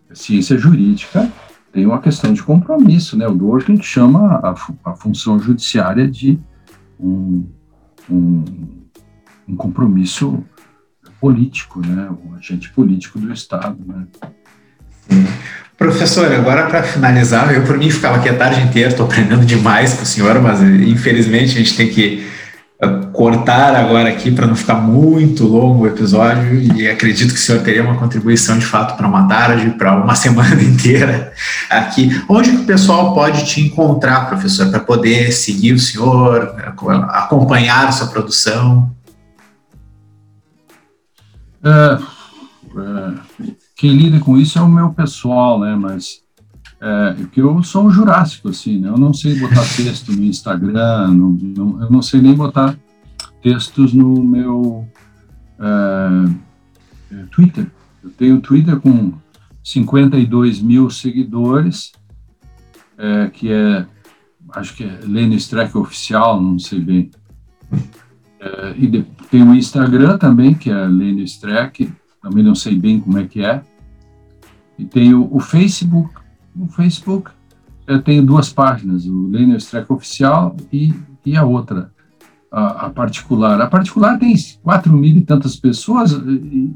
A 0.09 0.15
ciência 0.15 0.57
jurídica 0.57 1.31
tem 1.71 1.85
uma 1.85 2.01
questão 2.01 2.33
de 2.33 2.41
compromisso, 2.41 3.15
né? 3.15 3.27
O 3.27 3.35
Dworkin 3.35 3.79
chama 3.81 4.39
a, 4.43 4.55
a 4.83 4.95
função 4.95 5.37
judiciária 5.37 6.09
de 6.09 6.39
um, 6.99 7.45
um, 8.09 8.43
um, 9.47 9.55
compromisso 9.55 10.43
político, 11.19 11.85
né? 11.85 12.09
Um 12.25 12.35
agente 12.35 12.69
político 12.69 13.19
do 13.19 13.31
Estado, 13.31 13.77
né? 13.85 14.05
Sim. 15.09 15.25
Professor, 15.77 16.31
agora 16.31 16.65
para 16.67 16.81
finalizar, 16.81 17.53
eu 17.53 17.63
por 17.63 17.77
mim 17.77 17.89
ficava 17.89 18.17
aqui 18.17 18.27
a 18.29 18.35
tarde 18.35 18.61
inteira, 18.61 18.89
estou 18.89 19.05
aprendendo 19.05 19.45
demais 19.45 19.93
com 19.93 20.03
o 20.03 20.05
senhor, 20.05 20.41
mas 20.41 20.61
infelizmente 20.61 21.55
a 21.55 21.59
gente 21.59 21.77
tem 21.77 21.87
que 21.87 22.25
eh, 22.25 22.27
cortar 23.11 23.75
agora 23.75 24.09
aqui 24.09 24.31
para 24.31 24.45
não 24.45 24.55
ficar 24.55 24.75
muito 24.75 25.45
longo 25.47 25.83
o 25.83 25.87
episódio 25.87 26.53
e 26.53 26.87
acredito 26.87 27.33
que 27.33 27.39
o 27.39 27.41
senhor 27.41 27.63
teria 27.63 27.83
uma 27.83 27.97
contribuição 27.97 28.59
de 28.59 28.65
fato 28.65 28.95
para 28.95 29.07
uma 29.07 29.27
tarde, 29.27 29.71
para 29.71 29.95
uma 29.95 30.13
semana 30.15 30.61
inteira 30.61 31.33
aqui. 31.69 32.21
Onde 32.29 32.51
que 32.51 32.57
o 32.57 32.65
pessoal 32.65 33.15
pode 33.15 33.45
te 33.45 33.61
encontrar, 33.61 34.27
professor, 34.27 34.69
para 34.69 34.79
poder 34.79 35.31
seguir 35.31 35.73
o 35.73 35.79
senhor, 35.79 36.55
acompanhar 37.09 37.87
a 37.87 37.91
sua 37.91 38.07
produção? 38.07 38.95
É, 41.63 41.97
é 41.99 43.57
quem 43.75 43.95
lida 43.95 44.19
com 44.19 44.37
isso 44.37 44.57
é 44.57 44.61
o 44.61 44.67
meu 44.67 44.89
pessoal, 44.89 45.59
né? 45.59 45.75
Mas 45.75 46.21
é, 46.79 47.13
porque 47.13 47.41
eu 47.41 47.63
sou 47.63 47.87
um 47.87 47.91
jurássico, 47.91 48.49
assim, 48.49 48.79
né? 48.79 48.89
Eu 48.89 48.97
não 48.97 49.13
sei 49.13 49.39
botar 49.39 49.61
texto 49.75 50.11
no 50.11 50.23
Instagram, 50.23 51.07
no, 51.09 51.29
no, 51.31 51.81
eu 51.81 51.89
não 51.89 52.01
sei 52.01 52.21
nem 52.21 52.35
botar 52.35 52.77
textos 53.41 53.93
no 53.93 54.23
meu 54.23 54.87
é, 55.59 57.15
é 57.15 57.23
Twitter. 57.31 57.71
Eu 58.03 58.09
tenho 58.11 58.41
Twitter 58.41 58.79
com 58.79 59.13
52 59.63 60.61
mil 60.61 60.89
seguidores, 60.89 61.91
é, 62.97 63.27
que 63.27 63.51
é, 63.51 63.85
acho 64.53 64.75
que 64.75 64.83
é 64.83 64.99
Lênin 65.03 65.35
Streck 65.35 65.75
Oficial, 65.77 66.41
não 66.41 66.59
sei 66.59 66.79
bem. 66.79 67.11
É, 68.39 68.75
e 68.77 68.87
de, 68.87 69.03
tem 69.31 69.41
o 69.41 69.55
Instagram 69.55 70.17
também, 70.17 70.53
que 70.53 70.69
é 70.69 70.85
Lênin 70.85 71.23
Streck, 71.23 71.91
também 72.21 72.43
não 72.43 72.55
sei 72.55 72.75
bem 72.75 72.99
como 72.99 73.17
é 73.17 73.25
que 73.25 73.43
é. 73.43 73.63
E 74.77 74.85
tem 74.85 75.13
o, 75.13 75.27
o 75.33 75.39
Facebook. 75.39 76.16
O 76.59 76.67
Facebook 76.67 77.31
eu 77.87 78.01
tenho 78.01 78.25
duas 78.25 78.51
páginas, 78.51 79.05
o 79.05 79.27
Lênin 79.27 79.55
Streck 79.55 79.91
Oficial 79.91 80.55
e, 80.71 80.93
e 81.25 81.37
a 81.37 81.45
outra, 81.45 81.89
a, 82.51 82.87
a, 82.87 82.89
particular. 82.89 83.59
A 83.61 83.67
particular 83.67 84.19
tem 84.19 84.35
quatro 84.61 84.91
mil 84.91 85.15
e 85.15 85.21
tantas 85.21 85.55
pessoas, 85.55 86.11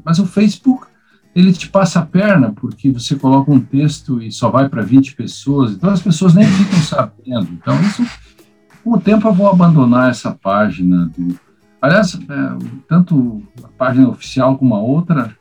mas 0.02 0.18
o 0.18 0.26
Facebook 0.26 0.86
ele 1.34 1.52
te 1.52 1.68
passa 1.68 2.00
a 2.00 2.06
perna, 2.06 2.52
porque 2.52 2.90
você 2.90 3.14
coloca 3.14 3.50
um 3.50 3.60
texto 3.60 4.22
e 4.22 4.32
só 4.32 4.50
vai 4.50 4.68
para 4.68 4.82
20 4.82 5.14
pessoas, 5.14 5.72
então 5.72 5.90
as 5.90 6.02
pessoas 6.02 6.34
nem 6.34 6.46
ficam 6.46 6.78
sabendo. 6.80 7.48
Então, 7.52 7.78
isso, 7.82 8.04
com 8.82 8.92
o 8.92 9.00
tempo 9.00 9.28
eu 9.28 9.32
vou 9.34 9.48
abandonar 9.48 10.10
essa 10.10 10.30
página. 10.32 11.10
Do, 11.16 11.38
aliás, 11.80 12.14
é, 12.14 12.66
tanto 12.88 13.42
a 13.62 13.68
página 13.68 14.08
oficial 14.08 14.58
como 14.58 14.74
a 14.74 14.80
outra, 14.80 15.34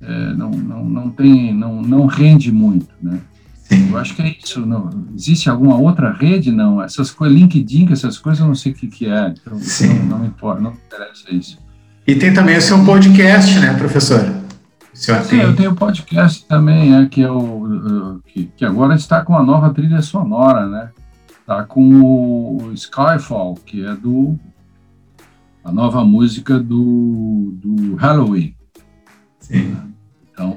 é, 0.00 0.34
não, 0.34 0.50
não, 0.50 0.84
não 0.84 1.10
tem, 1.10 1.54
não, 1.54 1.82
não 1.82 2.06
rende 2.06 2.50
muito, 2.50 2.94
né? 3.02 3.20
Sim. 3.68 3.90
Eu 3.90 3.98
acho 3.98 4.14
que 4.14 4.22
é 4.22 4.36
isso. 4.42 4.64
Não, 4.64 4.90
existe 5.14 5.50
alguma 5.50 5.76
outra 5.76 6.12
rede? 6.12 6.52
Não. 6.52 6.80
Essas 6.82 7.10
coisas, 7.10 7.36
LinkedIn, 7.36 7.92
essas 7.92 8.18
coisas, 8.18 8.40
eu 8.40 8.46
não 8.46 8.54
sei 8.54 8.72
o 8.72 8.74
que, 8.74 8.86
que 8.86 9.06
é. 9.06 9.28
Então, 9.28 9.58
Sim. 9.58 9.94
Não, 10.00 10.04
não 10.06 10.18
me 10.20 10.28
importa, 10.28 10.60
não 10.60 10.70
me 10.70 10.78
interessa 10.86 11.34
isso. 11.34 11.58
E 12.06 12.14
tem 12.14 12.32
também 12.32 12.56
o 12.56 12.62
seu 12.62 12.84
podcast, 12.84 13.58
né, 13.58 13.74
professor? 13.74 14.20
O 14.20 14.96
Sim, 14.96 15.12
tem... 15.28 15.40
eu 15.40 15.56
tenho 15.56 15.74
podcast 15.74 16.46
também, 16.46 16.94
é, 16.94 17.06
que, 17.06 17.22
é 17.22 17.30
o, 17.30 18.20
que, 18.24 18.46
que 18.56 18.64
agora 18.64 18.94
está 18.94 19.22
com 19.24 19.36
a 19.36 19.42
nova 19.42 19.74
trilha 19.74 20.00
sonora, 20.00 20.66
né? 20.66 20.90
Está 21.40 21.64
com 21.64 21.90
o 21.90 22.72
Skyfall, 22.72 23.56
que 23.66 23.84
é 23.84 23.94
do 23.94 24.38
a 25.64 25.72
nova 25.72 26.04
música 26.04 26.60
do, 26.60 27.52
do 27.56 27.96
Halloween. 27.96 28.54
Sim. 29.40 29.76
Então, 30.32 30.56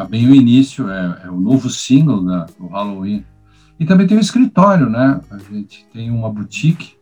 tá 0.00 0.04
bem 0.06 0.26
o 0.26 0.34
início, 0.34 0.90
é, 0.90 1.24
é 1.24 1.30
o 1.30 1.38
novo 1.38 1.68
single 1.68 2.24
da, 2.24 2.46
do 2.58 2.68
Halloween. 2.68 3.22
E 3.78 3.84
também 3.84 4.06
tem 4.06 4.16
o 4.16 4.20
escritório, 4.20 4.88
né? 4.88 5.20
A 5.30 5.36
gente 5.36 5.86
tem 5.92 6.10
uma 6.10 6.30
boutique, 6.30 6.96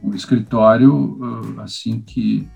um 0.00 0.14
escritório 0.14 0.94
uh, 0.94 1.60
assim 1.60 2.00
que, 2.00 2.48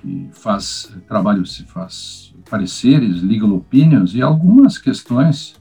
que 0.00 0.28
faz 0.32 0.94
trabalho, 1.08 1.44
se 1.44 1.64
faz 1.64 2.32
pareceres, 2.48 3.20
legal 3.20 3.52
opinions 3.52 4.14
e 4.14 4.22
algumas 4.22 4.78
questões 4.78 5.56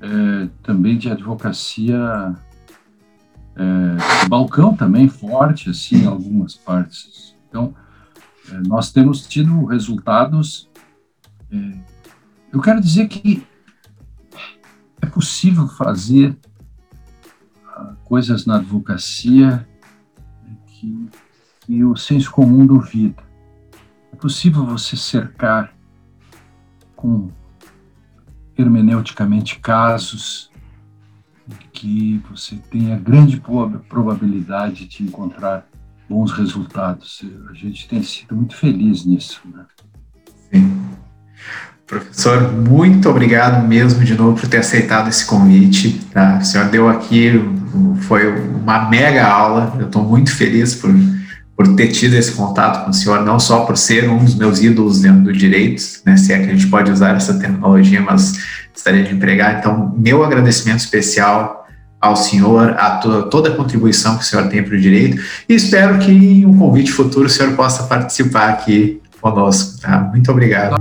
é, 0.00 0.48
também 0.62 0.98
de 0.98 1.10
advocacia 1.10 2.36
é, 3.56 4.28
balcão 4.28 4.76
também 4.76 5.08
forte 5.08 5.70
assim 5.70 6.02
em 6.02 6.06
algumas 6.06 6.54
partes. 6.54 7.34
Então 7.48 7.74
é, 8.50 8.58
nós 8.68 8.92
temos 8.92 9.26
tido 9.26 9.64
resultados. 9.64 10.70
Eu 12.52 12.60
quero 12.60 12.80
dizer 12.80 13.08
que 13.08 13.46
é 15.00 15.06
possível 15.06 15.66
fazer 15.68 16.36
ah, 17.66 17.94
coisas 18.04 18.46
na 18.46 18.56
advocacia 18.56 19.68
que, 20.66 21.08
que 21.60 21.84
o 21.84 21.96
senso 21.96 22.30
comum 22.30 22.66
duvida. 22.66 23.22
É 24.12 24.16
possível 24.16 24.64
você 24.64 24.96
cercar 24.96 25.74
com 26.94 27.30
hermeneuticamente 28.56 29.58
casos 29.58 30.50
que 31.72 32.22
você 32.30 32.56
tenha 32.70 32.98
grande 32.98 33.42
probabilidade 33.88 34.86
de 34.86 35.02
encontrar 35.02 35.66
bons 36.08 36.30
resultados. 36.32 37.22
A 37.50 37.54
gente 37.54 37.88
tem 37.88 38.02
sido 38.02 38.36
muito 38.36 38.54
feliz 38.54 39.04
nisso. 39.04 39.40
Né? 39.46 39.66
Sim. 40.52 41.11
Professor, 41.92 42.50
muito 42.50 43.06
obrigado 43.10 43.68
mesmo 43.68 44.02
de 44.02 44.14
novo 44.14 44.40
por 44.40 44.48
ter 44.48 44.58
aceitado 44.58 45.10
esse 45.10 45.26
convite. 45.26 46.00
Tá? 46.10 46.38
O 46.40 46.44
senhor 46.44 46.68
deu 46.68 46.88
aqui, 46.88 47.32
foi 48.02 48.32
uma 48.32 48.88
mega 48.88 49.26
aula. 49.26 49.76
Eu 49.78 49.86
estou 49.86 50.02
muito 50.02 50.34
feliz 50.34 50.74
por, 50.74 50.90
por 51.54 51.74
ter 51.76 51.88
tido 51.88 52.14
esse 52.14 52.32
contato 52.32 52.84
com 52.84 52.90
o 52.90 52.94
senhor, 52.94 53.22
não 53.24 53.38
só 53.38 53.66
por 53.66 53.76
ser 53.76 54.08
um 54.08 54.24
dos 54.24 54.34
meus 54.34 54.62
ídolos 54.62 55.02
dentro 55.02 55.24
do 55.24 55.32
direito, 55.34 55.82
né, 56.06 56.16
se 56.16 56.32
é 56.32 56.38
que 56.38 56.46
a 56.46 56.54
gente 56.54 56.66
pode 56.68 56.90
usar 56.90 57.14
essa 57.14 57.34
terminologia, 57.34 58.00
mas 58.00 58.38
gostaria 58.72 59.04
de 59.04 59.14
empregar. 59.14 59.58
Então, 59.58 59.94
meu 59.94 60.24
agradecimento 60.24 60.78
especial 60.78 61.66
ao 62.00 62.16
senhor, 62.16 62.74
a 62.78 62.92
to 62.96 63.24
toda 63.24 63.50
a 63.50 63.54
contribuição 63.54 64.16
que 64.16 64.24
o 64.24 64.26
senhor 64.26 64.48
tem 64.48 64.62
para 64.62 64.74
o 64.74 64.80
direito 64.80 65.22
e 65.46 65.54
espero 65.54 65.98
que 65.98 66.10
em 66.10 66.46
um 66.46 66.56
convite 66.56 66.90
futuro 66.90 67.26
o 67.26 67.30
senhor 67.30 67.52
possa 67.52 67.82
participar 67.82 68.48
aqui 68.48 69.01
conosco. 69.22 69.80
Tá? 69.80 70.00
Muito 70.12 70.30
obrigado. 70.30 70.76